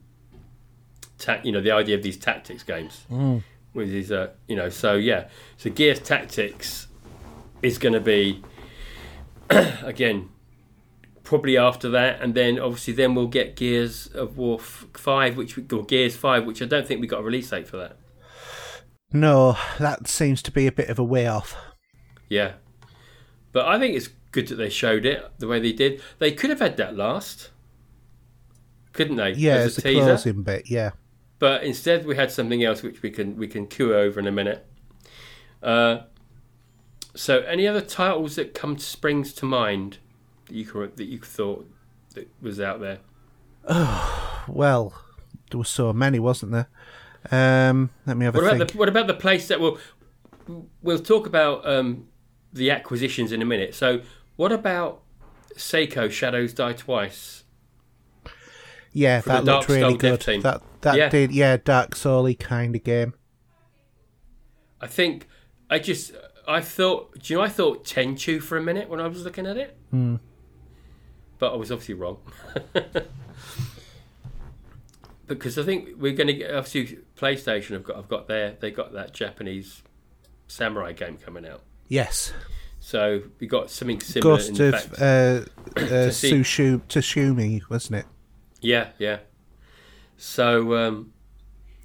ta- 1.18 1.42
you 1.44 1.52
know, 1.52 1.62
the 1.62 1.72
idea 1.72 1.96
of 1.96 2.04
these 2.04 2.18
tactics 2.18 2.64
games 2.64 3.06
with 3.74 3.90
these, 3.92 4.12
uh, 4.12 4.30
you 4.48 4.56
know, 4.56 4.70
so 4.70 4.96
yeah, 4.96 5.28
so 5.58 5.70
Gears 5.70 6.00
Tactics 6.00 6.88
is 7.62 7.78
going 7.78 7.94
to 7.94 8.00
be 8.00 8.42
again 9.50 10.30
probably 11.24 11.58
after 11.58 11.90
that, 11.90 12.22
and 12.22 12.34
then 12.34 12.58
obviously 12.60 12.94
then 12.94 13.14
we'll 13.14 13.28
get 13.28 13.56
Gears 13.56 14.08
of 14.08 14.38
War 14.38 14.60
Five, 14.60 15.38
which 15.38 15.56
we, 15.56 15.64
or 15.72 15.86
Gears 15.86 16.16
Five, 16.16 16.46
which 16.46 16.62
I 16.62 16.66
don't 16.66 16.88
think 16.88 17.02
we 17.02 17.08
got 17.08 17.20
a 17.20 17.24
release 17.24 17.50
date 17.50 17.68
for 17.68 17.78
that. 17.78 17.98
No, 19.12 19.58
that 19.80 20.08
seems 20.08 20.42
to 20.44 20.52
be 20.52 20.68
a 20.68 20.72
bit 20.72 20.90
of 20.90 21.00
a 21.00 21.04
way 21.04 21.28
off. 21.28 21.56
Yeah. 22.30 22.54
But 23.52 23.68
I 23.68 23.80
think 23.80 23.96
it's 23.96 24.10
good 24.32 24.48
that 24.50 24.56
they 24.56 24.70
showed 24.70 25.06
it 25.06 25.24
the 25.40 25.48
way 25.48 25.60
they 25.60 25.74
did. 25.74 26.02
They 26.20 26.32
could 26.32 26.52
have 26.52 26.60
had 26.60 26.78
that 26.78 26.96
last, 26.96 27.50
couldn't 28.94 29.16
they? 29.16 29.32
Yeah, 29.32 29.56
As 29.56 29.66
it's 29.70 29.78
a 29.80 29.82
the 29.82 29.90
teaser. 29.94 30.06
closing 30.06 30.44
bit, 30.44 30.70
yeah. 30.70 30.92
But 31.40 31.64
instead, 31.64 32.06
we 32.06 32.16
had 32.18 32.32
something 32.32 32.64
else 32.64 32.84
which 32.84 33.02
we 33.02 33.10
can 33.10 33.38
we 33.38 33.48
can 33.48 33.66
cue 33.68 33.96
over 33.96 34.20
in 34.20 34.28
a 34.28 34.32
minute. 34.32 34.66
Uh, 35.64 36.02
so, 37.16 37.40
any 37.40 37.68
other 37.68 37.82
titles 37.82 38.36
that 38.36 38.54
come 38.54 38.76
to, 38.76 38.84
springs 38.84 39.34
to 39.34 39.46
mind 39.46 39.98
that 40.48 40.56
you 40.56 40.66
cor- 40.66 40.88
that 40.88 41.06
you 41.06 41.20
thought 41.20 41.70
that 42.14 42.30
was 42.42 42.60
out 42.60 42.80
there? 42.82 43.00
Oh, 43.68 44.26
Well, 44.48 44.94
there 45.52 45.60
was 45.60 45.70
so 45.70 45.94
many, 45.94 46.20
wasn't 46.20 46.52
there? 46.52 46.68
Um, 47.32 47.90
let 48.06 48.18
me 48.18 48.26
have 48.26 48.36
a 48.36 48.40
What 48.40 48.46
think. 48.50 48.56
about 48.62 48.72
the 48.72 48.78
what 48.78 48.90
about 48.90 49.08
the 49.08 49.14
place 49.14 49.48
that 49.48 49.60
will 49.60 49.78
we'll 50.82 51.00
talk 51.00 51.28
about 51.28 51.68
um, 51.68 52.08
the 52.54 52.72
acquisitions 52.72 53.32
in 53.32 53.42
a 53.42 53.46
minute. 53.46 53.76
So, 53.76 54.02
what 54.36 54.52
about 54.52 55.02
Sekiro 55.56 56.10
Shadows 56.10 56.54
Die 56.54 56.74
Twice? 56.74 57.44
Yeah, 58.92 59.22
that 59.22 59.46
looked 59.46 59.70
really 59.70 59.98
good. 59.98 60.22
That 60.42 60.62
that 60.82 60.96
Yeah. 60.96 61.10
did, 61.10 61.32
yeah, 61.32 61.58
Dark 61.58 61.96
Soul 61.96 62.34
kind 62.36 62.76
of 62.76 62.84
game. 62.84 63.14
I 64.82 64.88
think 64.88 65.28
I 65.70 65.80
just 65.80 66.14
I 66.48 66.62
thought. 66.62 67.20
Do 67.20 67.34
you 67.34 67.40
know? 67.40 67.46
I 67.46 67.50
thought 67.50 67.86
Tenchu 67.86 68.42
for 68.42 68.58
a 68.58 68.62
minute 68.62 68.90
when 68.90 69.00
I 69.00 69.08
was 69.08 69.24
looking 69.24 69.46
at 69.46 69.58
it, 69.58 69.78
but 71.38 71.54
I 71.54 71.56
was 71.56 71.72
obviously 71.72 71.96
wrong. 71.96 72.18
because 75.28 75.58
I 75.60 75.64
think 75.64 75.90
we're 75.98 76.14
going 76.14 76.28
to 76.28 76.34
get 76.34 76.54
obviously 76.54 77.00
PlayStation 77.16 77.72
have 77.72 77.84
got 77.84 77.98
I've 77.98 78.10
got 78.10 78.28
their 78.28 78.56
they 78.60 78.72
got 78.72 78.94
that 78.94 79.14
Japanese 79.14 79.84
samurai 80.48 80.94
game 80.94 81.18
coming 81.18 81.46
out. 81.46 81.62
Yes, 81.88 82.34
So 82.80 83.24
we 83.40 83.48
got 83.48 83.70
something 83.70 84.00
similar. 84.00 84.38
Ghost 84.38 84.60
in 84.60 84.74
of 84.74 84.82
fact. 84.82 85.02
uh, 85.02 85.42
uh, 85.76 86.10
Tsushima, 86.10 87.62
wasn't 87.70 88.00
it? 88.00 88.06
Yeah, 88.62 88.90
yeah. 89.00 89.20
So, 90.20 90.76
um, 90.76 91.14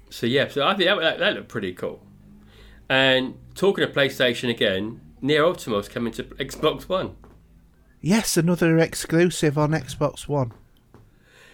so 0.09 0.25
yeah, 0.25 0.49
so 0.49 0.67
I 0.67 0.75
think 0.75 0.89
that, 0.89 1.19
that, 1.19 1.33
looked 1.35 1.47
pretty 1.47 1.73
cool. 1.73 2.05
And 2.89 3.35
talking 3.55 3.83
of 3.85 3.91
PlayStation 3.93 4.49
again, 4.49 4.99
Nier 5.21 5.45
Automata 5.45 5.89
coming 5.89 6.11
to 6.13 6.23
Xbox 6.23 6.89
One. 6.89 7.15
Yes, 8.01 8.35
another 8.35 8.77
exclusive 8.77 9.57
on 9.57 9.71
Xbox 9.71 10.27
One. 10.27 10.51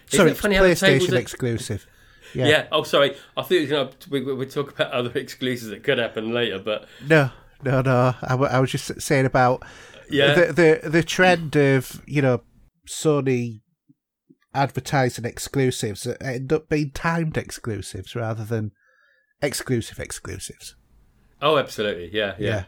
Isn't 0.08 0.16
Sorry, 0.18 0.28
it 0.28 0.32
it's 0.32 0.40
funny 0.40 0.56
how 0.56 0.64
PlayStation 0.64 1.14
exclusive. 1.14 1.86
Yeah. 2.34 2.46
Yeah. 2.46 2.66
Oh, 2.72 2.82
sorry. 2.82 3.14
I 3.36 3.42
thought 3.42 3.60
was 3.60 3.68
gonna, 3.68 3.90
we 4.08 4.22
we 4.22 4.46
talk 4.46 4.72
about 4.72 4.90
other 4.94 5.10
exclusives 5.18 5.68
that 5.68 5.82
could 5.82 5.98
happen 5.98 6.32
later, 6.32 6.58
but 6.58 6.88
No, 7.06 7.28
no, 7.62 7.82
no. 7.82 8.14
I, 8.22 8.28
w- 8.28 8.50
I 8.50 8.58
was 8.58 8.70
just 8.70 9.02
saying 9.02 9.26
about 9.26 9.62
yeah, 10.08 10.32
the, 10.32 10.80
the 10.80 10.88
the 10.88 11.02
trend 11.02 11.56
of 11.56 12.00
you 12.06 12.22
know 12.22 12.40
Sony 12.88 13.60
advertising 14.54 15.24
exclusives 15.24 16.02
that 16.04 16.22
end 16.22 16.52
up 16.52 16.68
being 16.68 16.90
timed 16.90 17.36
exclusives 17.36 18.14
rather 18.14 18.44
than 18.44 18.72
exclusive 19.40 19.98
exclusives. 19.98 20.76
oh, 21.40 21.58
absolutely, 21.58 22.10
yeah, 22.12 22.34
yeah. 22.38 22.64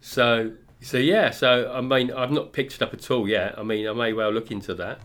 So, 0.00 0.52
so 0.80 0.98
yeah, 0.98 1.30
so 1.30 1.72
I 1.74 1.80
mean, 1.80 2.12
I've 2.12 2.30
not 2.30 2.52
picked 2.52 2.74
it 2.74 2.82
up 2.82 2.94
at 2.94 3.10
all 3.10 3.28
yet. 3.28 3.58
I 3.58 3.62
mean, 3.62 3.88
I 3.88 3.92
may 3.92 4.12
well 4.12 4.30
look 4.30 4.50
into 4.50 4.74
that. 4.74 5.00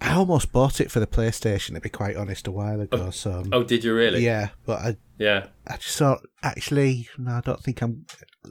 I 0.00 0.14
almost 0.14 0.52
bought 0.52 0.80
it 0.80 0.90
for 0.92 1.00
the 1.00 1.06
PlayStation, 1.08 1.74
to 1.74 1.80
be 1.80 1.88
quite 1.88 2.16
honest, 2.16 2.46
a 2.46 2.52
while 2.52 2.80
ago. 2.80 3.06
Oh, 3.08 3.10
so 3.10 3.42
Oh, 3.52 3.64
did 3.64 3.82
you 3.82 3.94
really? 3.94 4.24
yeah, 4.24 4.50
but 4.64 4.78
I 4.80 4.96
Yeah. 5.18 5.46
I 5.66 5.76
just 5.76 5.98
thought 5.98 6.20
actually 6.42 7.08
no, 7.18 7.32
I 7.32 7.40
don't 7.40 7.62
think 7.62 7.82
I'm. 7.82 8.06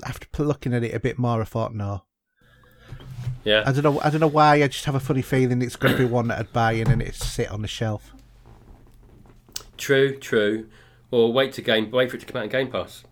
After 0.06 0.44
looking 0.44 0.74
at 0.74 0.84
it 0.84 0.94
a 0.94 1.00
bit 1.00 1.18
more, 1.18 1.42
I 1.42 1.46
thought 1.46 1.74
no. 1.74 2.04
Yeah. 3.48 3.64
I 3.66 3.72
don't 3.72 3.84
know. 3.84 4.02
I 4.02 4.10
don't 4.10 4.20
know 4.20 4.28
why. 4.28 4.62
I 4.62 4.68
just 4.68 4.84
have 4.84 4.96
a 4.96 5.00
funny 5.00 5.22
feeling 5.22 5.62
it's 5.62 5.78
going 5.78 5.96
to 5.96 5.98
be 5.98 6.04
one 6.04 6.28
that 6.28 6.38
I'd 6.38 6.52
buy 6.52 6.74
in 6.74 6.92
and 6.92 7.02
it's 7.02 7.26
sit 7.26 7.50
on 7.50 7.62
the 7.62 7.68
shelf. 7.70 8.14
True, 9.78 10.18
true. 10.18 10.68
Or 11.12 11.32
wait 11.32 11.54
to 11.54 11.62
game, 11.62 11.90
wait 11.90 12.12
for 12.12 12.18
it 12.18 12.20
to 12.20 12.26
come 12.26 12.40
out 12.40 12.44
in 12.44 12.50
Game 12.50 12.70
Pass. 12.70 13.06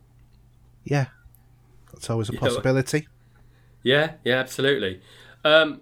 Yeah, 0.84 1.06
that's 1.94 2.10
always 2.10 2.28
a 2.28 2.34
possibility. 2.34 3.08
Yeah, 3.82 4.16
yeah, 4.26 4.36
absolutely. 4.36 5.00
Um, 5.46 5.80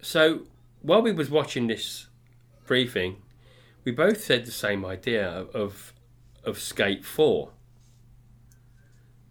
so 0.00 0.44
while 0.80 1.02
we 1.02 1.12
was 1.12 1.28
watching 1.28 1.66
this 1.66 2.06
briefing, 2.66 3.16
we 3.84 3.92
both 3.92 4.24
said 4.24 4.46
the 4.46 4.50
same 4.50 4.82
idea 4.86 5.28
of 5.52 5.92
of, 6.42 6.58
Skate 6.58 7.04
Four. 7.04 7.50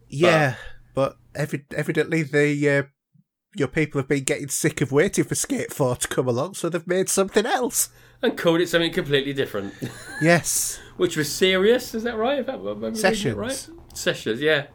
Yeah, 0.08 0.58
but 0.94 1.18
evi- 1.34 1.74
evidently 1.74 2.22
the 2.22 2.70
uh, 2.70 2.84
your 3.60 3.68
people 3.68 4.00
have 4.00 4.08
been 4.08 4.24
getting 4.24 4.48
sick 4.50 4.82
of 4.82 4.92
waiting 4.92 5.24
for 5.24 5.36
Skate 5.36 5.74
Four 5.74 5.96
to 5.98 6.08
come 6.08 6.28
along, 6.28 6.56
so 6.56 6.70
they've 6.70 6.86
made 6.88 7.10
something 7.10 7.46
else. 7.46 7.90
And 8.22 8.38
called 8.38 8.62
it 8.62 8.68
something 8.70 8.92
completely 8.92 9.34
different, 9.34 9.74
Yes, 10.22 10.80
which 10.98 11.16
was 11.18 11.32
serious. 11.32 11.94
Is 11.94 12.04
that 12.04 12.18
right? 12.18 12.40
If 12.40 12.46
that- 12.48 12.56
am 12.56 12.68
I 12.68 12.72
reading 12.72 12.94
it 12.94 12.98
Sessions. 12.98 13.36
right? 13.36 13.70
Sessions, 13.94 14.42
yeah. 14.42 14.68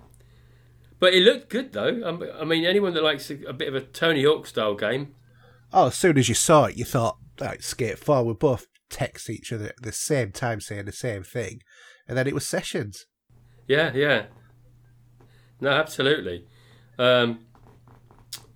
But 1.00 1.14
it 1.14 1.22
looked 1.22 1.48
good 1.48 1.72
though. 1.72 2.00
Um, 2.04 2.22
I 2.40 2.44
mean, 2.44 2.64
anyone 2.64 2.94
that 2.94 3.02
likes 3.02 3.30
a, 3.30 3.34
a 3.44 3.52
bit 3.52 3.66
of 3.68 3.74
a 3.74 3.80
Tony 3.80 4.24
Hawk 4.24 4.46
style 4.46 4.74
game, 4.74 5.14
Oh, 5.72 5.86
as 5.86 5.94
soon 5.94 6.18
as 6.18 6.28
you 6.28 6.34
saw 6.34 6.66
it, 6.66 6.76
you 6.76 6.84
thought, 6.84 7.16
Skate 7.60 7.98
4, 7.98 8.24
we 8.24 8.34
both 8.34 8.66
text 8.90 9.30
each 9.30 9.50
other 9.52 9.68
at 9.68 9.80
the 9.82 9.90
same 9.90 10.30
time 10.30 10.60
saying 10.60 10.84
the 10.84 10.92
same 10.92 11.22
thing. 11.22 11.62
And 12.06 12.16
then 12.18 12.26
it 12.26 12.34
was 12.34 12.46
sessions. 12.46 13.06
Yeah, 13.66 13.90
yeah. 13.94 14.26
No, 15.60 15.70
absolutely. 15.70 16.44
Um, 16.98 17.46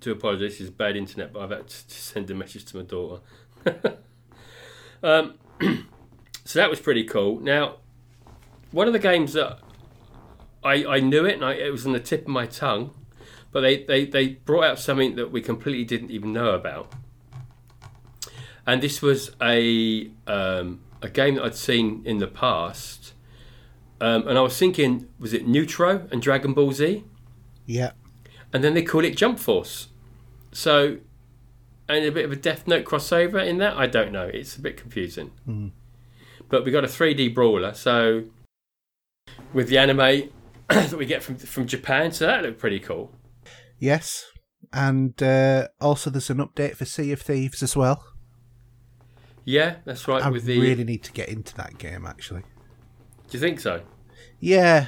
do 0.07 0.13
apologise, 0.13 0.53
this 0.53 0.61
is 0.63 0.71
bad 0.71 0.97
internet, 0.97 1.33
but 1.33 1.43
I've 1.43 1.51
had 1.51 1.69
to 1.69 1.95
send 1.95 2.31
a 2.31 2.35
message 2.35 2.65
to 2.67 2.77
my 2.77 2.83
daughter. 2.85 3.21
um, 5.03 5.35
so 6.45 6.59
that 6.59 6.71
was 6.71 6.81
pretty 6.81 7.05
cool. 7.05 7.41
Now, 7.41 7.77
one 8.71 8.87
of 8.87 8.93
the 8.93 9.01
games 9.01 9.33
that 9.33 9.59
I, 10.63 10.85
I 10.87 11.01
knew 11.01 11.25
it 11.25 11.35
and 11.35 11.45
I, 11.45 11.55
it 11.55 11.73
was 11.73 11.85
on 11.85 11.93
the 11.93 12.01
tip 12.01 12.23
of 12.23 12.29
my 12.29 12.47
tongue, 12.47 12.95
but 13.51 13.63
they, 13.63 13.83
they, 13.85 14.05
they 14.05 14.29
brought 14.29 14.65
out 14.65 14.79
something 14.79 15.17
that 15.17 15.33
we 15.33 15.41
completely 15.41 15.85
didn't 15.85 16.11
even 16.13 16.33
know 16.33 16.51
about. 16.51 16.93
And 18.65 18.83
this 18.83 19.03
was 19.03 19.31
a 19.41 20.11
um, 20.27 20.81
a 21.03 21.09
game 21.09 21.37
that 21.37 21.45
I'd 21.45 21.55
seen 21.55 22.03
in 22.05 22.19
the 22.19 22.27
past. 22.27 23.13
Um, 24.01 24.27
and 24.27 24.37
I 24.37 24.41
was 24.41 24.59
thinking, 24.59 25.09
was 25.19 25.33
it 25.33 25.47
Naruto 25.47 26.11
and 26.11 26.21
Dragon 26.21 26.53
Ball 26.53 26.73
Z? 26.73 27.05
Yeah. 27.65 27.93
And 28.53 28.65
then 28.65 28.75
they 28.75 28.83
called 28.83 29.05
it 29.05 29.17
Jump 29.17 29.39
Force. 29.39 29.89
So, 30.57 30.97
and 31.87 32.07
a 32.07 32.11
bit 32.11 32.25
of 32.25 32.33
a 32.33 32.37
Death 32.37 32.67
Note 32.67 32.87
crossover 32.87 33.47
in 33.47 33.59
that? 33.59 33.77
I 33.77 33.87
don't 33.87 34.11
know. 34.11 34.25
It's 34.33 34.57
a 34.57 34.63
bit 34.63 34.79
confusing. 34.79 35.31
But 36.49 36.65
we 36.65 36.71
got 36.71 36.83
a 36.83 36.87
3D 36.87 37.35
brawler, 37.35 37.75
so 37.75 38.25
with 39.53 39.69
the 39.69 39.77
anime 39.77 40.31
that 40.69 40.97
we 40.97 41.05
get 41.05 41.23
from 41.23 41.37
from 41.37 41.67
Japan, 41.67 42.11
so 42.11 42.27
that 42.27 42.43
looked 42.43 42.59
pretty 42.59 42.81
cool. 42.81 43.13
Yes. 43.79 44.25
And 44.73 45.23
uh, 45.23 45.69
also, 45.79 46.09
there's 46.09 46.31
an 46.31 46.39
update 46.39 46.77
for 46.77 46.87
Sea 46.87 47.13
of 47.13 47.21
Thieves 47.21 47.63
as 47.63 47.77
well. 47.77 48.03
Yeah, 49.45 49.77
that's 49.85 50.09
right. 50.09 50.23
I 50.23 50.31
with 50.31 50.45
the, 50.45 50.59
really 50.59 50.85
need 50.85 51.05
to 51.05 51.13
get 51.13 51.29
into 51.29 51.55
that 51.57 51.77
game, 51.77 52.07
actually. 52.07 52.45
do 53.29 53.37
you 53.37 53.41
think 53.41 53.61
so? 53.61 53.83
Yeah, 54.41 54.87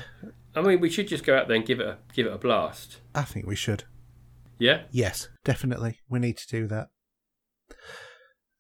I 0.55 0.63
mean, 0.63 0.81
we 0.81 0.89
should 0.89 1.09
just 1.09 1.25
go 1.25 1.37
out 1.37 1.47
there 1.47 1.57
and 1.57 1.67
give 1.67 1.79
it 1.79 1.87
a 1.87 1.99
give 2.15 2.27
it 2.27 2.33
a 2.33 2.39
blast. 2.39 3.01
I 3.15 3.23
think 3.23 3.47
we 3.47 3.55
should. 3.55 3.85
Yeah, 4.59 4.83
Yes, 4.91 5.29
definitely. 5.45 6.01
We 6.09 6.19
need 6.19 6.37
to 6.39 6.47
do 6.49 6.67
that. 6.69 6.89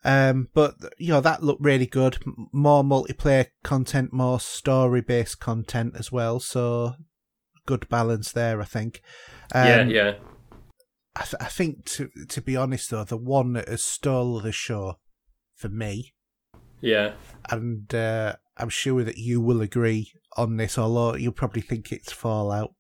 Um, 0.04 0.48
but 0.54 0.76
you 0.96 1.08
know 1.08 1.20
that 1.20 1.42
looked 1.42 1.62
really 1.62 1.86
good. 1.86 2.18
M- 2.26 2.46
More 2.52 2.84
multiplayer 2.84 3.46
content, 3.64 4.12
more 4.12 4.38
story-based 4.38 5.40
content 5.40 5.94
as 5.98 6.12
well. 6.12 6.38
So 6.40 6.94
good 7.66 7.88
balance 7.88 8.32
there, 8.32 8.60
I 8.60 8.64
think. 8.64 9.02
Um, 9.54 9.66
yeah, 9.66 9.82
yeah. 9.84 10.14
I, 11.16 11.22
th- 11.24 11.34
I 11.40 11.46
think 11.46 11.84
to 11.86 12.10
to 12.28 12.40
be 12.40 12.56
honest 12.56 12.90
though, 12.90 13.04
the 13.04 13.16
one 13.16 13.54
that 13.54 13.68
has 13.68 13.82
stole 13.82 14.40
the 14.40 14.52
show 14.52 14.98
for 15.56 15.68
me, 15.68 16.14
Yeah, 16.80 17.14
and 17.50 17.92
uh, 17.92 18.36
I'm 18.56 18.68
sure 18.68 19.02
that 19.02 19.18
you 19.18 19.40
will 19.40 19.60
agree 19.60 20.12
on 20.36 20.56
this, 20.58 20.78
although 20.78 21.16
you'll 21.16 21.32
probably 21.32 21.62
think 21.62 21.90
it's 21.90 22.12
Fallout. 22.12 22.72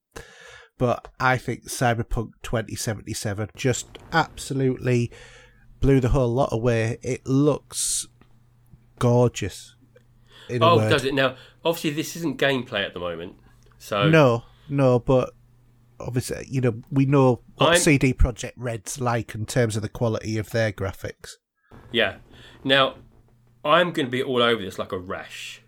But 0.78 1.08
I 1.18 1.36
think 1.36 1.64
Cyberpunk 1.64 2.30
2077 2.42 3.50
just 3.56 3.98
absolutely 4.12 5.10
blew 5.80 5.98
the 6.00 6.10
whole 6.10 6.32
lot 6.32 6.50
away. 6.52 6.98
It 7.02 7.26
looks 7.26 8.06
gorgeous. 8.98 9.74
In 10.48 10.62
a 10.62 10.66
Oh, 10.66 10.88
does 10.88 11.04
it 11.04 11.14
now? 11.14 11.36
Obviously, 11.64 11.90
this 11.90 12.16
isn't 12.16 12.38
gameplay 12.38 12.84
at 12.86 12.94
the 12.94 13.00
moment, 13.00 13.34
so 13.78 14.08
No, 14.08 14.44
no, 14.68 14.98
but 14.98 15.34
obviously, 16.00 16.46
you 16.48 16.60
know, 16.60 16.80
we 16.90 17.04
know 17.06 17.42
what 17.56 17.70
I'm- 17.70 17.78
CD 17.80 18.14
Projekt 18.14 18.52
Red's 18.56 19.00
like 19.00 19.34
in 19.34 19.44
terms 19.46 19.76
of 19.76 19.82
the 19.82 19.88
quality 19.88 20.38
of 20.38 20.50
their 20.50 20.72
graphics. 20.72 21.34
yeah. 21.92 22.18
Now, 22.64 22.96
I'm 23.64 23.92
going 23.92 24.06
to 24.06 24.10
be 24.10 24.22
all 24.22 24.42
over 24.42 24.62
this 24.62 24.78
like 24.78 24.92
a 24.92 24.98
rash. 24.98 25.62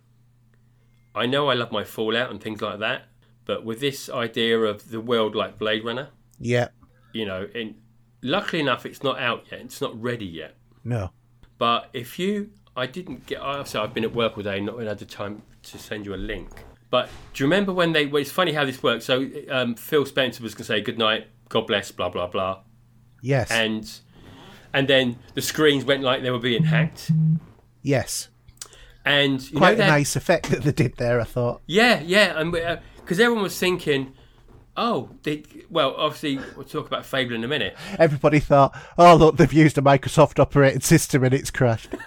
I 1.15 1.27
know 1.27 1.49
I 1.49 1.55
love 1.55 1.73
my 1.73 1.85
Fallout 1.85 2.31
and 2.31 2.41
things 2.41 2.63
like 2.63 2.79
that, 2.79 3.03
but 3.51 3.65
with 3.65 3.81
this 3.81 4.09
idea 4.09 4.57
of 4.61 4.91
the 4.91 5.01
world 5.01 5.35
like 5.35 5.59
Blade 5.59 5.85
Runner, 5.85 6.09
Yeah, 6.39 6.69
you 7.13 7.27
know, 7.27 7.49
and 7.55 7.75
luckily 8.23 8.61
enough, 8.61 8.87
it's 8.87 9.03
not 9.03 9.19
out 9.19 9.47
yet. 9.51 9.61
It's 9.63 9.81
not 9.81 10.01
ready 10.01 10.25
yet. 10.27 10.55
no, 10.85 11.11
But 11.59 11.91
if 11.93 12.17
you, 12.21 12.51
I 12.77 12.87
didn't 12.87 13.27
get. 13.27 13.41
Obviously, 13.41 13.81
I've 13.81 13.93
been 13.93 14.05
at 14.05 14.15
work 14.15 14.37
all 14.37 14.45
day, 14.45 14.61
not 14.61 14.79
had 14.81 14.99
the 15.01 15.05
time 15.05 15.43
to 15.65 15.79
send 15.79 16.07
you 16.07 16.15
a 16.15 16.23
link. 16.33 16.51
But 16.91 17.09
do 17.35 17.43
you 17.43 17.47
remember 17.51 17.73
when 17.73 17.93
they? 17.93 18.07
Well, 18.07 18.23
it's 18.23 18.31
funny 18.31 18.53
how 18.53 18.65
this 18.65 18.83
works. 18.85 19.05
So 19.05 19.29
um, 19.51 19.75
Phil 19.75 20.07
Spencer 20.07 20.43
was 20.45 20.55
going 20.55 20.59
to 20.67 20.73
say 20.73 20.81
good 20.81 20.99
night, 20.99 21.27
God 21.49 21.67
bless, 21.67 21.91
blah 21.91 22.09
blah 22.09 22.29
blah, 22.29 22.61
yes, 23.21 23.51
and 23.51 23.85
and 24.73 24.87
then 24.87 25.19
the 25.35 25.43
screens 25.43 25.85
went 25.85 26.03
like 26.05 26.23
they 26.23 26.31
were 26.31 26.39
being 26.53 26.63
hacked. 26.65 27.11
yes. 27.83 28.29
And 29.03 29.41
you 29.51 29.57
Quite 29.57 29.79
know 29.79 29.85
a 29.85 29.87
that- 29.87 29.89
nice 29.99 30.15
effect 30.15 30.51
that 30.51 30.63
they 30.63 30.73
did 30.73 30.97
there, 30.99 31.21
I 31.21 31.25
thought. 31.25 31.63
Yeah, 31.67 32.01
yeah, 32.01 32.39
and 32.39 32.55
because 33.11 33.19
everyone 33.19 33.43
was 33.43 33.59
thinking, 33.59 34.13
Oh, 34.77 35.11
they, 35.25 35.43
well, 35.69 35.97
obviously 35.97 36.39
we'll 36.55 36.65
talk 36.65 36.87
about 36.87 37.05
Fable 37.05 37.35
in 37.35 37.43
a 37.43 37.49
minute. 37.49 37.77
Everybody 37.99 38.39
thought, 38.39 38.73
oh 38.97 39.17
look, 39.17 39.37
they've 39.37 39.53
used 39.53 39.77
a 39.79 39.83
Microsoft 39.83 40.39
operating 40.39 40.81
system 40.81 41.25
and 41.25 41.35
it's 41.35 41.51
crashed. 41.51 41.93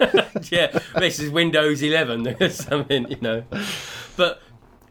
yeah, 0.50 0.78
this 0.98 1.20
is 1.20 1.30
Windows 1.30 1.82
11 1.82 2.36
or 2.40 2.48
something, 2.48 3.10
you 3.10 3.18
know. 3.20 3.44
But 4.16 4.40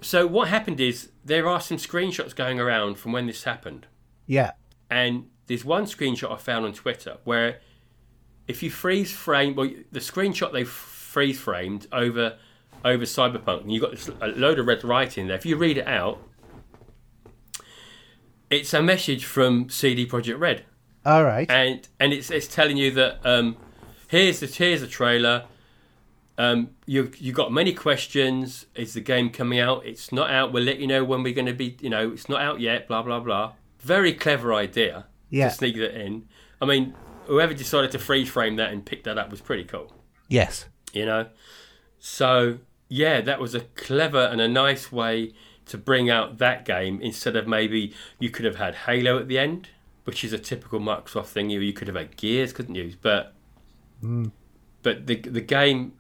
so 0.02 0.28
what 0.28 0.50
happened 0.50 0.80
is 0.80 1.10
there 1.26 1.48
are 1.48 1.60
some 1.60 1.78
screenshots 1.78 2.36
going 2.36 2.60
around 2.60 3.00
from 3.00 3.12
when 3.12 3.26
this 3.26 3.46
happened, 3.46 3.88
yeah, 4.28 4.52
and 4.92 5.26
there's 5.48 5.66
one 5.66 5.86
screenshot 5.86 6.32
I 6.32 6.38
found 6.38 6.64
on 6.64 6.74
Twitter 6.74 7.18
where 7.24 7.60
if 8.48 8.62
you 8.62 8.70
freeze 8.70 9.12
frame, 9.12 9.56
well, 9.56 9.72
the 9.92 10.00
screenshot 10.00 10.54
they 10.54 10.64
freeze 10.64 11.40
framed 11.40 11.88
over 11.92 12.38
over 12.84 13.06
Cyberpunk, 13.06 13.62
and 13.62 13.72
you've 13.72 13.82
got 13.82 13.92
this, 13.92 14.10
a 14.22 14.28
load 14.28 14.60
of 14.60 14.68
red 14.68 14.84
writing 14.84 15.28
there. 15.28 15.36
If 15.38 15.46
you 15.46 15.56
read 15.58 15.78
it 15.78 15.88
out, 15.88 16.22
it's 18.50 18.74
a 18.74 18.82
message 18.82 19.26
from 19.26 19.70
CD 19.70 20.06
Projekt 20.06 20.40
Red 20.40 20.66
all 21.06 21.24
right. 21.24 21.50
and 21.50 21.88
and 22.00 22.14
it's 22.14 22.30
it's 22.32 22.48
telling 22.48 22.78
you 22.78 22.92
that 22.92 23.20
um, 23.26 23.58
here's 24.08 24.40
the 24.40 24.48
here's 24.48 24.82
the 24.82 24.88
trailer. 24.88 25.46
Um, 26.38 26.72
you 26.86 27.12
you 27.18 27.32
got 27.32 27.52
many 27.52 27.74
questions. 27.74 28.66
Is 28.76 28.94
the 28.94 29.02
game 29.02 29.30
coming 29.30 29.60
out? 29.60 29.86
It's 29.86 30.12
not 30.12 30.30
out. 30.32 30.52
We'll 30.52 30.64
let 30.64 30.80
you 30.80 30.88
know 30.88 31.04
when 31.04 31.22
we're 31.24 31.34
going 31.34 31.46
to 31.48 31.54
be. 31.54 31.78
You 31.82 31.90
know, 31.90 32.12
it's 32.12 32.28
not 32.30 32.42
out 32.42 32.60
yet. 32.60 32.88
Blah 32.88 33.04
blah 33.04 33.20
blah. 33.20 33.54
Very 33.80 34.14
clever 34.14 34.54
idea 34.54 35.06
Yeah. 35.30 35.50
to 35.50 35.56
sneak 35.56 35.76
that 35.76 35.94
in. 36.00 36.28
I 36.62 36.66
mean, 36.66 36.96
whoever 37.26 37.54
decided 37.54 37.92
to 37.92 38.00
freeze 38.00 38.30
frame 38.30 38.56
that 38.56 38.72
and 38.72 38.86
pick 38.86 39.04
that 39.04 39.18
up 39.18 39.30
was 39.30 39.42
pretty 39.42 39.66
cool. 39.66 39.94
yes. 40.30 40.66
You 40.94 41.06
know, 41.08 41.28
so 42.00 42.60
yeah, 42.94 43.22
that 43.22 43.40
was 43.40 43.56
a 43.56 43.62
clever 43.62 44.24
and 44.32 44.40
a 44.40 44.48
nice 44.48 44.92
way 44.92 45.34
to 45.66 45.78
bring 45.78 46.10
out 46.10 46.38
that 46.38 46.64
game 46.66 47.00
instead 47.02 47.36
of 47.36 47.48
maybe 47.48 47.94
you 48.20 48.30
could 48.30 48.46
have 48.46 48.58
had 48.58 48.76
Halo 48.86 49.18
at 49.18 49.28
the 49.28 49.40
end, 49.40 49.70
which 50.04 50.24
is 50.24 50.32
a 50.34 50.38
typical 50.38 50.80
Microsoft 50.80 51.28
thing. 51.28 51.50
You 51.50 51.60
you 51.60 51.74
could 51.74 51.88
have 51.88 51.98
had 51.98 52.16
Gears, 52.18 52.54
couldn't 52.54 52.76
you? 52.76 52.94
But 53.02 53.34
but 54.02 55.08
the 55.08 55.16
the 55.16 55.42
game, 55.42 55.94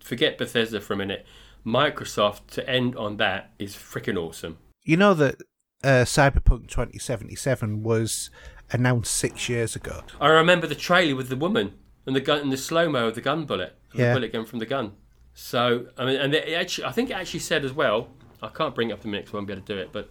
forget 0.00 0.38
Bethesda 0.38 0.80
for 0.80 0.94
a 0.94 0.96
minute. 0.96 1.24
Microsoft 1.64 2.48
to 2.48 2.68
end 2.68 2.96
on 2.96 3.18
that 3.18 3.52
is 3.58 3.74
freaking 3.76 4.18
awesome. 4.18 4.58
You 4.82 4.96
know 4.96 5.14
that 5.14 5.36
uh, 5.84 6.04
Cyberpunk 6.04 6.66
2077 6.68 7.82
was 7.84 8.30
announced 8.72 9.12
six 9.14 9.48
years 9.48 9.76
ago. 9.76 10.02
I 10.20 10.28
remember 10.28 10.66
the 10.66 10.74
trailer 10.74 11.14
with 11.14 11.28
the 11.28 11.36
woman 11.36 11.74
and 12.06 12.16
the 12.16 12.20
gun 12.20 12.40
and 12.40 12.52
the 12.52 12.56
slow 12.56 12.88
mo 12.88 13.08
of 13.08 13.14
the 13.14 13.20
gun 13.20 13.44
bullet, 13.44 13.76
Yeah. 13.94 14.08
the 14.08 14.14
bullet 14.18 14.32
going 14.32 14.46
from 14.46 14.58
the 14.58 14.66
gun. 14.66 14.92
So 15.34 15.86
I 15.98 16.04
mean, 16.04 16.20
and 16.20 16.32
they 16.34 16.54
actually, 16.54 16.84
I 16.84 16.92
think 16.92 17.10
it 17.10 17.14
actually 17.14 17.40
said 17.40 17.64
as 17.64 17.72
well. 17.72 18.08
I 18.42 18.48
can't 18.48 18.74
bring 18.74 18.90
it 18.90 18.94
up 18.94 19.00
the 19.02 19.08
minute 19.08 19.26
'cause 19.26 19.34
I 19.34 19.36
won't 19.38 19.46
be 19.46 19.52
able 19.52 19.62
to 19.62 19.74
do 19.74 19.80
it, 19.80 19.90
but 19.92 20.08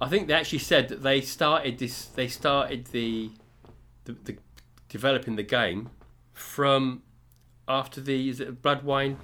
I 0.00 0.08
think 0.08 0.26
they 0.28 0.34
actually 0.34 0.58
said 0.58 0.88
that 0.88 1.02
they 1.02 1.20
started 1.20 1.78
this. 1.78 2.06
They 2.06 2.26
started 2.28 2.86
the, 2.86 3.30
the, 4.04 4.12
the 4.24 4.36
developing 4.88 5.36
the 5.36 5.42
game 5.42 5.90
from 6.32 7.02
after 7.68 8.00
the 8.00 8.28
is 8.28 8.40
it 8.40 8.60
Blood 8.62 8.82
Wine 8.82 9.18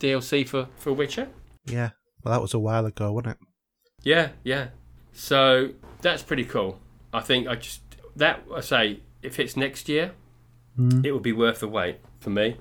DLC 0.00 0.46
for 0.46 0.68
for 0.76 0.92
Witcher. 0.92 1.28
Yeah. 1.66 1.90
Well, 2.22 2.32
that 2.34 2.40
was 2.42 2.54
a 2.54 2.58
while 2.58 2.86
ago, 2.86 3.12
wasn't 3.12 3.32
it? 3.32 3.46
Yeah, 4.02 4.30
yeah. 4.44 4.68
So 5.12 5.70
that's 6.02 6.22
pretty 6.22 6.44
cool. 6.44 6.78
I 7.12 7.20
think 7.20 7.48
I 7.48 7.56
just 7.56 7.82
that 8.16 8.42
I 8.54 8.60
say 8.60 9.00
if 9.22 9.38
it's 9.40 9.56
next 9.56 9.88
year, 9.88 10.12
it 11.04 11.10
will 11.10 11.18
be 11.20 11.32
worth 11.32 11.58
the 11.60 11.68
wait 11.68 11.96
for 12.20 12.30
me. 12.30 12.56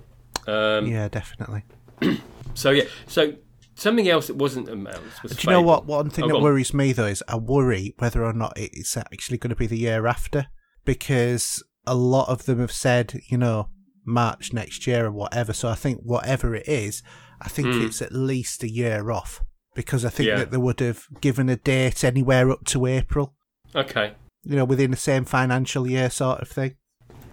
Um, 0.47 0.87
Yeah, 0.87 1.07
definitely. 1.07 1.63
So 2.53 2.71
yeah, 2.71 2.85
so 3.05 3.33
something 3.75 4.09
else 4.09 4.25
that 4.27 4.35
wasn't 4.35 4.67
announced 4.67 5.21
was. 5.21 5.33
Do 5.33 5.43
you 5.43 5.51
know 5.51 5.61
what? 5.61 5.85
One 5.85 6.09
thing 6.09 6.25
Oh, 6.25 6.29
that 6.29 6.39
worries 6.41 6.73
me 6.73 6.91
though 6.91 7.05
is 7.05 7.23
I 7.27 7.35
worry 7.37 7.93
whether 7.99 8.25
or 8.25 8.33
not 8.33 8.53
it's 8.55 8.97
actually 8.97 9.37
going 9.37 9.49
to 9.51 9.55
be 9.55 9.67
the 9.67 9.77
year 9.77 10.07
after 10.07 10.47
because 10.83 11.63
a 11.85 11.93
lot 11.93 12.29
of 12.29 12.45
them 12.45 12.59
have 12.59 12.71
said, 12.71 13.21
you 13.29 13.37
know, 13.37 13.69
March 14.05 14.53
next 14.53 14.87
year 14.87 15.05
or 15.05 15.11
whatever. 15.11 15.53
So 15.53 15.69
I 15.69 15.75
think 15.75 15.99
whatever 16.03 16.55
it 16.55 16.67
is, 16.67 17.03
I 17.39 17.47
think 17.47 17.67
Hmm. 17.67 17.85
it's 17.85 18.01
at 18.01 18.11
least 18.11 18.63
a 18.63 18.69
year 18.71 19.11
off 19.11 19.41
because 19.75 20.03
I 20.03 20.09
think 20.09 20.29
Yeah. 20.29 20.37
that 20.37 20.49
they 20.49 20.57
would 20.57 20.79
have 20.79 21.03
given 21.21 21.49
a 21.49 21.57
date 21.57 22.03
anywhere 22.03 22.49
up 22.49 22.65
to 22.65 22.87
April, 22.87 23.35
Okay. 23.75 24.13
you 24.43 24.55
know, 24.55 24.65
within 24.65 24.89
the 24.89 24.97
same 24.97 25.25
financial 25.25 25.87
year 25.87 26.09
sort 26.09 26.41
of 26.41 26.47
thing. 26.49 26.75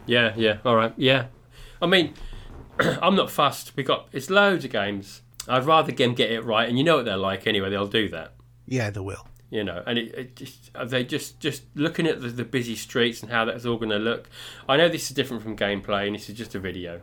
Yeah, 0.04 0.34
yeah. 0.36 0.58
All 0.66 0.76
right. 0.76 0.92
Yeah. 0.98 1.28
I 1.80 1.86
mean, 1.86 2.12
I'm 3.02 3.14
not 3.16 3.30
fussed. 3.30 3.76
We 3.76 3.82
got 3.82 4.08
it's 4.12 4.30
loads 4.30 4.64
of 4.64 4.70
games. 4.72 5.22
I'd 5.48 5.64
rather 5.64 5.92
them 5.92 6.14
get 6.14 6.30
it 6.30 6.44
right, 6.44 6.68
and 6.68 6.78
you 6.78 6.84
know 6.84 6.96
what 6.96 7.04
they're 7.04 7.16
like 7.16 7.46
anyway. 7.46 7.70
They'll 7.70 7.86
do 7.86 8.08
that. 8.08 8.32
Yeah, 8.66 8.90
they 8.90 9.00
will. 9.00 9.26
you 9.50 9.62
know, 9.62 9.82
and 9.86 9.98
it, 9.98 10.14
it 10.14 10.36
just 10.36 10.70
they 10.86 11.04
just 11.04 11.38
just 11.38 11.64
looking 11.74 12.06
at 12.06 12.20
the, 12.20 12.28
the 12.28 12.44
busy 12.44 12.74
streets 12.74 13.22
and 13.22 13.30
how 13.30 13.44
that's 13.44 13.64
all 13.66 13.76
going 13.76 13.90
to 13.90 13.98
look. 13.98 14.28
I 14.68 14.76
know 14.76 14.88
this 14.88 15.04
is 15.10 15.16
different 15.16 15.42
from 15.42 15.56
gameplay, 15.56 16.06
and 16.06 16.14
this 16.14 16.28
is 16.30 16.36
just 16.36 16.54
a 16.54 16.58
video, 16.58 17.02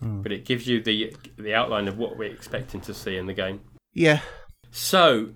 but 0.00 0.32
it 0.32 0.44
gives 0.44 0.66
you 0.66 0.80
the 0.82 1.14
the 1.36 1.52
outline 1.54 1.88
of 1.88 1.98
what 1.98 2.16
we're 2.16 2.32
expecting 2.32 2.80
to 2.82 2.94
see 2.94 3.16
in 3.16 3.26
the 3.26 3.34
game. 3.34 3.60
Yeah. 3.92 4.20
So, 4.70 5.30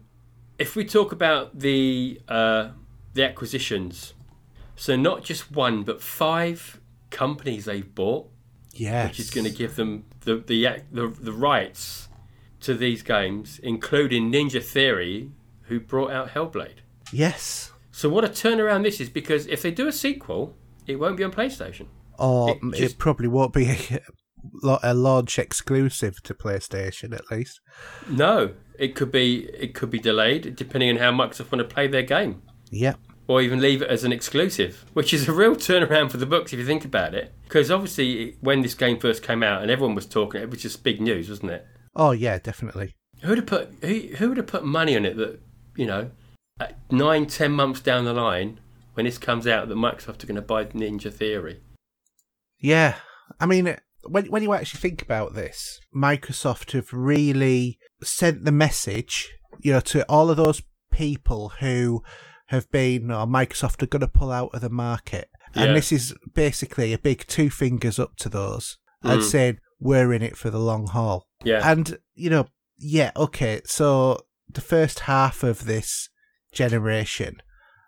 if 0.58 0.76
we 0.76 0.84
talk 0.84 1.10
about 1.12 1.58
the 1.58 2.20
uh, 2.28 2.68
the 3.14 3.24
acquisitions, 3.24 4.14
so 4.76 4.94
not 4.96 5.24
just 5.24 5.50
one 5.50 5.82
but 5.82 6.00
five 6.00 6.80
companies 7.10 7.64
they've 7.64 7.94
bought, 7.94 8.30
Yes. 8.74 9.08
which 9.10 9.20
is 9.20 9.30
going 9.30 9.46
to 9.46 9.52
give 9.52 9.76
them 9.76 10.04
the 10.20 10.36
the, 10.36 10.82
the 10.92 11.08
the 11.08 11.32
rights 11.32 12.08
to 12.60 12.74
these 12.74 13.02
games, 13.02 13.60
including 13.62 14.32
Ninja 14.32 14.62
Theory, 14.62 15.30
who 15.62 15.80
brought 15.80 16.10
out 16.10 16.30
Hellblade. 16.30 16.78
Yes. 17.12 17.72
So 17.90 18.08
what 18.08 18.24
a 18.24 18.28
turnaround 18.28 18.82
this 18.82 19.00
is 19.00 19.08
because 19.08 19.46
if 19.46 19.62
they 19.62 19.70
do 19.70 19.86
a 19.86 19.92
sequel, 19.92 20.56
it 20.86 20.96
won't 20.96 21.16
be 21.16 21.24
on 21.24 21.30
PlayStation. 21.30 21.86
Or 22.18 22.50
It 22.50 22.80
it, 22.80 22.98
probably 22.98 23.28
won't 23.28 23.52
be 23.52 23.66
a, 24.64 24.78
a 24.82 24.94
launch 24.94 25.38
exclusive 25.38 26.22
to 26.22 26.34
PlayStation 26.34 27.14
at 27.14 27.30
least. 27.30 27.60
No, 28.08 28.54
it 28.78 28.94
could 28.94 29.12
be 29.12 29.44
it 29.54 29.74
could 29.74 29.90
be 29.90 29.98
delayed 29.98 30.56
depending 30.56 30.90
on 30.90 30.96
how 30.96 31.12
Microsoft 31.12 31.52
want 31.52 31.68
to 31.68 31.74
play 31.74 31.86
their 31.86 32.02
game, 32.02 32.42
Yep. 32.70 32.98
Or 33.26 33.40
even 33.40 33.60
leave 33.60 33.82
it 33.82 33.88
as 33.88 34.04
an 34.04 34.12
exclusive, 34.12 34.84
which 34.92 35.14
is 35.14 35.28
a 35.28 35.32
real 35.32 35.56
turnaround 35.56 36.10
for 36.10 36.18
the 36.18 36.26
books 36.26 36.52
if 36.52 36.58
you 36.58 36.66
think 36.66 36.84
about 36.84 37.14
it. 37.14 37.32
Because 37.44 37.70
obviously, 37.70 38.36
when 38.40 38.62
this 38.62 38.74
game 38.74 38.98
first 38.98 39.22
came 39.22 39.42
out 39.42 39.62
and 39.62 39.70
everyone 39.70 39.94
was 39.94 40.06
talking, 40.06 40.42
it 40.42 40.50
was 40.50 40.62
just 40.62 40.84
big 40.84 41.00
news, 41.00 41.28
wasn't 41.28 41.52
it? 41.52 41.66
Oh 41.96 42.10
yeah, 42.10 42.38
definitely. 42.38 42.94
Who'd 43.22 43.38
have 43.38 43.46
put 43.46 43.74
who, 43.80 44.00
who 44.16 44.28
would 44.28 44.36
have 44.36 44.46
put 44.46 44.64
money 44.64 44.96
on 44.96 45.04
it 45.04 45.16
that 45.16 45.40
you 45.76 45.86
know, 45.86 46.10
nine 46.90 47.26
ten 47.26 47.52
months 47.52 47.80
down 47.80 48.04
the 48.04 48.12
line 48.12 48.60
when 48.94 49.06
this 49.06 49.18
comes 49.18 49.46
out 49.46 49.68
that 49.68 49.74
Microsoft 49.74 50.22
are 50.22 50.26
going 50.26 50.36
to 50.36 50.42
buy 50.42 50.64
Ninja 50.64 51.12
Theory? 51.12 51.60
Yeah, 52.58 52.96
I 53.40 53.46
mean, 53.46 53.76
when 54.04 54.26
when 54.26 54.42
you 54.42 54.54
actually 54.54 54.80
think 54.80 55.02
about 55.02 55.34
this, 55.34 55.80
Microsoft 55.94 56.72
have 56.72 56.92
really 56.92 57.78
sent 58.02 58.44
the 58.44 58.52
message, 58.52 59.32
you 59.60 59.72
know, 59.72 59.80
to 59.80 60.04
all 60.08 60.30
of 60.30 60.36
those 60.36 60.62
people 60.92 61.50
who 61.60 62.02
have 62.46 62.70
been, 62.70 63.10
or 63.10 63.26
Microsoft 63.26 63.82
are 63.82 63.86
going 63.86 64.00
to 64.00 64.08
pull 64.08 64.30
out 64.30 64.50
of 64.54 64.60
the 64.60 64.70
market, 64.70 65.28
Yeah. 65.54 65.64
and 65.64 65.76
this 65.76 65.90
is 65.92 66.14
basically 66.34 66.92
a 66.92 66.98
big 66.98 67.26
two 67.26 67.50
fingers 67.50 67.98
up 67.98 68.16
to 68.16 68.28
those 68.28 68.78
and 69.02 69.20
Mm. 69.20 69.24
saying 69.30 69.58
we're 69.80 70.12
in 70.12 70.22
it 70.22 70.36
for 70.36 70.50
the 70.50 70.58
long 70.58 70.86
haul. 70.88 71.28
Yeah, 71.42 71.60
And 71.70 71.98
you 72.14 72.30
know, 72.30 72.46
yeah, 72.78 73.12
okay. 73.16 73.60
So 73.64 74.20
the 74.48 74.60
first 74.60 75.00
half 75.00 75.42
of 75.42 75.64
this 75.66 76.08
generation, 76.52 77.42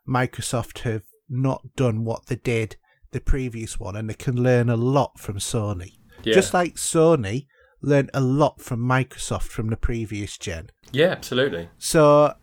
Microsoft 0.08 0.80
have 0.80 1.02
not 1.28 1.74
done 1.76 2.04
what 2.04 2.26
they 2.26 2.36
did 2.36 2.76
the 3.12 3.20
previous 3.20 3.78
one, 3.78 3.96
and 3.96 4.10
they 4.10 4.14
can 4.14 4.42
learn 4.42 4.68
a 4.68 4.76
lot 4.76 5.18
from 5.18 5.38
Sony. 5.38 5.92
yeah, 6.24 6.34
Just 6.34 6.52
like 6.52 6.74
Sony 6.74 7.46
learned 7.82 8.10
a 8.12 8.20
lot 8.20 8.60
from 8.60 8.80
Microsoft 8.80 9.44
from 9.44 9.68
the 9.70 9.76
previous 9.76 10.36
gen. 10.38 10.70
yeah, 10.92 11.06
absolutely. 11.08 11.68
So, 11.78 12.34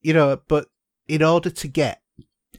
you 0.00 0.14
know, 0.14 0.40
but 0.48 0.68
in 1.08 1.22
order 1.22 1.50
to 1.50 1.68
get 1.68 2.02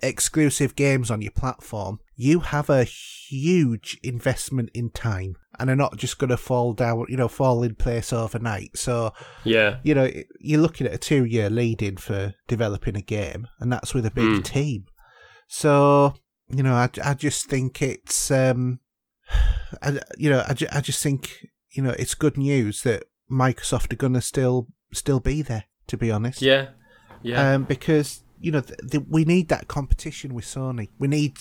exclusive 0.02 0.76
games 0.76 1.10
on 1.10 1.22
your 1.22 1.32
platform, 1.32 2.00
you 2.16 2.40
have 2.42 2.70
a 2.70 2.84
huge 2.84 4.00
investment 4.04 4.70
in 4.74 4.90
time 4.90 5.36
and 5.60 5.70
are 5.70 5.76
not 5.76 5.98
just 5.98 6.20
going 6.20 6.30
to 6.30 6.38
fall 6.38 6.74
down, 6.74 7.06
you 7.10 7.18
know, 7.18 7.28
fall 7.28 7.64
in 7.64 7.76
place 7.76 8.14
overnight. 8.14 8.78
So, 8.78 9.12
Yeah, 9.44 9.80
you 9.84 9.96
know, 9.96 10.10
you're 10.40 10.62
looking 10.62 10.86
at 10.88 10.94
a 10.94 10.98
two 11.00 11.26
year 11.26 11.50
lead 11.50 11.82
in 11.82 11.98
for 11.98 12.36
developing 12.48 12.96
a 12.96 13.02
game, 13.02 13.48
and 13.60 13.72
that's 13.72 13.94
with 13.94 14.06
a 14.06 14.12
big 14.12 14.26
Mm. 14.26 14.44
team. 14.44 14.86
So, 15.48 16.14
you 16.50 16.62
know, 16.64 16.74
I, 16.76 16.90
I 17.04 17.14
just 17.16 17.48
think 17.48 17.82
it's, 17.82 18.30
um, 18.32 18.80
I, 19.82 20.00
you 20.18 20.30
know, 20.30 20.40
I, 20.40 20.56
I 20.72 20.82
just 20.82 21.02
think, 21.02 21.48
you 21.72 21.82
know, 21.82 21.96
it's 21.98 22.14
good 22.16 22.38
news 22.38 22.82
that 22.84 23.04
Microsoft 23.30 23.92
are 23.94 23.98
going 23.98 24.14
to 24.14 24.22
still 24.22 24.68
still 24.94 25.20
be 25.20 25.42
there, 25.42 25.66
to 25.88 25.98
be 25.98 26.12
honest. 26.12 26.42
yeah, 26.42 26.70
yeah. 27.22 27.54
Um, 27.56 27.64
because, 27.64 28.24
you 28.40 28.52
know, 28.52 28.62
th- 28.62 28.80
th- 28.92 29.04
we 29.10 29.26
need 29.26 29.50
that 29.50 29.68
competition 29.68 30.34
with 30.34 30.46
Sony. 30.46 30.90
We 31.00 31.08
need, 31.08 31.38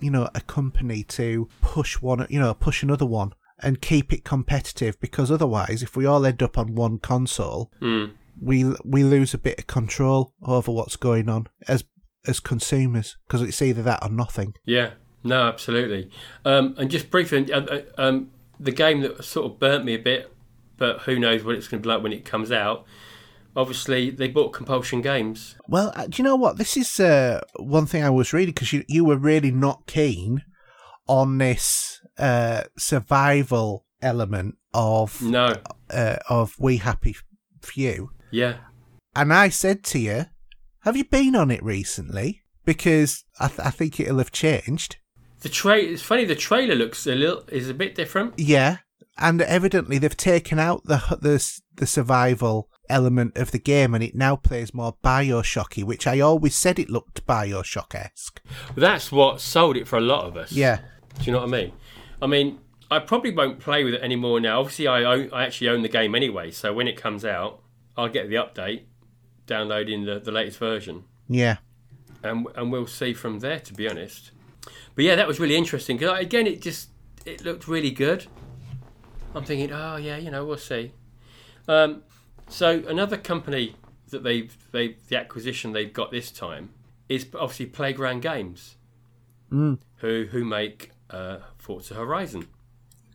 you 0.00 0.10
know, 0.10 0.28
a 0.34 0.40
company 0.40 1.02
to 1.04 1.48
push 1.60 2.00
one, 2.00 2.26
you 2.30 2.38
know, 2.40 2.54
push 2.54 2.82
another 2.82 3.06
one 3.06 3.32
and 3.60 3.80
keep 3.80 4.12
it 4.12 4.24
competitive 4.24 4.98
because 5.00 5.30
otherwise, 5.30 5.82
if 5.82 5.96
we 5.96 6.06
all 6.06 6.24
end 6.24 6.42
up 6.42 6.56
on 6.56 6.74
one 6.74 6.98
console, 6.98 7.70
Mm. 7.80 8.12
we 8.40 8.64
we 8.84 9.02
lose 9.02 9.34
a 9.34 9.38
bit 9.38 9.58
of 9.58 9.66
control 9.66 10.32
over 10.42 10.70
what's 10.70 10.96
going 10.96 11.28
on. 11.28 11.48
As 11.66 11.84
as 12.26 12.40
consumers 12.40 13.16
because 13.26 13.42
it's 13.42 13.60
either 13.62 13.82
that 13.82 14.00
or 14.02 14.10
nothing. 14.10 14.54
Yeah, 14.64 14.90
no, 15.24 15.42
absolutely. 15.48 16.10
Um, 16.44 16.74
and 16.78 16.90
just 16.90 17.10
briefly, 17.10 17.50
uh, 17.52 17.80
um, 17.96 18.30
the 18.60 18.70
game 18.72 19.00
that 19.00 19.24
sort 19.24 19.46
of 19.50 19.58
burnt 19.58 19.84
me 19.84 19.94
a 19.94 19.98
bit, 19.98 20.30
but 20.76 21.00
who 21.02 21.18
knows 21.18 21.42
what 21.42 21.54
it's 21.54 21.68
going 21.68 21.82
to 21.82 21.86
be 21.86 21.92
like 21.92 22.02
when 22.02 22.12
it 22.12 22.24
comes 22.24 22.52
out. 22.52 22.84
Obviously, 23.58 24.10
they 24.10 24.28
bought 24.28 24.52
Compulsion 24.52 25.02
Games. 25.02 25.56
Well, 25.68 25.92
uh, 25.96 26.06
do 26.06 26.22
you 26.22 26.24
know 26.24 26.36
what? 26.36 26.58
This 26.58 26.76
is 26.76 27.00
uh, 27.00 27.40
one 27.58 27.86
thing 27.86 28.04
I 28.04 28.10
was 28.10 28.32
reading 28.32 28.54
because 28.54 28.72
you, 28.72 28.84
you 28.88 29.04
were 29.04 29.16
really 29.18 29.50
not 29.50 29.86
keen 29.86 30.44
on 31.08 31.38
this 31.38 32.00
uh, 32.18 32.62
survival 32.78 33.84
element 34.00 34.54
of 34.72 35.20
No, 35.20 35.56
uh, 35.90 36.16
of 36.28 36.54
We 36.60 36.76
Happy 36.76 37.16
Few. 37.62 38.10
yeah, 38.30 38.58
And 39.16 39.32
I 39.34 39.48
said 39.48 39.82
to 39.84 39.98
you, 39.98 40.26
have 40.82 40.96
you 40.96 41.04
been 41.04 41.34
on 41.34 41.50
it 41.50 41.62
recently? 41.62 42.42
Because 42.64 43.24
I, 43.40 43.48
th- 43.48 43.60
I 43.60 43.70
think 43.70 43.98
it'll 43.98 44.18
have 44.18 44.30
changed. 44.30 44.98
the 45.40 45.48
tra- 45.48 45.78
It's 45.78 46.02
funny. 46.02 46.24
The 46.26 46.36
trailer 46.36 46.76
looks 46.76 47.06
a 47.08 47.14
little 47.16 47.42
is 47.48 47.68
a 47.68 47.74
bit 47.74 47.96
different. 47.96 48.34
Yeah. 48.38 48.76
And 49.16 49.42
evidently 49.42 49.98
they've 49.98 50.16
taken 50.16 50.60
out 50.60 50.84
the, 50.84 50.98
the, 51.20 51.44
the 51.74 51.86
survival 51.86 52.68
element 52.88 53.36
of 53.36 53.50
the 53.50 53.58
game 53.58 53.94
and 53.94 54.02
it 54.02 54.14
now 54.14 54.36
plays 54.36 54.72
more 54.74 54.96
Bioshocky, 55.04 55.84
which 55.84 56.06
I 56.06 56.20
always 56.20 56.54
said 56.54 56.78
it 56.78 56.90
looked 56.90 57.26
Bioshock-esque. 57.26 58.40
That's 58.76 59.10
what 59.12 59.40
sold 59.40 59.76
it 59.76 59.86
for 59.88 59.96
a 59.96 60.00
lot 60.02 60.24
of 60.26 60.36
us. 60.36 60.52
Yeah. 60.52 60.78
Do 61.18 61.24
you 61.24 61.32
know 61.32 61.38
what 61.40 61.48
I 61.48 61.50
mean? 61.62 61.72
I 62.22 62.26
mean, 62.26 62.58
I 62.90 62.98
probably 63.00 63.32
won't 63.32 63.58
play 63.60 63.84
with 63.84 63.94
it 63.94 64.02
anymore 64.02 64.40
now. 64.40 64.60
Obviously, 64.60 64.86
I 64.86 65.02
own, 65.04 65.30
I 65.32 65.44
actually 65.44 65.68
own 65.68 65.82
the 65.82 65.88
game 65.88 66.14
anyway, 66.14 66.50
so 66.50 66.72
when 66.72 66.88
it 66.88 66.96
comes 66.96 67.24
out, 67.24 67.60
I'll 67.96 68.08
get 68.08 68.28
the 68.30 68.36
update, 68.36 68.82
downloading 69.46 70.04
the, 70.04 70.18
the 70.20 70.30
latest 70.32 70.58
version, 70.58 71.04
Yeah. 71.28 71.56
and 72.22 72.46
and 72.54 72.70
we'll 72.72 72.86
see 72.86 73.12
from 73.12 73.40
there. 73.40 73.58
To 73.60 73.74
be 73.74 73.88
honest, 73.88 74.30
but 74.94 75.04
yeah, 75.04 75.16
that 75.16 75.26
was 75.26 75.38
really 75.40 75.56
interesting 75.56 75.96
because 75.98 76.18
again, 76.20 76.46
it 76.46 76.62
just 76.62 76.88
it 77.26 77.44
looked 77.44 77.66
really 77.68 77.90
good. 77.90 78.26
I'm 79.34 79.44
thinking, 79.44 79.72
oh 79.72 79.96
yeah, 79.96 80.16
you 80.16 80.30
know, 80.30 80.44
we'll 80.46 80.56
see. 80.58 80.92
Um, 81.66 82.02
so 82.48 82.82
another 82.88 83.16
company 83.16 83.76
that 84.10 84.22
they've 84.22 84.56
they 84.72 84.96
the 85.08 85.16
acquisition 85.16 85.72
they've 85.72 85.92
got 85.92 86.10
this 86.10 86.30
time 86.30 86.70
is 87.08 87.26
obviously 87.34 87.66
Playground 87.66 88.20
Games, 88.22 88.76
Mm. 89.52 89.78
who 89.96 90.26
who 90.30 90.44
make 90.44 90.90
uh, 91.10 91.38
Forza 91.56 91.94
Horizon. 91.94 92.46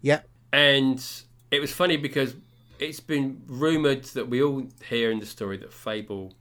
Yeah. 0.02 0.22
And 0.52 1.04
it 1.52 1.62
was 1.62 1.72
funny 1.72 1.98
because 1.98 2.36
it's 2.80 3.00
been 3.00 3.42
rumoured 3.48 4.04
that 4.06 4.28
we 4.30 4.42
all 4.42 4.64
hear 4.90 5.12
in 5.12 5.20
the 5.20 5.26
story 5.26 5.58
that 5.58 5.72
Fable 5.72 6.34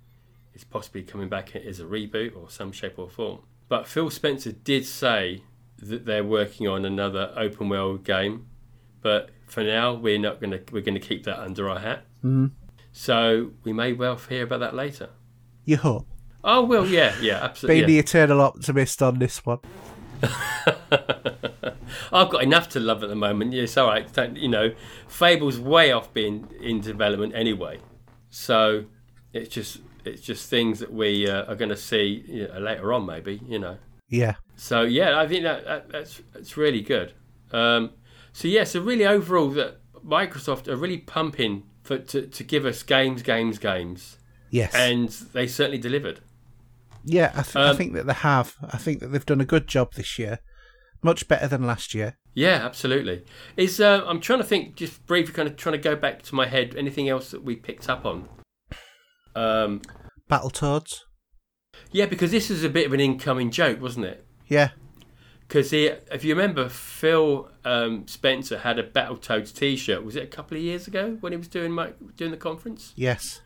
is 0.54 0.64
possibly 0.64 1.02
coming 1.02 1.28
back 1.28 1.54
as 1.54 1.78
a 1.80 1.84
reboot 1.84 2.34
or 2.36 2.50
some 2.50 2.72
shape 2.72 2.98
or 2.98 3.08
form. 3.08 3.40
But 3.68 3.86
Phil 3.86 4.10
Spencer 4.10 4.52
did 4.52 4.84
say 4.86 5.42
that 5.78 6.04
they're 6.04 6.24
working 6.24 6.68
on 6.68 6.84
another 6.84 7.32
open 7.36 7.68
world 7.68 8.04
game. 8.04 8.46
But 9.02 9.30
for 9.46 9.62
now, 9.62 9.94
we're 9.94 10.18
not 10.18 10.40
going 10.40 10.50
to 10.52 10.60
we're 10.72 10.82
going 10.82 10.94
to 10.94 11.06
keep 11.06 11.24
that 11.24 11.38
under 11.38 11.68
our 11.68 11.78
hat. 11.80 12.04
Mm. 12.24 12.50
So 12.92 13.52
we 13.64 13.72
may 13.72 13.92
well 13.92 14.16
hear 14.16 14.44
about 14.44 14.60
that 14.60 14.74
later. 14.74 15.08
You 15.64 15.78
hope. 15.78 16.06
Oh 16.44 16.62
well, 16.64 16.86
yeah, 16.86 17.14
yeah, 17.20 17.38
Being 17.38 17.42
absolutely. 17.42 17.84
the 17.84 17.98
eternal 17.98 18.40
optimist 18.40 19.02
on 19.02 19.18
this 19.18 19.44
one. 19.46 19.58
I've 22.12 22.28
got 22.30 22.42
enough 22.42 22.68
to 22.70 22.80
love 22.80 23.02
at 23.02 23.08
the 23.08 23.14
moment. 23.14 23.52
Yeah, 23.52 23.62
it's 23.62 23.76
all 23.76 23.88
right. 23.88 24.10
Don't- 24.12 24.36
You 24.36 24.48
know, 24.48 24.74
Fable's 25.08 25.58
way 25.58 25.92
off 25.92 26.12
being 26.12 26.48
in 26.60 26.80
development 26.80 27.34
anyway. 27.34 27.78
So 28.30 28.84
it's 29.32 29.48
just 29.48 29.78
it's 30.04 30.20
just 30.22 30.50
things 30.50 30.80
that 30.80 30.92
we 30.92 31.28
uh, 31.28 31.44
are 31.44 31.54
going 31.54 31.68
to 31.68 31.76
see 31.76 32.24
you 32.26 32.48
know, 32.48 32.58
later 32.58 32.92
on, 32.92 33.06
maybe. 33.06 33.40
You 33.46 33.58
know. 33.58 33.78
Yeah. 34.08 34.34
So 34.56 34.82
yeah, 34.82 35.18
I 35.18 35.26
think 35.26 35.44
that, 35.44 35.64
that 35.64 35.88
that's 35.90 36.20
that's 36.32 36.56
really 36.56 36.82
good. 36.82 37.12
Um, 37.52 37.90
so 38.32 38.48
yeah, 38.48 38.64
so 38.64 38.80
really 38.80 39.06
overall, 39.06 39.50
that 39.50 39.78
Microsoft 40.04 40.66
are 40.68 40.76
really 40.76 40.98
pumping 40.98 41.64
for 41.98 42.04
to, 42.06 42.26
to 42.26 42.44
give 42.44 42.64
us 42.64 42.82
games, 42.82 43.22
games, 43.22 43.58
games, 43.58 44.18
Yes. 44.50 44.74
and 44.74 45.08
they 45.32 45.46
certainly 45.46 45.78
delivered. 45.78 46.20
yeah, 47.04 47.30
I, 47.34 47.42
th- 47.42 47.56
I 47.56 47.68
Um, 47.70 47.76
think 47.76 47.92
that 47.94 48.06
they 48.06 48.12
have. 48.14 48.54
I 48.62 48.76
think 48.78 49.00
that 49.00 49.08
they've 49.08 49.26
done 49.26 49.40
a 49.40 49.44
good 49.46 49.66
job 49.66 49.94
this 49.94 50.18
year. 50.18 50.38
Much 51.02 51.26
better 51.26 51.48
than 51.48 51.66
last 51.66 51.94
year. 51.94 52.16
Yeah, 52.34 52.64
absolutely. 52.64 53.24
Is 53.56 53.80
uh, 53.80 54.04
I'm 54.06 54.20
trying 54.20 54.38
to 54.38 54.44
think, 54.44 54.76
just 54.76 55.04
briefly, 55.06 55.34
kind 55.34 55.48
of 55.48 55.56
trying 55.56 55.72
to 55.72 55.78
go 55.82 55.96
back 55.96 56.22
to 56.22 56.34
my 56.36 56.46
head. 56.46 56.74
Anything 56.76 57.08
else 57.08 57.30
that 57.32 57.42
we 57.42 57.56
picked 57.56 57.88
up 57.88 58.06
on? 58.06 58.28
Um, 59.34 59.80
Battletoads. 60.30 61.00
yeah, 61.90 62.06
because 62.06 62.30
this 62.30 62.50
is 62.50 62.62
a 62.64 62.68
bit 62.68 62.86
of 62.86 62.92
an 62.92 63.00
incoming 63.00 63.50
joke, 63.50 63.80
wasn't 63.80 64.06
it? 64.06 64.24
Yeah. 64.48 64.70
Because 65.52 65.70
if 65.74 66.24
you 66.24 66.34
remember, 66.34 66.70
Phil 66.70 67.46
um, 67.62 68.06
Spencer 68.06 68.60
had 68.60 68.78
a 68.78 68.82
Battletoads 68.82 69.54
T-shirt. 69.54 70.02
Was 70.02 70.16
it 70.16 70.22
a 70.22 70.26
couple 70.26 70.56
of 70.56 70.62
years 70.62 70.86
ago 70.86 71.18
when 71.20 71.34
he 71.34 71.36
was 71.36 71.46
doing 71.46 71.72
my, 71.72 71.90
doing 72.16 72.30
the 72.30 72.38
conference? 72.38 72.94
Yes. 72.96 73.42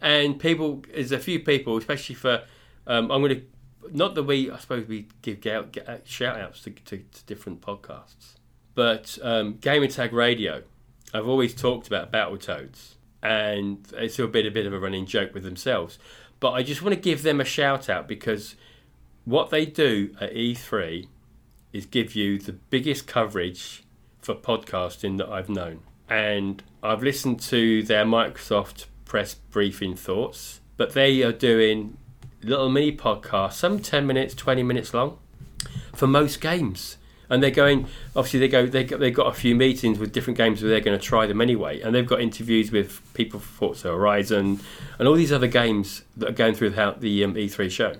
And 0.00 0.38
people, 0.38 0.84
there's 0.92 1.12
a 1.12 1.18
few 1.18 1.40
people, 1.40 1.78
especially 1.78 2.14
for. 2.14 2.42
Um, 2.86 3.10
I'm 3.10 3.22
going 3.22 3.36
to 3.36 3.42
not 3.90 4.14
that 4.16 4.24
we, 4.24 4.50
I 4.50 4.58
suppose 4.58 4.86
we 4.86 5.08
give 5.22 5.46
out, 5.46 5.78
out 5.88 6.06
shout 6.06 6.38
outs 6.38 6.60
to, 6.64 6.72
to, 6.72 6.98
to 6.98 7.24
different 7.24 7.62
podcasts, 7.62 8.34
but 8.74 9.18
um, 9.22 9.54
GamerTag 9.54 10.12
Radio, 10.12 10.64
I've 11.14 11.26
always 11.26 11.54
talked 11.54 11.86
about 11.86 12.12
Battletoads, 12.12 12.96
and 13.22 13.88
it's 13.96 14.18
a 14.18 14.26
bit 14.26 14.44
a 14.44 14.50
bit 14.50 14.66
of 14.66 14.74
a 14.74 14.78
running 14.78 15.06
joke 15.06 15.32
with 15.32 15.44
themselves. 15.44 15.98
But 16.38 16.50
I 16.50 16.62
just 16.62 16.82
want 16.82 16.94
to 16.94 17.00
give 17.00 17.22
them 17.22 17.40
a 17.40 17.46
shout 17.46 17.88
out 17.88 18.06
because 18.06 18.56
what 19.24 19.48
they 19.48 19.64
do 19.64 20.14
at 20.20 20.34
E3 20.34 21.06
is 21.72 21.86
give 21.86 22.14
you 22.14 22.38
the 22.38 22.52
biggest 22.52 23.06
coverage 23.06 23.84
for 24.20 24.34
podcasting 24.34 25.18
that 25.18 25.28
I've 25.28 25.48
known. 25.48 25.80
And 26.08 26.62
I've 26.82 27.02
listened 27.02 27.40
to 27.42 27.82
their 27.82 28.04
Microsoft 28.04 28.86
press 29.04 29.34
briefing 29.34 29.94
thoughts, 29.94 30.60
but 30.76 30.94
they 30.94 31.22
are 31.22 31.32
doing 31.32 31.96
little 32.42 32.68
mini 32.68 32.96
podcasts, 32.96 33.54
some 33.54 33.80
10 33.80 34.06
minutes, 34.06 34.34
20 34.34 34.62
minutes 34.62 34.94
long, 34.94 35.18
for 35.94 36.06
most 36.06 36.40
games. 36.40 36.96
And 37.28 37.40
they're 37.40 37.52
going, 37.52 37.86
obviously, 38.16 38.40
they 38.40 38.48
go, 38.48 38.66
they 38.66 38.82
got, 38.82 38.98
they've 38.98 39.14
got 39.14 39.28
a 39.28 39.32
few 39.32 39.54
meetings 39.54 40.00
with 40.00 40.12
different 40.12 40.36
games 40.36 40.62
where 40.62 40.70
they're 40.70 40.80
going 40.80 40.98
to 40.98 41.04
try 41.04 41.26
them 41.26 41.40
anyway. 41.40 41.80
And 41.80 41.94
they've 41.94 42.06
got 42.06 42.20
interviews 42.20 42.72
with 42.72 43.00
people 43.14 43.38
for 43.38 43.46
Forza 43.46 43.88
Horizon 43.88 44.58
and 44.98 45.06
all 45.06 45.14
these 45.14 45.30
other 45.30 45.46
games 45.46 46.02
that 46.16 46.30
are 46.30 46.32
going 46.32 46.54
through 46.54 46.70
the, 46.70 46.96
the 46.98 47.22
um, 47.22 47.34
E3 47.34 47.70
show. 47.70 47.94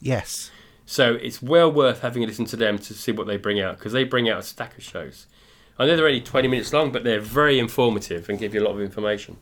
Yes. 0.00 0.50
So 0.86 1.14
it's 1.14 1.40
well 1.40 1.72
worth 1.72 2.00
having 2.00 2.24
a 2.24 2.26
listen 2.26 2.44
to 2.46 2.56
them 2.56 2.78
to 2.78 2.94
see 2.94 3.12
what 3.12 3.26
they 3.26 3.36
bring 3.36 3.60
out 3.60 3.78
because 3.78 3.92
they 3.92 4.04
bring 4.04 4.28
out 4.28 4.38
a 4.38 4.42
stack 4.42 4.76
of 4.76 4.84
shows. 4.84 5.26
I 5.78 5.86
know 5.86 5.96
they're 5.96 6.06
only 6.06 6.20
20 6.20 6.48
minutes 6.48 6.72
long, 6.72 6.92
but 6.92 7.04
they're 7.04 7.20
very 7.20 7.58
informative 7.58 8.28
and 8.28 8.38
give 8.38 8.54
you 8.54 8.62
a 8.62 8.64
lot 8.64 8.72
of 8.72 8.80
information. 8.80 9.38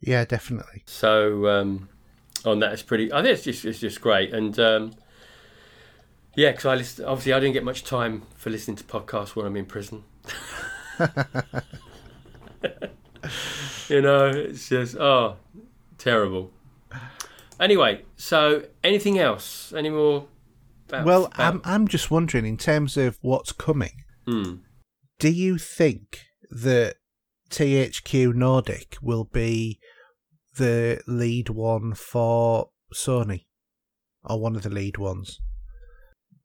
Yeah, 0.00 0.24
definitely. 0.24 0.82
So 0.86 1.48
um, 1.48 1.88
on 2.44 2.60
that, 2.60 2.72
it's 2.72 2.82
pretty. 2.82 3.12
I 3.12 3.22
think 3.22 3.34
it's 3.34 3.44
just 3.44 3.64
it's 3.64 3.80
just 3.80 4.00
great, 4.00 4.32
and 4.32 4.58
um, 4.58 4.94
yeah, 6.34 6.52
because 6.52 6.64
I 6.64 6.74
listen, 6.76 7.04
obviously 7.04 7.34
I 7.34 7.40
didn't 7.40 7.54
get 7.54 7.64
much 7.64 7.84
time 7.84 8.22
for 8.34 8.50
listening 8.50 8.76
to 8.78 8.84
podcasts 8.84 9.36
when 9.36 9.44
I'm 9.44 9.56
in 9.56 9.66
prison. 9.66 10.04
you 13.88 14.00
know, 14.00 14.28
it's 14.28 14.68
just 14.68 14.96
oh, 14.96 15.36
terrible. 15.98 16.50
Anyway, 17.58 18.02
so 18.16 18.64
anything 18.82 19.18
else? 19.18 19.72
Any 19.74 19.90
more? 19.90 20.26
About- 20.90 21.04
well, 21.06 21.24
about- 21.26 21.38
I'm 21.40 21.60
I'm 21.64 21.88
just 21.88 22.10
wondering 22.10 22.44
in 22.46 22.56
terms 22.56 22.96
of 22.96 23.18
what's 23.22 23.52
coming. 23.52 24.04
Hmm. 24.26 24.56
Do 25.18 25.28
you 25.30 25.58
think 25.58 26.20
that 26.50 26.96
THQ 27.50 28.32
Nordic 28.34 28.96
will 29.02 29.24
be 29.24 29.78
the 30.56 31.00
lead 31.06 31.48
one 31.48 31.94
for 31.94 32.70
Sony, 32.94 33.46
or 34.24 34.40
one 34.40 34.56
of 34.56 34.62
the 34.62 34.70
lead 34.70 34.98
ones, 34.98 35.40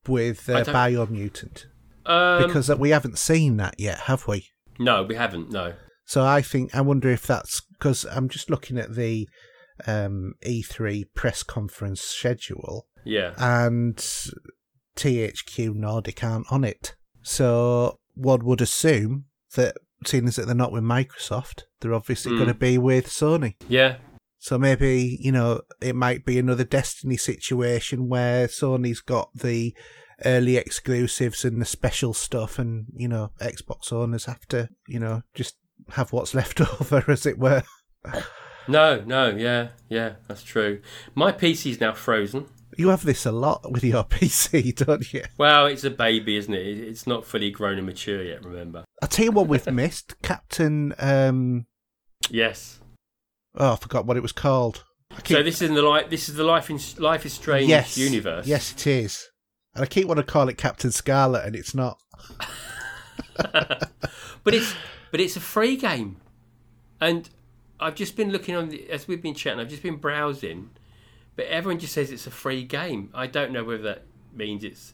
with 0.08 0.50
uh, 0.50 0.64
Biomutant? 0.66 1.66
Um, 2.06 2.46
Because 2.46 2.70
we 2.76 2.90
haven't 2.92 3.18
seen 3.18 3.58
that 3.58 3.80
yet, 3.80 4.00
have 4.02 4.28
we? 4.28 4.48
no, 4.78 5.04
we 5.04 5.16
haven't. 5.16 5.52
No. 5.52 5.74
So 6.06 6.24
I 6.24 6.42
think 6.42 6.76
I 6.76 6.82
wonder 6.82 7.10
if 7.10 7.26
that's 7.26 7.62
because 7.80 8.06
I'm 8.06 8.30
just 8.30 8.50
looking 8.50 8.78
at 8.78 8.94
the 8.96 9.28
um, 9.88 10.34
E3 10.46 11.06
press 11.16 11.42
conference 11.44 12.02
schedule, 12.02 12.88
Yeah. 13.06 13.34
and 13.38 13.96
THQ 14.96 15.74
Nordic 15.76 16.24
aren't 16.24 16.52
on 16.52 16.64
it. 16.64 16.96
So 17.22 18.00
one 18.16 18.46
would 18.46 18.62
assume 18.62 19.26
that, 19.56 19.76
seeing 20.06 20.28
as 20.28 20.36
that 20.36 20.46
they're 20.46 20.56
not 20.56 20.72
with 20.72 20.84
Microsoft, 20.84 21.64
they're 21.80 21.94
obviously 21.94 22.32
Mm. 22.34 22.38
going 22.38 22.48
to 22.50 22.54
be 22.54 22.78
with 22.78 23.08
Sony. 23.08 23.56
Yeah. 23.68 23.98
So 24.40 24.58
maybe 24.60 25.18
you 25.22 25.32
know 25.32 25.62
it 25.82 25.96
might 25.96 26.24
be 26.26 26.38
another 26.38 26.64
Destiny 26.64 27.18
situation 27.18 28.08
where 28.08 28.48
Sony's 28.48 29.02
got 29.02 29.30
the 29.34 29.76
early 30.24 30.56
exclusives 30.58 31.44
and 31.44 31.60
the 31.62 31.66
special 31.66 32.14
stuff, 32.14 32.60
and 32.60 32.86
you 32.96 33.08
know 33.08 33.32
Xbox 33.42 33.92
owners 33.92 34.26
have 34.26 34.46
to 34.50 34.70
you 34.88 35.00
know 35.00 35.24
just 35.34 35.56
have 35.92 36.14
what's 36.14 36.34
left 36.36 36.62
over, 36.62 37.04
as 37.08 37.26
it 37.26 37.40
were. 37.40 37.64
No, 38.68 39.02
no, 39.06 39.30
yeah, 39.30 39.70
yeah, 39.90 40.16
that's 40.28 40.44
true. 40.44 40.82
My 41.16 41.32
PC's 41.32 41.80
now 41.82 41.94
frozen. 41.94 42.46
You 42.78 42.90
have 42.90 43.04
this 43.06 43.26
a 43.26 43.32
lot 43.32 43.72
with 43.72 43.84
your 43.84 44.04
PC, 44.10 44.76
don't 44.76 45.14
you? 45.14 45.24
Well, 45.38 45.66
it's 45.68 45.84
a 45.84 45.90
baby, 45.90 46.36
isn't 46.38 46.54
it? 46.54 46.66
It- 46.66 46.88
It's 46.90 47.08
not 47.08 47.26
fully 47.26 47.52
grown 47.52 47.78
and 47.78 47.86
mature 47.86 48.22
yet. 48.24 48.44
Remember? 48.44 48.84
I'll 49.02 49.08
tell 49.10 49.26
you 49.26 49.32
what 49.32 49.48
we've 49.48 49.66
missed. 49.72 50.22
Captain, 50.22 50.94
um, 51.00 51.66
Yes. 52.30 52.80
oh, 53.56 53.74
I 53.74 53.76
forgot 53.76 54.06
what 54.06 54.18
it 54.18 54.24
was 54.24 54.32
called. 54.32 54.84
Keep- 55.24 55.38
So 55.38 55.44
this 55.44 55.62
is 55.62 55.70
in 55.70 55.76
the 55.76 55.82
life. 55.82 56.10
This 56.10 56.28
is 56.30 56.36
the 56.36 56.44
life 56.44 56.70
in 56.70 56.80
Life 56.98 57.26
is 57.26 57.34
Strange 57.34 57.70
yes, 57.70 57.98
universe. 57.98 58.46
Yes, 58.48 58.72
it 58.74 58.88
is. 58.88 59.30
And 59.74 59.84
I 59.84 59.88
keep 59.88 60.08
wanting 60.08 60.26
to 60.26 60.32
call 60.32 60.48
it 60.50 60.58
Captain 60.58 60.92
Scarlet, 60.92 61.46
and 61.46 61.56
it's 61.56 61.76
not. 61.76 61.98
but 63.36 64.54
it's 64.54 64.74
but 65.12 65.20
it's 65.22 65.36
a 65.36 65.40
free 65.42 65.76
game, 65.78 66.18
and 67.02 67.30
I've 67.80 67.96
just 67.96 68.16
been 68.16 68.32
looking 68.32 68.56
on 68.56 68.70
the, 68.70 68.90
as 68.90 69.08
we've 69.08 69.22
been 69.22 69.34
chatting. 69.36 69.60
I've 69.60 69.70
just 69.70 69.84
been 69.84 69.98
browsing, 69.98 70.70
but 71.36 71.46
everyone 71.48 71.80
just 71.80 71.94
says 71.94 72.12
it's 72.12 72.28
a 72.28 72.32
free 72.32 72.64
game. 72.64 73.10
I 73.14 73.28
don't 73.28 73.52
know 73.52 73.64
whether 73.64 73.84
that 73.84 74.04
means 74.34 74.64
it's 74.64 74.94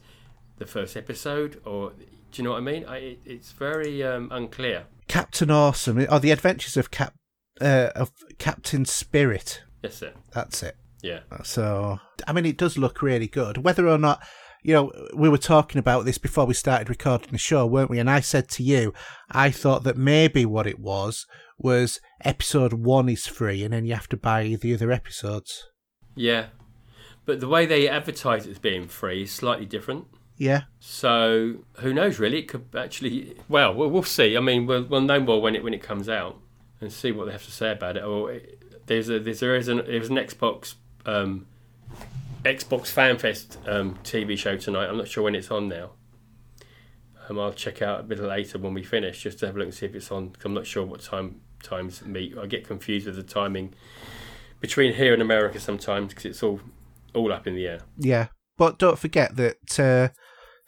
the 0.58 0.66
first 0.66 0.96
episode 0.96 1.60
or 1.64 1.92
do 2.32 2.40
you 2.40 2.44
know 2.44 2.52
what 2.52 2.58
I 2.58 2.60
mean? 2.60 2.84
I, 2.86 2.96
it, 2.96 3.18
it's 3.24 3.52
very 3.52 4.02
um, 4.02 4.28
unclear. 4.32 4.84
Captain 5.06 5.50
Awesome, 5.50 6.06
or 6.10 6.18
the 6.18 6.30
Adventures 6.30 6.76
of 6.78 6.90
Cap, 6.90 7.14
uh, 7.60 7.90
of 7.94 8.10
Captain 8.38 8.86
Spirit. 8.86 9.62
That's 9.82 10.00
it. 10.00 10.16
That's 10.32 10.62
it. 10.62 10.76
Yeah. 11.02 11.20
So, 11.42 11.98
I 12.26 12.32
mean, 12.32 12.46
it 12.46 12.56
does 12.56 12.78
look 12.78 13.02
really 13.02 13.26
good. 13.26 13.58
Whether 13.58 13.86
or 13.88 13.98
not, 13.98 14.22
you 14.62 14.72
know, 14.72 14.92
we 15.14 15.28
were 15.28 15.36
talking 15.36 15.78
about 15.78 16.04
this 16.04 16.16
before 16.16 16.46
we 16.46 16.54
started 16.54 16.88
recording 16.88 17.32
the 17.32 17.38
show, 17.38 17.66
weren't 17.66 17.90
we? 17.90 17.98
And 17.98 18.08
I 18.08 18.20
said 18.20 18.48
to 18.50 18.62
you, 18.62 18.94
I 19.30 19.50
thought 19.50 19.82
that 19.84 19.98
maybe 19.98 20.46
what 20.46 20.66
it 20.66 20.78
was 20.78 21.26
was 21.58 22.00
episode 22.24 22.72
one 22.72 23.08
is 23.08 23.26
free, 23.26 23.62
and 23.64 23.74
then 23.74 23.84
you 23.84 23.94
have 23.94 24.08
to 24.08 24.16
buy 24.16 24.56
the 24.60 24.72
other 24.72 24.90
episodes. 24.90 25.64
Yeah. 26.14 26.46
But 27.24 27.40
the 27.40 27.48
way 27.48 27.66
they 27.66 27.88
advertise 27.88 28.46
it 28.46 28.50
as 28.50 28.58
being 28.58 28.88
free 28.88 29.22
is 29.22 29.32
slightly 29.32 29.66
different. 29.66 30.06
Yeah, 30.38 30.62
So 30.80 31.58
who 31.78 31.92
knows? 31.94 32.18
Really, 32.18 32.38
it 32.40 32.48
could 32.48 32.64
actually. 32.76 33.36
Well, 33.48 33.72
we'll, 33.74 33.90
we'll 33.90 34.02
see. 34.02 34.36
I 34.36 34.40
mean, 34.40 34.66
we'll, 34.66 34.82
we'll 34.82 35.00
know 35.02 35.20
more 35.20 35.40
when 35.40 35.54
it 35.54 35.62
when 35.62 35.72
it 35.74 35.82
comes 35.82 36.08
out 36.08 36.36
and 36.80 36.92
see 36.92 37.12
what 37.12 37.26
they 37.26 37.32
have 37.32 37.44
to 37.44 37.52
say 37.52 37.70
about 37.70 37.96
it. 37.96 38.02
Or 38.02 38.32
it, 38.32 38.86
there's 38.86 39.08
a 39.08 39.20
there's, 39.20 39.38
there 39.38 39.54
is 39.54 39.68
an 39.68 39.76
there's 39.86 40.08
an 40.08 40.16
Xbox 40.16 40.74
um, 41.06 41.46
Xbox 42.44 42.90
FanFest 42.92 43.68
um, 43.72 43.96
TV 44.02 44.36
show 44.36 44.56
tonight. 44.56 44.86
I'm 44.88 44.96
not 44.96 45.06
sure 45.06 45.22
when 45.22 45.36
it's 45.36 45.50
on 45.52 45.68
now. 45.68 45.90
Um, 47.28 47.38
I'll 47.38 47.52
check 47.52 47.80
out 47.82 48.00
a 48.00 48.02
bit 48.02 48.18
later 48.18 48.58
when 48.58 48.74
we 48.74 48.82
finish 48.82 49.22
just 49.22 49.38
to 49.40 49.46
have 49.46 49.54
a 49.54 49.58
look 49.60 49.66
and 49.66 49.74
see 49.74 49.86
if 49.86 49.94
it's 49.94 50.10
on. 50.10 50.30
'cause 50.30 50.44
I'm 50.46 50.54
not 50.54 50.66
sure 50.66 50.84
what 50.84 51.02
time 51.02 51.40
times 51.62 52.04
meet. 52.04 52.36
I 52.36 52.46
get 52.46 52.66
confused 52.66 53.06
with 53.06 53.14
the 53.14 53.22
timing 53.22 53.74
between 54.62 54.94
here 54.94 55.12
and 55.12 55.20
America 55.20 55.60
sometimes 55.60 56.08
because 56.10 56.24
it's 56.24 56.42
all 56.42 56.60
all 57.14 57.30
up 57.32 57.46
in 57.46 57.54
the 57.54 57.66
air. 57.66 57.80
yeah. 57.98 58.28
But 58.56 58.78
don't 58.78 58.98
forget 58.98 59.36
that 59.36 59.78
uh, 59.80 60.08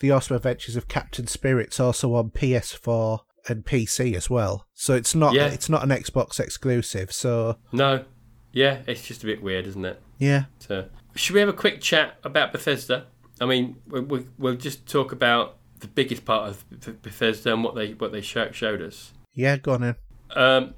the 0.00 0.10
Awesome 0.10 0.36
Adventures 0.36 0.76
of 0.76 0.88
Captain 0.88 1.26
Spirit's 1.26 1.78
also 1.80 2.14
on 2.14 2.30
PS4 2.30 3.20
and 3.48 3.64
PC 3.64 4.14
as 4.14 4.28
well. 4.28 4.66
So 4.74 4.94
it's 4.94 5.14
not 5.14 5.32
Yeah. 5.34 5.46
it's 5.46 5.68
not 5.70 5.82
an 5.82 5.90
Xbox 5.90 6.38
exclusive. 6.40 7.12
So 7.12 7.56
No, 7.72 8.04
yeah, 8.52 8.82
it's 8.86 9.06
just 9.06 9.22
a 9.22 9.26
bit 9.26 9.42
weird, 9.42 9.66
isn't 9.66 9.84
it? 9.84 10.02
yeah, 10.18 10.44
So, 10.58 10.88
should 11.14 11.34
we 11.34 11.40
have 11.40 11.48
a 11.48 11.52
quick 11.54 11.80
chat 11.80 12.18
about 12.24 12.52
Bethesda? 12.52 13.06
I 13.40 13.46
mean, 13.46 13.76
we, 13.88 14.00
we, 14.00 14.26
we'll 14.38 14.56
just 14.56 14.86
talk 14.86 15.12
about 15.12 15.56
the 15.80 15.88
biggest 15.88 16.24
part 16.24 16.48
of 16.48 16.64
Bethesda 17.02 17.52
and 17.52 17.62
what 17.64 17.74
they 17.74 17.92
what 17.92 18.12
they 18.12 18.20
showed 18.22 18.80
us. 18.82 19.12
yeah, 19.34 19.56
go 19.56 19.72
on 19.72 19.82
in. 19.82 19.96
Um, 20.34 20.74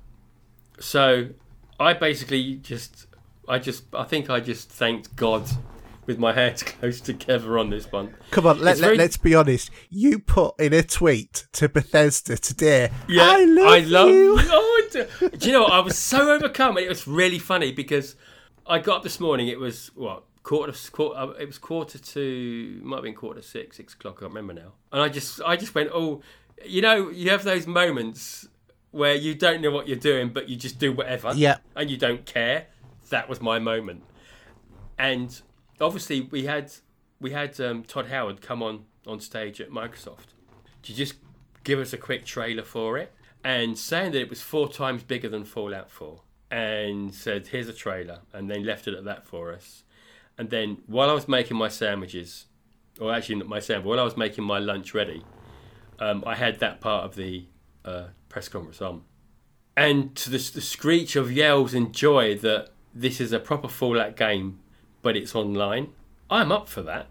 so, 0.81 1.29
I 1.79 1.93
basically 1.93 2.57
just, 2.57 3.07
I 3.49 3.59
just, 3.59 3.85
I 3.95 4.05
think 4.05 4.31
I 4.31 4.41
just 4.41 4.71
thanked 4.71 5.15
God 5.17 5.49
with 6.07 6.19
my 6.19 6.33
hands 6.33 6.63
close 6.63 7.01
together 7.01 7.59
on 7.59 7.71
this 7.71 7.91
one. 7.91 8.15
Come 8.31 8.47
on, 8.47 8.59
let, 8.59 8.79
let, 8.79 8.79
very... 8.79 8.97
let's 8.97 9.17
be 9.17 9.35
honest. 9.35 9.71
You 9.91 10.19
put 10.19 10.59
in 10.59 10.73
a 10.73 10.83
tweet 10.83 11.47
to 11.53 11.69
Bethesda 11.69 12.37
today. 12.39 12.91
Yeah, 13.09 13.25
I 13.25 13.81
love 13.81 14.09
you. 14.09 14.41
Oh, 14.49 14.89
do, 14.93 15.07
do 15.37 15.47
you 15.47 15.53
know 15.53 15.63
what? 15.63 15.73
I 15.73 15.81
was 15.81 15.99
so 15.99 16.31
overcome, 16.31 16.77
and 16.77 16.87
it 16.87 16.89
was 16.89 17.07
really 17.07 17.39
funny 17.39 17.73
because 17.73 18.15
I 18.67 18.79
got 18.79 18.99
up 18.99 19.03
this 19.03 19.19
morning. 19.19 19.49
It 19.49 19.59
was 19.59 19.91
what 19.95 20.23
quarter, 20.43 20.73
quarter 20.93 21.19
uh, 21.19 21.31
it 21.31 21.47
was 21.47 21.59
quarter 21.59 21.99
to 21.99 22.81
might 22.83 22.97
have 22.97 23.05
been 23.05 23.15
quarter 23.15 23.41
to 23.41 23.47
six, 23.47 23.79
six 23.79 23.95
o'clock. 23.95 24.19
I 24.19 24.21
can't 24.21 24.35
remember 24.35 24.55
now. 24.55 24.73
And 24.93 25.03
I 25.03 25.09
just, 25.09 25.41
I 25.45 25.57
just 25.57 25.75
went, 25.75 25.91
oh, 25.93 26.23
you 26.65 26.83
know, 26.83 27.11
you 27.11 27.31
have 27.31 27.43
those 27.43 27.67
moments 27.67 28.49
where 28.97 29.15
you 29.15 29.35
don't 29.35 29.61
know 29.61 29.71
what 29.71 29.89
you're 29.89 29.97
doing, 29.97 30.31
but 30.31 30.49
you 30.49 30.57
just 30.57 30.79
do 30.79 30.93
whatever. 30.93 31.33
Yeah. 31.35 31.59
and 31.75 31.91
you 31.91 31.97
don't 31.97 32.25
care. 32.25 32.67
That 33.11 33.29
was 33.29 33.41
my 33.41 33.59
moment. 33.59 34.03
And 34.99 35.41
obviously, 35.81 36.23
we 36.23 36.47
had 36.47 36.73
we 37.21 37.31
had 37.31 37.61
um, 37.61 37.83
Todd 37.85 38.07
Howard 38.09 38.41
come 38.41 38.63
on 38.63 38.85
on 39.07 39.21
stage 39.21 39.61
at 39.61 39.71
Microsoft 39.71 40.35
to 40.83 40.95
just 40.95 41.15
give 41.65 41.79
us 41.79 41.93
a 41.93 41.97
quick 41.97 42.25
trailer 42.25 42.63
for 42.63 42.97
it 42.99 43.13
and 43.45 43.79
saying 43.79 44.13
that 44.13 44.21
it 44.21 44.31
was 44.31 44.43
four 44.43 44.69
times 44.69 45.03
bigger 45.03 45.29
than 45.29 45.45
Fallout 45.45 45.91
4 45.91 46.21
and 46.51 47.15
said, 47.15 47.49
here's 47.49 47.69
a 47.69 47.73
trailer, 47.73 48.21
and 48.33 48.51
then 48.51 48.65
left 48.65 48.87
it 48.87 48.95
at 48.95 49.05
that 49.05 49.27
for 49.27 49.53
us. 49.53 49.85
And 50.39 50.51
then 50.51 50.79
while 50.87 51.11
I 51.11 51.13
was 51.13 51.29
making 51.29 51.57
my 51.57 51.69
sandwiches, 51.69 52.47
or 53.01 53.13
actually 53.13 53.37
not 53.37 53.49
my 53.49 53.61
sandwich, 53.61 53.87
while 53.87 54.01
I 54.01 54.05
was 54.05 54.17
making 54.17 54.45
my 54.45 54.59
lunch 54.59 54.95
ready, 54.95 55.25
um, 55.99 56.23
I 56.27 56.35
had 56.35 56.61
that 56.61 56.81
part 56.81 57.05
of 57.05 57.15
the 57.17 57.47
uh, 57.85 58.09
press 58.37 58.51
conference 58.51 58.83
on. 58.83 59.01
And 59.79 60.15
to 60.17 60.29
the, 60.29 60.37
the 60.37 60.61
screech 60.61 61.17
of 61.17 61.33
yells 61.33 61.73
and 61.73 61.95
joy 61.95 62.37
that 62.41 62.69
this 62.95 63.19
is 63.19 63.33
a 63.33 63.39
proper 63.39 63.67
Fallout 63.67 64.15
game, 64.15 64.59
but 65.01 65.17
it's 65.17 65.35
online, 65.35 65.89
I'm 66.29 66.53
up 66.53 66.69
for 66.69 66.83
that. 66.83 67.07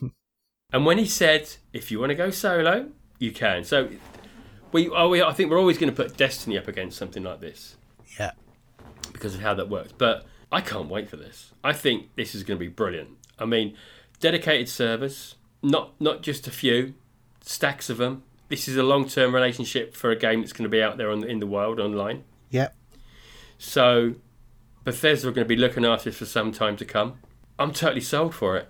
and 0.72 0.86
when 0.86 0.98
he 0.98 1.04
said, 1.04 1.50
if 1.72 1.90
you 1.90 1.98
want 1.98 2.10
to 2.10 2.14
go 2.14 2.30
solo, 2.30 2.90
you 3.18 3.32
can. 3.32 3.64
So 3.64 3.88
we, 4.70 4.88
we 4.88 5.20
I 5.20 5.32
think 5.32 5.50
we're 5.50 5.58
always 5.58 5.78
going 5.78 5.92
to 5.92 5.96
put 5.96 6.16
Destiny 6.16 6.56
up 6.56 6.68
against 6.68 6.96
something 6.96 7.24
like 7.24 7.40
this 7.40 7.76
Yeah. 8.16 8.30
because 9.12 9.34
of 9.34 9.40
how 9.40 9.54
that 9.54 9.68
works. 9.68 9.90
But 9.90 10.26
I 10.52 10.60
can't 10.60 10.88
wait 10.88 11.08
for 11.08 11.16
this. 11.16 11.50
I 11.64 11.72
think 11.72 12.14
this 12.14 12.36
is 12.36 12.44
going 12.44 12.56
to 12.56 12.64
be 12.64 12.68
brilliant. 12.70 13.08
I 13.36 13.46
mean, 13.46 13.76
dedicated 14.20 14.68
servers, 14.68 15.34
not 15.60 16.00
not 16.00 16.22
just 16.22 16.46
a 16.46 16.52
few, 16.52 16.94
stacks 17.40 17.90
of 17.90 17.96
them. 17.96 18.22
This 18.48 18.66
is 18.68 18.76
a 18.76 18.82
long-term 18.82 19.34
relationship 19.34 19.94
for 19.94 20.10
a 20.10 20.16
game 20.16 20.40
that's 20.40 20.52
going 20.52 20.64
to 20.64 20.68
be 20.70 20.82
out 20.82 20.96
there 20.96 21.10
on, 21.10 21.22
in 21.24 21.38
the 21.38 21.46
world 21.46 21.78
online. 21.78 22.24
Yep. 22.50 22.74
So 23.58 24.14
Bethesda 24.84 25.28
are 25.28 25.32
going 25.32 25.44
to 25.44 25.48
be 25.48 25.56
looking 25.56 25.84
after 25.84 26.10
this 26.10 26.18
for 26.18 26.24
some 26.24 26.52
time 26.52 26.76
to 26.78 26.84
come. 26.84 27.18
I'm 27.58 27.72
totally 27.72 28.00
sold 28.00 28.34
for 28.34 28.56
it, 28.56 28.68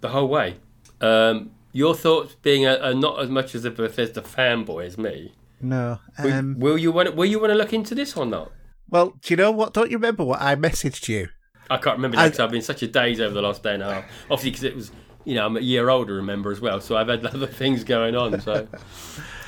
the 0.00 0.08
whole 0.10 0.28
way. 0.28 0.56
Um, 1.00 1.50
your 1.72 1.94
thoughts, 1.94 2.34
being 2.42 2.64
a, 2.66 2.74
a 2.80 2.94
not 2.94 3.20
as 3.20 3.28
much 3.30 3.54
as 3.54 3.64
a 3.64 3.70
Bethesda 3.70 4.20
fanboy 4.22 4.86
as 4.86 4.96
me, 4.98 5.32
No. 5.60 5.98
will, 6.22 6.32
Um, 6.32 6.58
will 6.58 6.78
you 6.78 6.92
want 6.92 7.14
will 7.16 7.24
you 7.26 7.38
want 7.40 7.50
to 7.50 7.54
look 7.56 7.72
into 7.72 7.94
this 7.94 8.16
or 8.16 8.24
not? 8.26 8.52
well, 8.88 9.14
do 9.20 9.32
you 9.32 9.36
know 9.36 9.50
what? 9.50 9.74
Don't 9.74 9.90
you 9.90 9.96
remember 9.96 10.24
what 10.24 10.40
I 10.40 10.54
messaged 10.54 11.08
you? 11.08 11.28
I 11.68 11.78
can't 11.78 11.96
remember 11.96 12.16
because 12.16 12.38
I've 12.38 12.50
been 12.52 12.62
such 12.62 12.82
a 12.82 12.86
daze 12.86 13.20
over 13.20 13.34
the 13.34 13.42
last 13.42 13.62
day 13.62 13.74
and 13.74 13.82
a 13.82 13.92
half. 13.94 14.04
Obviously, 14.30 14.50
because 14.50 14.64
it 14.64 14.76
was, 14.76 14.90
you 15.26 15.34
know, 15.34 15.44
I'm 15.44 15.56
a 15.56 15.60
year 15.60 15.90
older, 15.90 16.14
remember 16.14 16.52
as 16.52 16.60
well. 16.60 16.80
So 16.80 16.96
I've 16.96 17.08
had 17.08 17.26
other 17.34 17.46
things 17.48 17.84
going 17.84 18.14
on. 18.14 18.40
So, 18.40 18.66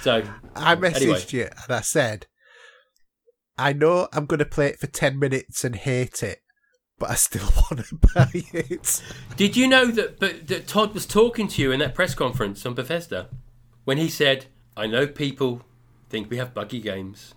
so 0.03 0.23
I 0.57 0.75
messaged 0.75 0.97
Anyway. 0.97 1.25
you 1.31 1.43
and 1.45 1.71
I 1.77 1.81
said, 1.81 2.27
I 3.57 3.73
know 3.73 4.09
I'm 4.13 4.27
going 4.27 4.41
to 4.41 4.45
play 4.45 4.67
it 4.67 4.79
for 4.81 4.89
10 4.89 5.19
minutes 5.19 5.65
and 5.65 5.77
hate 5.77 6.23
it, 6.23 6.41
but 6.99 7.11
I 7.11 7.15
still 7.15 7.47
want 7.71 7.87
to 7.87 7.95
buy 7.95 8.29
it. 8.53 9.03
did 9.37 9.57
you 9.57 9.69
know 9.69 9.87
that? 9.87 10.19
But 10.19 10.49
that 10.49 10.67
Todd 10.67 10.95
was 10.95 11.07
talking 11.07 11.47
to 11.49 11.63
you 11.63 11.71
in 11.71 11.79
that 11.79 11.95
press 11.95 12.15
conference 12.15 12.67
on 12.67 12.75
Bethesda 12.75 13.29
when 13.85 13.99
he 13.99 14.09
said, 14.09 14.47
"I 14.77 14.87
know 14.89 15.07
people 15.07 15.63
think 16.11 16.29
we 16.29 16.39
have 16.39 16.55
buggy 16.55 16.81
games," 16.81 17.35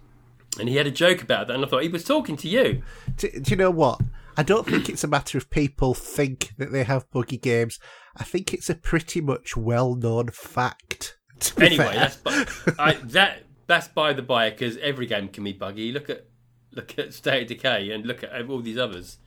and 0.59 0.67
he 0.67 0.77
had 0.77 0.87
a 0.87 0.91
joke 0.91 1.21
about 1.21 1.47
that. 1.47 1.53
And 1.55 1.63
I 1.63 1.67
thought 1.67 1.83
he 1.83 1.89
was 1.89 2.03
talking 2.03 2.37
to 2.37 2.47
you. 2.49 2.81
do, 3.17 3.29
do 3.29 3.51
you 3.51 3.55
know 3.55 3.71
what? 3.71 4.01
I 4.37 4.43
don't 4.43 4.65
think 4.67 4.89
it's 4.89 5.03
a 5.03 5.07
matter 5.07 5.37
of 5.37 5.49
people 5.49 5.93
think 5.93 6.51
that 6.57 6.71
they 6.71 6.83
have 6.83 7.09
buggy 7.11 7.37
games. 7.37 7.79
I 8.17 8.23
think 8.23 8.53
it's 8.53 8.69
a 8.69 8.75
pretty 8.75 9.21
much 9.21 9.55
well 9.57 9.95
known 9.95 10.29
fact. 10.29 11.17
to 11.41 11.55
be 11.55 11.65
Anyway, 11.67 11.85
fair. 11.85 11.93
that's 11.93 12.15
bu- 12.17 12.71
I, 12.79 12.93
that 12.93 13.43
that's 13.67 13.87
by 13.87 14.13
the 14.13 14.21
by 14.21 14.49
because 14.49 14.77
every 14.77 15.05
game 15.05 15.27
can 15.29 15.43
be 15.43 15.53
buggy. 15.53 15.91
Look 15.91 16.09
at 16.09 16.25
look 16.71 16.97
at 16.97 17.13
State 17.13 17.43
of 17.43 17.47
Decay 17.49 17.91
and 17.91 18.05
look 18.05 18.23
at 18.23 18.49
all 18.49 18.61
these 18.61 18.77
others. 18.77 19.17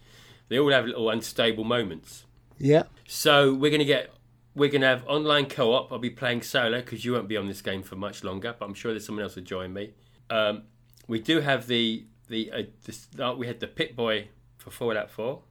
They 0.49 0.59
all 0.59 0.71
have 0.73 0.87
little 0.87 1.09
unstable 1.11 1.65
moments. 1.65 2.25
yeah. 2.59 2.85
So 3.07 3.55
we're 3.55 3.71
gonna 3.71 3.85
get 3.85 4.11
we're 4.55 4.71
gonna 4.71 4.87
have 4.87 5.05
online 5.07 5.47
co-op. 5.47 5.91
I'll 5.93 5.99
be 5.99 6.11
playing 6.11 6.43
solo 6.43 6.81
because 6.81 7.05
you 7.05 7.13
won't 7.13 7.29
be 7.29 7.37
on 7.37 7.47
this 7.49 7.61
game 7.63 7.83
for 7.83 7.97
much 7.97 8.23
longer. 8.25 8.55
But 8.59 8.67
I'm 8.67 8.75
sure 8.75 8.93
there's 8.93 9.05
someone 9.07 9.23
else 9.25 9.37
will 9.37 9.43
join 9.43 9.73
me. 9.73 9.93
Um, 10.31 10.63
we 11.09 11.21
do 11.21 11.41
have 11.41 11.67
the 11.67 12.07
the, 12.29 12.51
uh, 12.51 12.63
this, 12.87 13.07
uh, 13.21 13.35
we 13.37 13.47
had 13.47 13.61
the 13.61 13.67
Pip-Boy 13.67 14.29
for 14.65 14.71
Fallout 14.71 15.11
4, 15.11 15.43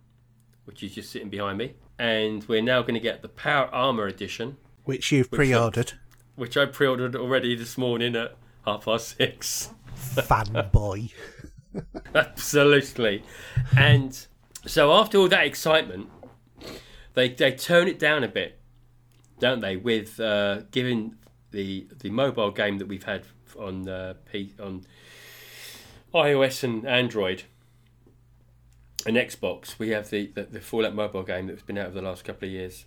which 0.66 0.82
is 0.82 0.96
just 0.96 1.12
sitting 1.12 1.30
behind 1.30 1.60
me, 1.60 1.76
and 2.00 2.44
we're 2.48 2.64
now 2.64 2.82
going 2.82 2.96
to 2.96 3.00
get 3.00 3.22
the 3.22 3.30
Power 3.30 3.68
Armor 3.68 4.08
edition, 4.08 4.58
Which 4.86 5.12
you've 5.12 5.30
pre 5.30 5.54
ordered. 5.54 5.94
which 6.36 6.58
I 6.58 6.66
pre-ordered 6.66 7.16
already 7.16 7.56
this 7.56 7.78
morning 7.78 8.16
at 8.16 8.36
half 8.66 8.86
past 8.86 9.16
six. 9.18 9.70
Fanboy. 10.16 11.12
Absolutely. 12.16 13.24
And 13.78 14.26
so 14.66 14.92
after 14.94 15.20
all 15.20 15.28
that 15.28 15.46
excitement, 15.46 16.10
they 17.14 17.30
they 17.30 17.52
tone 17.52 17.88
it 17.88 18.00
down 18.00 18.24
a 18.24 18.28
bit, 18.28 18.60
don't 19.40 19.60
they? 19.62 19.76
With 19.78 20.20
uh, 20.20 20.62
giving 20.72 21.16
the 21.52 21.88
the 22.00 22.10
mobile 22.10 22.50
game 22.52 22.80
that 22.80 22.88
we've 22.88 23.04
had 23.04 23.26
on 23.60 23.88
uh, 23.88 24.16
P, 24.32 24.54
on 24.60 24.86
iOS 26.16 26.64
and 26.64 26.86
Android 26.88 27.44
and 29.06 29.18
Xbox, 29.18 29.78
we 29.80 29.90
have 29.90 30.10
the, 30.10 30.28
the 30.28 30.44
the 30.44 30.62
Fallout 30.62 30.96
mobile 30.96 31.24
game 31.24 31.48
that's 31.48 31.62
been 31.62 31.78
out 31.78 31.88
for 31.90 31.94
the 31.96 32.02
last 32.02 32.24
couple 32.24 32.48
of 32.48 32.54
years. 32.54 32.86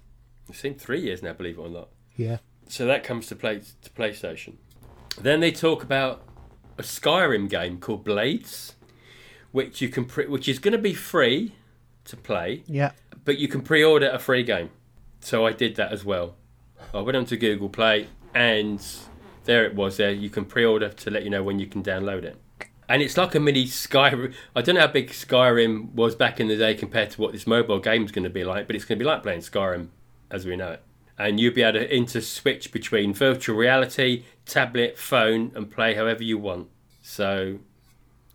It 0.49 0.55
seems 0.57 0.81
three 0.83 1.01
years 1.01 1.23
now, 1.23 1.33
believe 1.33 1.59
it 1.59 1.63
or 1.63 1.69
not. 1.69 1.89
Yeah. 2.17 2.39
So 2.69 2.87
that 2.87 3.05
comes 3.05 3.27
to 3.29 3.37
play 3.37 3.61
to 3.83 3.91
PlayStation. 3.91 4.55
Then 5.21 5.41
they 5.41 5.51
talk 5.53 5.83
about 5.83 6.23
a 6.79 6.83
Skyrim 6.83 7.49
game 7.49 7.79
called 7.79 8.05
Blades, 8.05 8.75
which 9.53 9.81
you 9.81 9.89
can 9.89 10.05
pre- 10.05 10.27
which 10.27 10.49
is 10.49 10.59
going 10.59 10.73
to 10.73 10.79
be 10.79 10.95
free 10.95 11.55
to 12.05 12.17
play, 12.17 12.63
Yeah. 12.67 12.93
but 13.25 13.39
you 13.39 13.49
can 13.49 13.63
pre-order 13.63 14.09
a 14.11 14.19
free 14.19 14.43
game. 14.45 14.71
So 15.21 15.45
I 15.47 15.53
did 15.53 15.75
that 15.77 15.91
as 15.93 16.05
well. 16.05 16.37
I 16.95 17.01
went 17.01 17.17
onto 17.17 17.37
Google 17.37 17.69
Play 17.69 18.07
and 18.35 18.85
there 19.45 19.65
it 19.65 19.75
was. 19.75 19.97
There 19.97 20.11
you 20.13 20.31
can 20.31 20.45
pre-order 20.45 20.89
to 20.91 21.11
let 21.11 21.25
you 21.25 21.31
know 21.31 21.43
when 21.43 21.59
you 21.59 21.67
can 21.67 21.83
download 21.83 22.23
it. 22.25 22.37
And 22.89 23.03
it's 23.03 23.17
like 23.17 23.35
a 23.35 23.41
mini 23.41 23.65
Skyrim. 23.67 24.33
I 24.55 24.63
don't 24.63 24.77
know 24.77 24.83
how 24.83 24.87
big 24.87 25.11
Skyrim 25.11 25.93
was 25.95 26.15
back 26.15 26.39
in 26.39 26.49
the 26.49 26.57
day 26.57 26.75
compared 26.75 27.11
to 27.11 27.21
what 27.21 27.33
this 27.33 27.47
mobile 27.47 27.81
game 27.81 28.05
is 28.05 28.13
going 28.13 28.25
to 28.25 28.31
be 28.31 28.45
like, 28.45 28.67
but 28.67 28.77
it's 28.77 28.85
going 28.85 28.99
to 28.99 29.05
be 29.05 29.09
like 29.09 29.23
playing 29.23 29.41
Skyrim 29.41 29.89
as 30.31 30.47
we 30.47 30.57
know 30.57 30.73
it. 30.73 30.83
And 31.19 31.41
you'll 31.41 31.55
be 31.55 31.63
able 31.63 31.81
to 31.81 31.95
inter 31.95 32.21
switch 32.21 32.73
between 32.73 33.15
virtual 33.15 33.57
reality, 33.57 34.25
tablet, 34.45 34.99
phone, 34.99 35.51
and 35.55 35.71
play 35.71 35.95
however 35.95 36.23
you 36.23 36.39
want. 36.39 36.69
So 37.03 37.59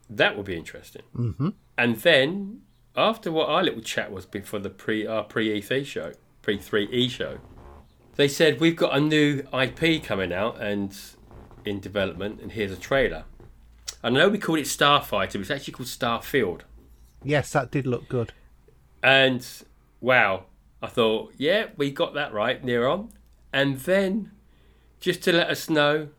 that 0.10 0.36
will 0.36 0.44
be 0.44 0.58
interesting. 0.58 1.04
Mm-hmm. 1.16 1.50
And 1.78 1.96
then 1.98 2.62
after 2.96 3.32
what 3.32 3.48
our 3.50 3.64
little 3.64 3.82
chat 3.82 4.12
was 4.12 4.26
before 4.26 4.60
the 4.60 4.70
pre 4.70 5.06
our 5.06 5.24
pre 5.24 5.62
E3 5.62 5.86
show, 5.86 6.14
pre 6.42 6.58
three 6.58 6.88
E 6.92 7.08
show, 7.08 7.40
they 8.16 8.28
said 8.28 8.60
we've 8.60 8.76
got 8.76 8.96
a 8.96 9.00
new 9.00 9.44
IP 9.54 10.04
coming 10.04 10.34
out 10.34 10.62
and 10.62 10.98
in 11.66 11.80
development, 11.80 12.42
and 12.42 12.52
here's 12.52 12.72
a 12.72 12.78
trailer. 12.78 13.24
I 14.04 14.10
know 14.10 14.30
we 14.30 14.38
called 14.38 14.60
it 14.60 14.66
Starfighter, 14.66 15.34
but 15.34 15.42
it's 15.42 15.52
actually 15.52 15.74
called 15.74 15.88
Starfield. 15.88 16.62
Yes, 17.24 17.52
that 17.52 17.72
did 17.72 17.86
look 17.86 18.08
good. 18.10 18.34
And 19.04 19.46
wow, 20.00 20.46
I 20.82 20.88
thought, 20.88 21.34
yeah, 21.38 21.68
we 21.78 21.92
got 21.92 22.14
that 22.16 22.34
right 22.34 22.64
near 22.64 22.88
on. 22.88 23.10
And 23.54 23.78
then 23.80 24.32
just 25.00 25.22
to 25.24 25.32
let 25.32 25.50
us 25.50 25.70
know, 25.70 26.10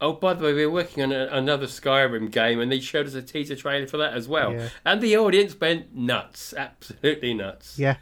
oh, 0.00 0.12
by 0.12 0.34
the 0.34 0.44
way, 0.44 0.52
we're 0.52 0.70
working 0.70 1.02
on 1.02 1.12
a, 1.12 1.28
another 1.32 1.66
Skyrim 1.66 2.30
game, 2.30 2.60
and 2.60 2.70
they 2.70 2.80
showed 2.80 3.06
us 3.06 3.14
a 3.14 3.22
teaser 3.22 3.56
trailer 3.56 3.86
for 3.86 3.96
that 3.96 4.14
as 4.14 4.28
well. 4.28 4.52
Yeah. 4.52 4.68
And 4.84 5.00
the 5.00 5.16
audience 5.16 5.58
went 5.58 5.94
nuts, 5.94 6.54
absolutely 6.56 7.34
nuts. 7.34 7.78
Yeah. 7.78 7.96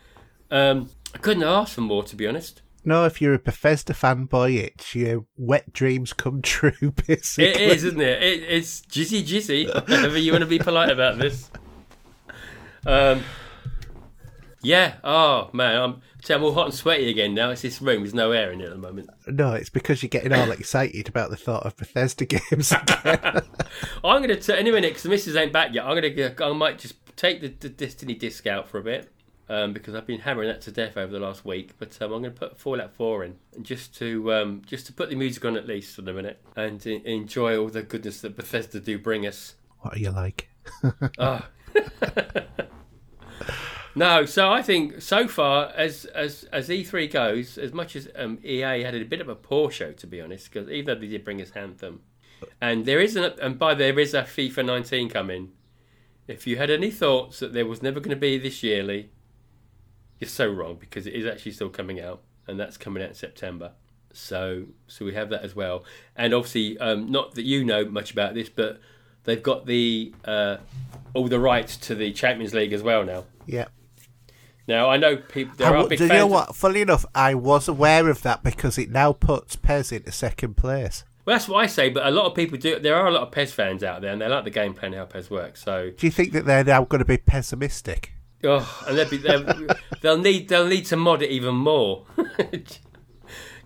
Um, 0.50 0.90
I 1.14 1.18
couldn't 1.18 1.44
ask 1.44 1.74
for 1.74 1.82
more, 1.82 2.02
to 2.04 2.16
be 2.16 2.26
honest. 2.26 2.62
No, 2.84 3.04
if 3.04 3.20
you're 3.20 3.34
a 3.34 3.38
Bethesda 3.38 3.92
fanboy, 3.92 4.56
it's 4.56 4.94
your 4.94 5.26
wet 5.36 5.72
dreams 5.72 6.12
come 6.12 6.40
true, 6.42 6.92
basically. 7.06 7.44
It 7.44 7.60
is, 7.60 7.84
isn't 7.84 8.00
it? 8.00 8.22
it 8.22 8.42
it's 8.42 8.80
jizzy 8.82 9.22
jizzy. 9.22 9.72
Whatever 9.72 10.18
you 10.18 10.32
want 10.32 10.42
to 10.42 10.46
be 10.46 10.58
polite 10.58 10.90
about 10.90 11.18
this. 11.18 11.50
Um, 12.86 13.22
yeah. 14.62 14.96
Oh 15.04 15.50
man, 15.52 15.80
I'm. 15.80 16.02
I'm 16.28 16.44
all 16.44 16.52
hot 16.52 16.66
and 16.66 16.74
sweaty 16.74 17.08
again 17.08 17.32
now. 17.32 17.48
It's 17.48 17.62
this 17.62 17.80
room. 17.80 18.02
There's 18.02 18.12
no 18.12 18.30
air 18.32 18.52
in 18.52 18.60
it 18.60 18.64
at 18.64 18.70
the 18.70 18.76
moment. 18.76 19.08
No, 19.26 19.54
it's 19.54 19.70
because 19.70 20.02
you're 20.02 20.10
getting 20.10 20.34
all 20.34 20.50
excited 20.50 21.08
about 21.08 21.30
the 21.30 21.36
thought 21.36 21.64
of 21.64 21.74
Bethesda 21.78 22.26
games. 22.26 22.72
I'm 24.04 24.22
going 24.22 24.38
to 24.38 24.58
any 24.58 24.70
minute 24.70 24.90
because 24.90 25.04
the 25.04 25.08
missus 25.08 25.34
ain't 25.34 25.50
back 25.50 25.72
yet. 25.72 25.86
I'm 25.86 25.98
going 25.98 26.14
to. 26.14 26.44
I 26.44 26.52
might 26.52 26.78
just 26.78 26.94
take 27.16 27.40
the, 27.40 27.48
the 27.48 27.70
Destiny 27.70 28.14
disc 28.14 28.46
out 28.46 28.68
for 28.68 28.78
a 28.78 28.82
bit 28.82 29.10
um, 29.50 29.72
because 29.72 29.96
I've 29.96 30.06
been 30.06 30.20
hammering 30.20 30.48
that 30.48 30.60
to 30.62 30.70
death 30.70 30.96
over 30.96 31.12
the 31.12 31.18
last 31.18 31.44
week. 31.44 31.72
But 31.76 32.00
um, 32.00 32.12
I'm 32.12 32.22
going 32.22 32.32
to 32.32 32.38
put 32.38 32.56
Fallout 32.56 32.94
4 32.94 33.24
in 33.24 33.34
just 33.60 33.94
to 33.96 34.32
um, 34.32 34.62
just 34.64 34.86
to 34.86 34.92
put 34.92 35.10
the 35.10 35.16
music 35.16 35.44
on 35.44 35.56
at 35.56 35.66
least 35.66 35.96
for 35.96 36.02
the 36.02 36.12
minute 36.12 36.40
and 36.56 36.84
e- 36.86 37.02
enjoy 37.04 37.58
all 37.58 37.68
the 37.68 37.82
goodness 37.82 38.20
that 38.20 38.36
Bethesda 38.36 38.80
do 38.80 38.96
bring 38.98 39.26
us. 39.26 39.56
what 39.80 39.96
are 39.96 39.98
you 39.98 40.10
like? 40.10 40.48
Oh. 41.18 41.46
no, 43.94 44.24
so 44.24 44.50
I 44.50 44.62
think 44.62 45.02
so 45.02 45.26
far 45.26 45.72
as 45.76 46.04
as 46.06 46.44
as 46.52 46.68
E3 46.68 47.10
goes, 47.12 47.58
as 47.58 47.72
much 47.72 47.96
as 47.96 48.08
um, 48.14 48.38
EA 48.44 48.82
had 48.82 48.94
a 48.94 49.04
bit 49.04 49.20
of 49.20 49.28
a 49.28 49.34
poor 49.34 49.70
show 49.70 49.92
to 49.92 50.06
be 50.06 50.20
honest, 50.20 50.50
because 50.50 50.68
even 50.70 50.86
though 50.86 51.00
they 51.00 51.08
did 51.08 51.24
bring 51.24 51.42
us 51.42 51.50
Anthem, 51.56 52.02
and 52.60 52.86
there 52.86 53.00
is 53.00 53.16
an 53.16 53.32
and 53.42 53.58
by 53.58 53.74
there 53.74 53.98
is 53.98 54.14
a 54.14 54.22
FIFA 54.22 54.64
19 54.64 55.08
coming. 55.08 55.52
If 56.28 56.46
you 56.46 56.58
had 56.58 56.70
any 56.70 56.92
thoughts 56.92 57.40
that 57.40 57.52
there 57.52 57.66
was 57.66 57.82
never 57.82 57.98
going 57.98 58.10
to 58.10 58.16
be 58.16 58.38
this 58.38 58.62
yearly, 58.62 59.10
you're 60.20 60.28
so 60.28 60.48
wrong 60.48 60.76
because 60.78 61.06
it 61.06 61.14
is 61.14 61.26
actually 61.26 61.52
still 61.52 61.70
coming 61.70 62.00
out, 62.00 62.20
and 62.46 62.60
that's 62.60 62.76
coming 62.76 63.02
out 63.02 63.08
in 63.08 63.14
September. 63.14 63.72
So 64.12 64.64
so 64.86 65.04
we 65.04 65.14
have 65.14 65.30
that 65.30 65.42
as 65.42 65.56
well, 65.56 65.84
and 66.16 66.34
obviously 66.34 66.78
um, 66.78 67.10
not 67.10 67.34
that 67.34 67.44
you 67.44 67.64
know 67.64 67.84
much 67.84 68.12
about 68.12 68.34
this, 68.34 68.48
but 68.48 68.80
they've 69.24 69.42
got 69.42 69.66
the 69.66 70.12
uh, 70.24 70.58
all 71.14 71.28
the 71.28 71.40
rights 71.40 71.76
to 71.78 71.94
the 71.94 72.12
Champions 72.12 72.52
League 72.54 72.72
as 72.72 72.82
well 72.82 73.04
now. 73.04 73.24
Yeah. 73.46 73.66
Now 74.68 74.88
I 74.90 74.96
know 74.98 75.16
people 75.16 75.54
there 75.56 75.74
I 75.74 75.80
are 75.80 75.88
big 75.88 75.98
do 75.98 76.04
you 76.04 76.12
know 76.12 76.26
of- 76.26 76.30
what? 76.30 76.56
Funny 76.56 76.80
enough, 76.82 77.04
I 77.14 77.34
was 77.34 77.66
aware 77.68 78.08
of 78.08 78.22
that 78.22 78.42
because 78.42 78.78
it 78.78 78.90
now 78.90 79.12
puts 79.12 79.56
PES 79.56 79.92
into 79.92 80.12
second 80.12 80.56
place. 80.56 81.04
Well, 81.24 81.36
that's 81.36 81.48
what 81.48 81.62
I 81.62 81.66
say, 81.66 81.90
but 81.90 82.06
a 82.06 82.10
lot 82.10 82.26
of 82.26 82.34
people 82.34 82.58
do. 82.58 82.78
There 82.78 82.96
are 82.96 83.06
a 83.06 83.10
lot 83.10 83.22
of 83.22 83.30
PES 83.30 83.52
fans 83.52 83.84
out 83.84 84.00
there, 84.00 84.12
and 84.12 84.20
they 84.20 84.26
like 84.26 84.44
the 84.44 84.50
game 84.50 84.74
plan 84.74 84.92
how 84.92 85.04
PES 85.04 85.30
works. 85.30 85.62
So, 85.62 85.90
Do 85.90 86.06
you 86.06 86.10
think 86.10 86.32
that 86.32 86.46
they're 86.46 86.64
now 86.64 86.84
going 86.84 86.98
to 87.00 87.04
be 87.04 87.18
pessimistic? 87.18 88.12
Oh, 88.44 88.84
and 88.88 88.96
they'll, 88.98 89.08
be, 89.10 89.16
they'll, 89.18 89.66
they'll 90.00 90.18
need 90.18 90.48
they'll 90.48 90.66
need 90.66 90.86
to 90.86 90.96
mod 90.96 91.22
it 91.22 91.30
even 91.30 91.54
more. 91.54 92.06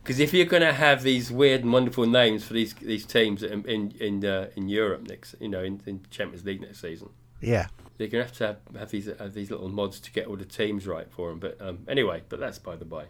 Because 0.02 0.20
if 0.20 0.34
you're 0.34 0.44
going 0.44 0.62
to 0.62 0.74
have 0.74 1.02
these 1.02 1.30
weird 1.32 1.62
and 1.62 1.72
wonderful 1.72 2.04
names 2.06 2.44
for 2.44 2.52
these 2.52 2.74
these 2.74 3.06
teams 3.06 3.42
in 3.42 3.64
in 3.64 3.90
in, 3.92 4.22
uh, 4.24 4.48
in 4.54 4.68
Europe 4.68 5.08
next, 5.08 5.34
you 5.40 5.48
know, 5.48 5.62
in, 5.62 5.80
in 5.86 6.02
Champions 6.10 6.44
League 6.44 6.60
next 6.60 6.82
season, 6.82 7.08
Yeah. 7.40 7.68
they're 7.96 8.08
going 8.08 8.22
to 8.22 8.28
have 8.28 8.36
to 8.36 8.46
have, 8.46 8.58
have 8.78 8.90
these 8.90 9.06
have 9.06 9.32
these 9.32 9.50
little 9.50 9.70
mods 9.70 10.00
to 10.00 10.12
get 10.12 10.26
all 10.26 10.36
the 10.36 10.44
teams 10.44 10.86
right 10.86 11.10
for 11.10 11.30
them. 11.30 11.38
But 11.38 11.58
um, 11.58 11.78
anyway, 11.88 12.22
but 12.28 12.38
that's 12.38 12.58
by 12.58 12.76
the 12.76 12.84
by. 12.84 13.06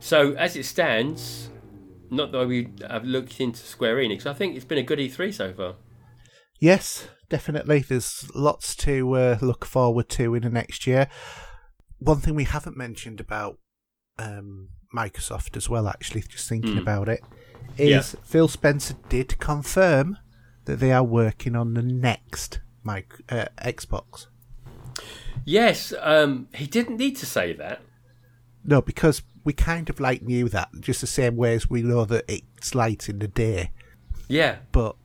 So 0.00 0.32
as 0.32 0.56
it 0.56 0.64
stands, 0.64 1.50
not 2.10 2.32
that 2.32 2.46
we 2.48 2.68
have 2.88 3.04
looked 3.04 3.38
into 3.38 3.60
Square 3.60 3.96
Enix, 3.96 4.24
I 4.24 4.32
think 4.32 4.56
it's 4.56 4.64
been 4.64 4.78
a 4.78 4.82
good 4.82 4.98
E3 4.98 5.34
so 5.34 5.52
far. 5.52 5.74
Yes, 6.60 7.08
definitely. 7.28 7.80
There's 7.80 8.30
lots 8.34 8.74
to 8.76 9.12
uh, 9.14 9.38
look 9.40 9.64
forward 9.64 10.08
to 10.10 10.34
in 10.34 10.42
the 10.42 10.50
next 10.50 10.86
year. 10.86 11.08
One 11.98 12.18
thing 12.18 12.34
we 12.34 12.44
haven't 12.44 12.76
mentioned 12.76 13.20
about 13.20 13.58
um, 14.18 14.68
Microsoft 14.94 15.56
as 15.56 15.68
well, 15.68 15.88
actually, 15.88 16.22
just 16.22 16.48
thinking 16.48 16.72
Hmm. 16.72 16.78
about 16.78 17.08
it, 17.08 17.20
is 17.78 18.16
Phil 18.22 18.48
Spencer 18.48 18.94
did 19.08 19.38
confirm 19.38 20.18
that 20.66 20.80
they 20.80 20.92
are 20.92 21.02
working 21.04 21.56
on 21.56 21.74
the 21.74 21.82
next 21.82 22.60
mic- 22.84 23.20
uh, 23.28 23.46
Xbox. 23.58 24.26
Yes, 25.44 25.92
um, 26.00 26.48
he 26.54 26.66
didn't 26.66 26.96
need 26.96 27.16
to 27.16 27.26
say 27.26 27.52
that. 27.54 27.80
No, 28.64 28.80
because 28.80 29.22
we 29.44 29.52
kind 29.52 29.90
of 29.90 30.00
like 30.00 30.22
knew 30.22 30.48
that, 30.48 30.70
just 30.80 31.00
the 31.00 31.06
same 31.06 31.36
way 31.36 31.54
as 31.54 31.68
we 31.68 31.82
know 31.82 32.04
that 32.06 32.24
it's 32.28 32.74
light 32.74 33.08
in 33.08 33.18
the 33.18 33.28
day. 33.28 33.70
Yeah. 34.28 34.56
But 34.72 34.96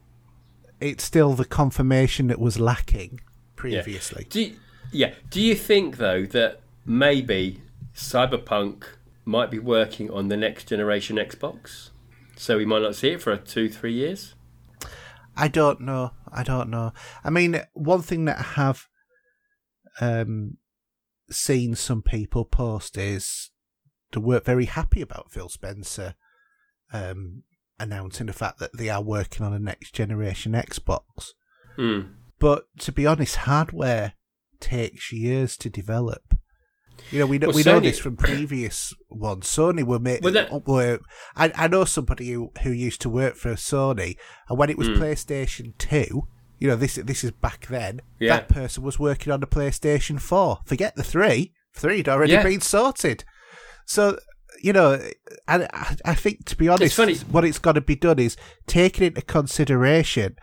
it's 0.79 1.03
still 1.03 1.33
the 1.33 1.45
confirmation 1.45 2.27
that 2.27 2.39
was 2.39 2.59
lacking 2.59 3.21
previously. 3.55 4.27
Do 4.29 4.41
you, 4.41 4.55
yeah. 4.91 5.13
Do 5.29 5.41
you 5.41 5.55
think 5.55 5.97
though 5.97 6.25
that 6.27 6.61
maybe 6.85 7.61
Cyberpunk 7.93 8.83
might 9.25 9.51
be 9.51 9.59
working 9.59 10.09
on 10.09 10.29
the 10.29 10.37
next 10.37 10.67
generation 10.67 11.17
Xbox, 11.17 11.89
so 12.35 12.57
we 12.57 12.65
might 12.65 12.81
not 12.81 12.95
see 12.95 13.09
it 13.09 13.21
for 13.21 13.35
two, 13.37 13.69
three 13.69 13.93
years? 13.93 14.35
I 15.35 15.47
don't 15.47 15.81
know. 15.81 16.11
I 16.31 16.43
don't 16.43 16.69
know. 16.69 16.93
I 17.23 17.29
mean, 17.29 17.61
one 17.73 18.01
thing 18.01 18.25
that 18.25 18.39
I 18.39 18.43
have 18.61 18.87
um, 20.01 20.57
seen 21.29 21.75
some 21.75 22.01
people 22.01 22.45
post 22.45 22.97
is 22.97 23.51
they 24.11 24.19
weren't 24.19 24.45
very 24.45 24.65
happy 24.65 25.01
about 25.01 25.31
Phil 25.31 25.49
Spencer 25.49 26.15
um, 26.91 27.43
announcing 27.79 28.27
the 28.27 28.33
fact 28.33 28.59
that 28.59 28.77
they 28.77 28.89
are 28.89 29.01
working 29.01 29.45
on 29.45 29.53
a 29.53 29.59
next 29.59 29.93
generation 29.93 30.53
Xbox. 30.53 31.29
Hmm. 31.75 32.01
But 32.39 32.63
to 32.79 32.91
be 32.91 33.05
honest, 33.05 33.35
hardware 33.37 34.13
takes 34.59 35.11
years 35.11 35.57
to 35.57 35.69
develop. 35.69 36.35
You 37.11 37.19
know, 37.19 37.25
we 37.27 37.37
know, 37.37 37.47
Well, 37.47 37.55
we 37.55 37.63
know 37.63 37.79
this 37.79 37.97
from 37.99 38.17
previous 38.17 38.93
ones. 39.09 39.47
Sony 39.47 39.83
were 39.83 39.99
made. 39.99 40.21
Well, 40.23 40.33
that- 40.33 40.67
were, 40.67 40.99
I, 41.35 41.51
I 41.55 41.67
know 41.67 41.85
somebody 41.85 42.29
who, 42.31 42.51
who 42.63 42.71
used 42.71 43.01
to 43.01 43.09
work 43.09 43.35
for 43.35 43.53
Sony, 43.53 44.17
and 44.49 44.57
when 44.57 44.69
it 44.69 44.77
was 44.77 44.87
Hmm. 44.89 44.95
PlayStation 44.95 45.77
Two, 45.77 46.23
you 46.59 46.67
know, 46.67 46.75
this 46.75 46.95
this 46.95 47.23
is 47.23 47.31
back 47.31 47.67
then. 47.67 48.01
Yeah. 48.19 48.35
That 48.35 48.49
person 48.49 48.83
was 48.83 48.99
working 48.99 49.31
on 49.31 49.39
the 49.39 49.47
PlayStation 49.47 50.19
Four. 50.19 50.59
Forget 50.65 50.95
the 50.97 51.03
three. 51.03 51.53
Three 51.73 51.97
had 51.97 52.09
already 52.09 52.33
Yeah. 52.33 52.43
been 52.43 52.59
sorted. 52.61 53.23
So 53.85 54.19
you 54.61 54.73
know, 54.73 54.99
I, 55.47 55.67
I- 55.73 55.95
I 56.05 56.13
think 56.15 56.45
to 56.45 56.55
be 56.55 56.67
honest, 56.67 56.95
funny. 56.95 57.15
what 57.31 57.45
it's 57.45 57.59
got 57.59 57.73
to 57.73 57.81
be 57.81 57.95
done 57.95 58.19
is 58.19 58.35
taking 58.67 59.07
into 59.07 59.21
consideration 59.21 60.35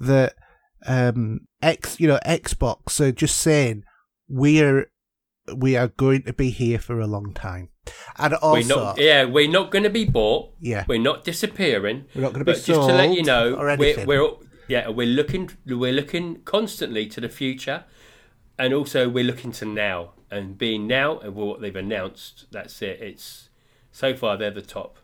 that 0.00 0.34
um, 0.86 1.40
X, 1.60 1.98
you 2.00 2.06
know, 2.08 2.18
Xbox 2.26 3.00
are 3.00 3.12
just 3.12 3.38
saying 3.38 3.82
we're 4.28 4.90
we 5.54 5.76
are 5.76 5.88
going 5.88 6.22
to 6.24 6.32
be 6.32 6.50
here 6.50 6.78
for 6.78 7.00
a 7.00 7.06
long 7.06 7.32
time. 7.34 7.70
And 8.18 8.32
We're 8.32 8.38
also, 8.38 8.84
not, 8.84 8.98
yeah, 9.00 9.24
we're 9.24 9.48
not 9.50 9.70
going 9.70 9.84
to 9.84 9.90
be 9.90 10.04
bought. 10.04 10.52
Yeah. 10.60 10.84
we're 10.86 10.98
not 11.00 11.24
disappearing. 11.24 12.04
We're 12.14 12.20
not 12.22 12.32
gonna 12.34 12.44
be 12.44 12.52
But 12.52 12.62
just 12.62 12.66
to 12.88 12.94
let 12.94 13.14
you 13.14 13.22
know, 13.22 13.56
we're, 13.78 14.04
we're 14.04 14.30
yeah, 14.68 14.88
we're 14.90 15.06
looking 15.06 15.50
we're 15.66 15.92
looking 15.94 16.42
constantly 16.42 17.06
to 17.06 17.20
the 17.20 17.30
future, 17.30 17.84
and 18.58 18.74
also 18.74 19.08
we're 19.08 19.24
looking 19.24 19.52
to 19.52 19.64
now 19.64 20.12
and 20.30 20.58
being 20.58 20.86
now 20.86 21.18
and 21.20 21.34
what 21.34 21.62
they've 21.62 21.74
announced. 21.74 22.44
That's 22.52 22.82
it. 22.82 23.00
It's 23.00 23.47
so 23.98 24.14
far 24.14 24.36
they're 24.36 24.50
the 24.50 24.62
top 24.62 24.98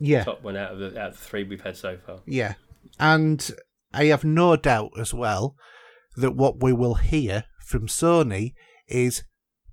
yeah, 0.00 0.24
top 0.24 0.42
one 0.42 0.56
out 0.56 0.72
of 0.72 0.78
the 0.78 1.00
out 1.00 1.10
of 1.10 1.18
the 1.18 1.24
three 1.24 1.44
we've 1.44 1.62
had 1.62 1.76
so 1.76 1.96
far. 1.96 2.20
yeah. 2.26 2.54
And 2.98 3.50
I 3.92 4.04
have 4.06 4.24
no 4.24 4.56
doubt 4.56 4.92
as 4.98 5.12
well 5.12 5.56
that 6.16 6.32
what 6.32 6.62
we 6.62 6.72
will 6.72 6.94
hear 6.94 7.44
from 7.64 7.86
Sony 7.86 8.54
is 8.86 9.24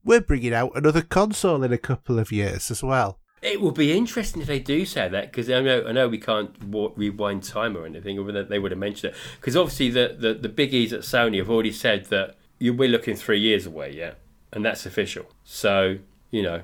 we're 0.03 0.21
bringing 0.21 0.53
out 0.53 0.71
another 0.75 1.01
console 1.01 1.63
in 1.63 1.71
a 1.71 1.77
couple 1.77 2.19
of 2.19 2.31
years 2.31 2.69
as 2.71 2.83
well. 2.83 3.19
It 3.41 3.61
will 3.61 3.71
be 3.71 3.95
interesting 3.95 4.41
if 4.41 4.47
they 4.47 4.59
do 4.59 4.85
say 4.85 5.07
that 5.09 5.31
because 5.31 5.49
I 5.49 5.61
know 5.61 5.85
I 5.87 5.91
know 5.91 6.07
we 6.07 6.17
can't 6.17 6.55
rewind 6.61 7.43
time 7.43 7.77
or 7.77 7.85
anything, 7.85 8.17
or 8.17 8.31
they 8.31 8.59
would 8.59 8.71
have 8.71 8.79
mentioned 8.79 9.13
it. 9.13 9.19
Because 9.39 9.55
obviously 9.55 9.89
the, 9.89 10.15
the 10.17 10.33
the 10.33 10.49
biggies 10.49 10.91
at 10.91 11.01
Sony 11.01 11.37
have 11.37 11.49
already 11.49 11.71
said 11.71 12.05
that 12.05 12.35
you, 12.57 12.73
we're 12.73 12.89
looking 12.89 13.15
three 13.15 13.39
years 13.39 13.67
away, 13.67 13.93
yeah, 13.93 14.13
and 14.51 14.65
that's 14.65 14.87
official. 14.87 15.25
So 15.43 15.99
you 16.31 16.41
know 16.41 16.63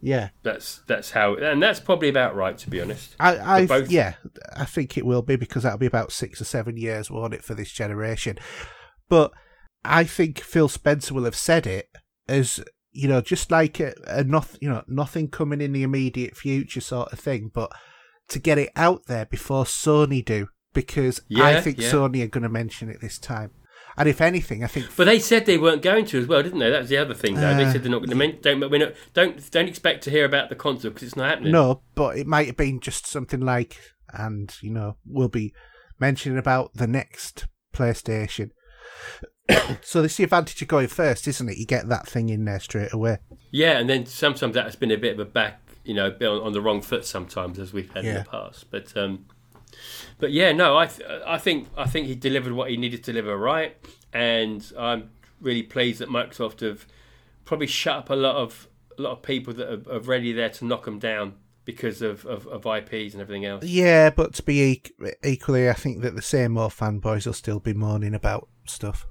Yeah. 0.00 0.30
that's 0.42 0.82
that's 0.86 1.10
how, 1.10 1.34
and 1.34 1.62
that's 1.62 1.80
probably 1.80 2.08
about 2.08 2.36
right 2.36 2.56
to 2.58 2.70
be 2.70 2.80
honest. 2.80 3.16
I, 3.18 3.60
I 3.62 3.66
both- 3.66 3.90
yeah, 3.90 4.14
I 4.56 4.64
think 4.64 4.96
it 4.96 5.06
will 5.06 5.22
be 5.22 5.36
because 5.36 5.62
that'll 5.62 5.78
be 5.78 5.86
about 5.86 6.12
six 6.12 6.40
or 6.40 6.44
seven 6.44 6.76
years, 6.76 7.10
won't 7.10 7.34
it, 7.34 7.44
for 7.44 7.54
this 7.54 7.72
generation? 7.72 8.38
But 9.08 9.32
I 9.84 10.04
think 10.04 10.40
Phil 10.40 10.68
Spencer 10.68 11.14
will 11.14 11.24
have 11.24 11.36
said 11.36 11.66
it 11.66 11.88
as 12.28 12.60
you 12.92 13.06
know, 13.08 13.20
just 13.20 13.50
like 13.50 13.80
a, 13.80 13.94
a 14.06 14.24
not, 14.24 14.56
you 14.60 14.68
know, 14.68 14.82
nothing 14.88 15.28
coming 15.28 15.60
in 15.60 15.72
the 15.72 15.82
immediate 15.82 16.36
future 16.36 16.80
sort 16.80 17.12
of 17.12 17.18
thing, 17.18 17.50
but 17.52 17.70
to 18.28 18.38
get 18.38 18.58
it 18.58 18.70
out 18.76 19.02
there 19.06 19.26
before 19.26 19.64
Sony 19.64 20.24
do, 20.24 20.48
because 20.72 21.20
I 21.36 21.60
think 21.60 21.78
yeah. 21.78 21.90
Sony 21.90 22.24
are 22.24 22.28
going 22.28 22.42
to 22.42 22.48
mention 22.48 22.88
it 22.88 23.00
this 23.00 23.18
time. 23.18 23.52
And 23.98 24.08
if 24.08 24.20
anything, 24.20 24.62
I 24.62 24.68
think 24.68 24.86
But 24.96 25.04
they 25.04 25.18
said 25.18 25.46
they 25.46 25.58
weren't 25.58 25.82
going 25.82 26.04
to 26.06 26.18
as 26.20 26.26
well, 26.26 26.42
didn't 26.42 26.58
they? 26.60 26.70
That 26.70 26.80
was 26.80 26.88
the 26.88 26.98
other 26.98 27.14
thing, 27.14 27.34
though. 27.34 27.54
they 27.56 27.64
Uh, 27.64 27.72
said 27.72 27.82
they're 27.82 27.90
not 27.90 28.04
going 28.04 28.16
to. 28.18 28.40
Don't 28.40 28.70
we're 28.70 28.78
not, 28.78 28.94
don't 29.12 29.50
don't 29.50 29.68
expect 29.68 30.04
to 30.04 30.10
hear 30.10 30.24
about 30.24 30.48
the 30.48 30.54
console 30.54 30.90
because 30.90 31.08
it's 31.08 31.16
not 31.16 31.28
happening. 31.28 31.52
No, 31.52 31.82
but 31.94 32.16
it 32.16 32.26
might 32.26 32.46
have 32.46 32.56
been 32.56 32.80
just 32.80 33.06
something 33.06 33.40
like, 33.40 33.76
and 34.12 34.54
you 34.60 34.70
know, 34.70 34.96
we'll 35.04 35.28
be 35.28 35.52
mentioning 35.98 36.38
about 36.38 36.74
the 36.74 36.86
next 36.86 37.46
PlayStation. 37.74 38.50
so 39.82 40.02
this 40.02 40.12
is 40.12 40.16
the 40.18 40.24
advantage 40.24 40.60
of 40.62 40.68
going 40.68 40.88
first, 40.88 41.26
isn't 41.26 41.48
it? 41.48 41.56
You 41.58 41.66
get 41.66 41.88
that 41.88 42.06
thing 42.06 42.28
in 42.28 42.44
there 42.44 42.60
straight 42.60 42.92
away. 42.92 43.18
Yeah, 43.50 43.78
and 43.78 43.88
then 43.88 44.06
sometimes 44.06 44.54
that 44.54 44.64
has 44.64 44.76
been 44.76 44.90
a 44.90 44.96
bit 44.96 45.14
of 45.14 45.20
a 45.20 45.24
back, 45.24 45.60
you 45.84 45.94
know, 45.94 46.08
on, 46.20 46.46
on 46.46 46.52
the 46.52 46.60
wrong 46.60 46.82
foot 46.82 47.04
sometimes 47.04 47.58
as 47.58 47.72
we've 47.72 47.92
had 47.92 48.04
in 48.04 48.14
the 48.14 48.24
past. 48.24 48.70
But 48.70 48.96
um, 48.96 49.26
but 50.18 50.32
yeah, 50.32 50.52
no, 50.52 50.76
I 50.76 50.86
th- 50.86 51.08
I 51.26 51.38
think 51.38 51.68
I 51.76 51.86
think 51.86 52.06
he 52.06 52.14
delivered 52.14 52.52
what 52.52 52.70
he 52.70 52.76
needed 52.76 53.04
to 53.04 53.12
deliver 53.12 53.36
right, 53.36 53.76
and 54.12 54.64
I'm 54.78 55.10
really 55.40 55.62
pleased 55.62 56.00
that 56.00 56.08
Microsoft 56.08 56.60
have 56.60 56.86
probably 57.44 57.66
shut 57.66 57.96
up 57.96 58.10
a 58.10 58.14
lot 58.14 58.36
of 58.36 58.68
a 58.98 59.02
lot 59.02 59.12
of 59.12 59.22
people 59.22 59.54
that 59.54 59.68
are, 59.88 59.96
are 59.96 60.00
ready 60.00 60.32
there 60.32 60.50
to 60.50 60.64
knock 60.64 60.84
them 60.84 60.98
down 60.98 61.34
because 61.64 62.00
of, 62.02 62.24
of, 62.24 62.46
of 62.46 62.64
IPs 62.64 63.12
and 63.12 63.20
everything 63.20 63.44
else. 63.44 63.62
Yeah, 63.64 64.08
but 64.10 64.32
to 64.34 64.42
be 64.42 64.82
equ- 65.00 65.14
equally, 65.22 65.68
I 65.68 65.74
think 65.74 66.00
that 66.00 66.16
the 66.16 66.22
same 66.22 66.56
old 66.56 66.72
fanboys 66.72 67.26
will 67.26 67.34
still 67.34 67.60
be 67.60 67.74
moaning 67.74 68.14
about 68.14 68.48
stuff. 68.66 69.06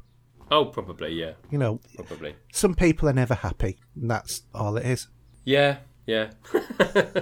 Oh, 0.50 0.66
probably, 0.66 1.14
yeah, 1.14 1.34
You 1.52 1.58
know, 1.58 1.80
probably. 1.96 2.36
some 2.52 2.74
people 2.74 3.08
are 3.08 3.14
never 3.14 3.36
happy, 3.36 3.78
and 3.96 4.10
that's 4.10 4.42
all 4.56 4.76
it 4.78 4.86
is. 4.86 5.08
Yeah, 5.44 5.78
yeah. 6.06 6.32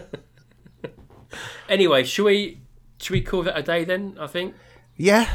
anyway, 1.70 2.04
should 2.04 2.26
we 2.26 2.62
should 3.06 3.14
we 3.14 3.22
call 3.22 3.44
that 3.44 3.58
a 3.58 3.62
day 3.62 3.84
then? 3.84 4.18
I 4.20 4.28
think. 4.28 4.56
Yeah, 4.98 5.30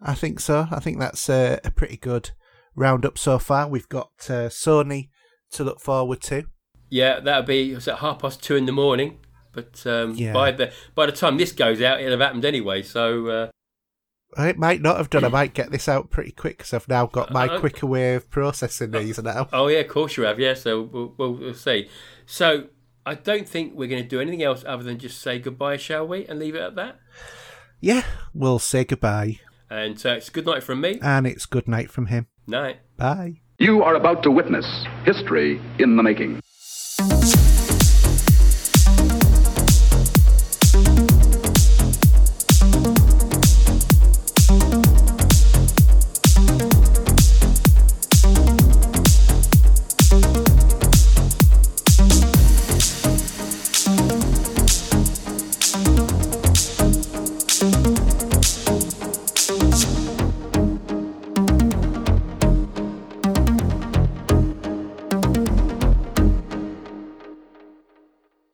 I 0.00 0.14
think 0.14 0.38
so. 0.40 0.68
I 0.70 0.78
think 0.78 0.98
that's 1.00 1.28
a, 1.28 1.58
a 1.64 1.70
pretty 1.70 1.96
good 1.96 2.30
roundup 2.76 3.18
so 3.18 3.38
far. 3.38 3.66
We've 3.68 3.88
got 3.88 4.10
uh, 4.28 4.48
Sony 4.48 5.08
to 5.52 5.64
look 5.64 5.80
forward 5.80 6.20
to. 6.22 6.44
Yeah, 6.88 7.18
that'll 7.20 7.42
be 7.42 7.74
at 7.74 7.86
half 7.86 8.20
past 8.20 8.42
two 8.42 8.56
in 8.56 8.66
the 8.66 8.72
morning. 8.72 9.18
But 9.52 9.84
um, 9.86 10.14
Yeah. 10.14 10.32
by 10.32 10.52
the 10.52 10.72
by 10.94 11.06
the 11.06 11.12
time 11.12 11.36
this 11.36 11.50
goes 11.52 11.82
out, 11.82 11.98
it'll 12.00 12.12
have 12.12 12.20
happened 12.20 12.44
anyway. 12.44 12.82
So 12.82 13.26
uh, 13.26 13.50
It 14.44 14.58
might 14.58 14.80
not 14.80 14.96
have 14.98 15.10
done. 15.10 15.24
I 15.24 15.28
might 15.28 15.54
get 15.54 15.72
this 15.72 15.88
out 15.88 16.10
pretty 16.10 16.30
quick 16.30 16.58
because 16.58 16.72
I've 16.72 16.88
now 16.88 17.06
got 17.06 17.32
my 17.32 17.58
quicker 17.58 17.86
way 17.86 18.14
of 18.14 18.30
processing 18.30 18.92
these 18.92 19.20
now. 19.20 19.48
oh 19.52 19.66
yeah, 19.66 19.80
of 19.80 19.88
course 19.88 20.16
you 20.16 20.22
have. 20.22 20.38
Yeah, 20.38 20.54
so 20.54 20.82
we'll, 20.82 21.14
we'll, 21.18 21.32
we'll 21.34 21.54
see. 21.54 21.88
So 22.26 22.68
I 23.06 23.14
don't 23.14 23.48
think 23.48 23.74
we're 23.74 23.88
going 23.88 24.02
to 24.02 24.08
do 24.08 24.20
anything 24.20 24.42
else 24.42 24.64
other 24.66 24.82
than 24.82 24.98
just 24.98 25.20
say 25.20 25.38
goodbye, 25.38 25.78
shall 25.78 26.06
we, 26.06 26.26
and 26.26 26.38
leave 26.38 26.54
it 26.54 26.60
at 26.60 26.74
that. 26.76 27.00
Yeah, 27.80 28.04
we'll 28.34 28.58
say 28.58 28.84
goodbye. 28.84 29.40
And 29.70 29.98
so 29.98 30.12
it's 30.12 30.28
good 30.28 30.46
night 30.46 30.62
from 30.62 30.80
me. 30.80 30.98
And 31.00 31.26
it's 31.26 31.46
good 31.46 31.66
night 31.66 31.90
from 31.90 32.06
him. 32.06 32.26
Night. 32.46 32.80
Bye. 32.96 33.40
You 33.58 33.82
are 33.82 33.94
about 33.94 34.22
to 34.24 34.30
witness 34.30 34.66
history 35.04 35.60
in 35.78 35.96
the 35.96 36.02
making. 36.02 36.42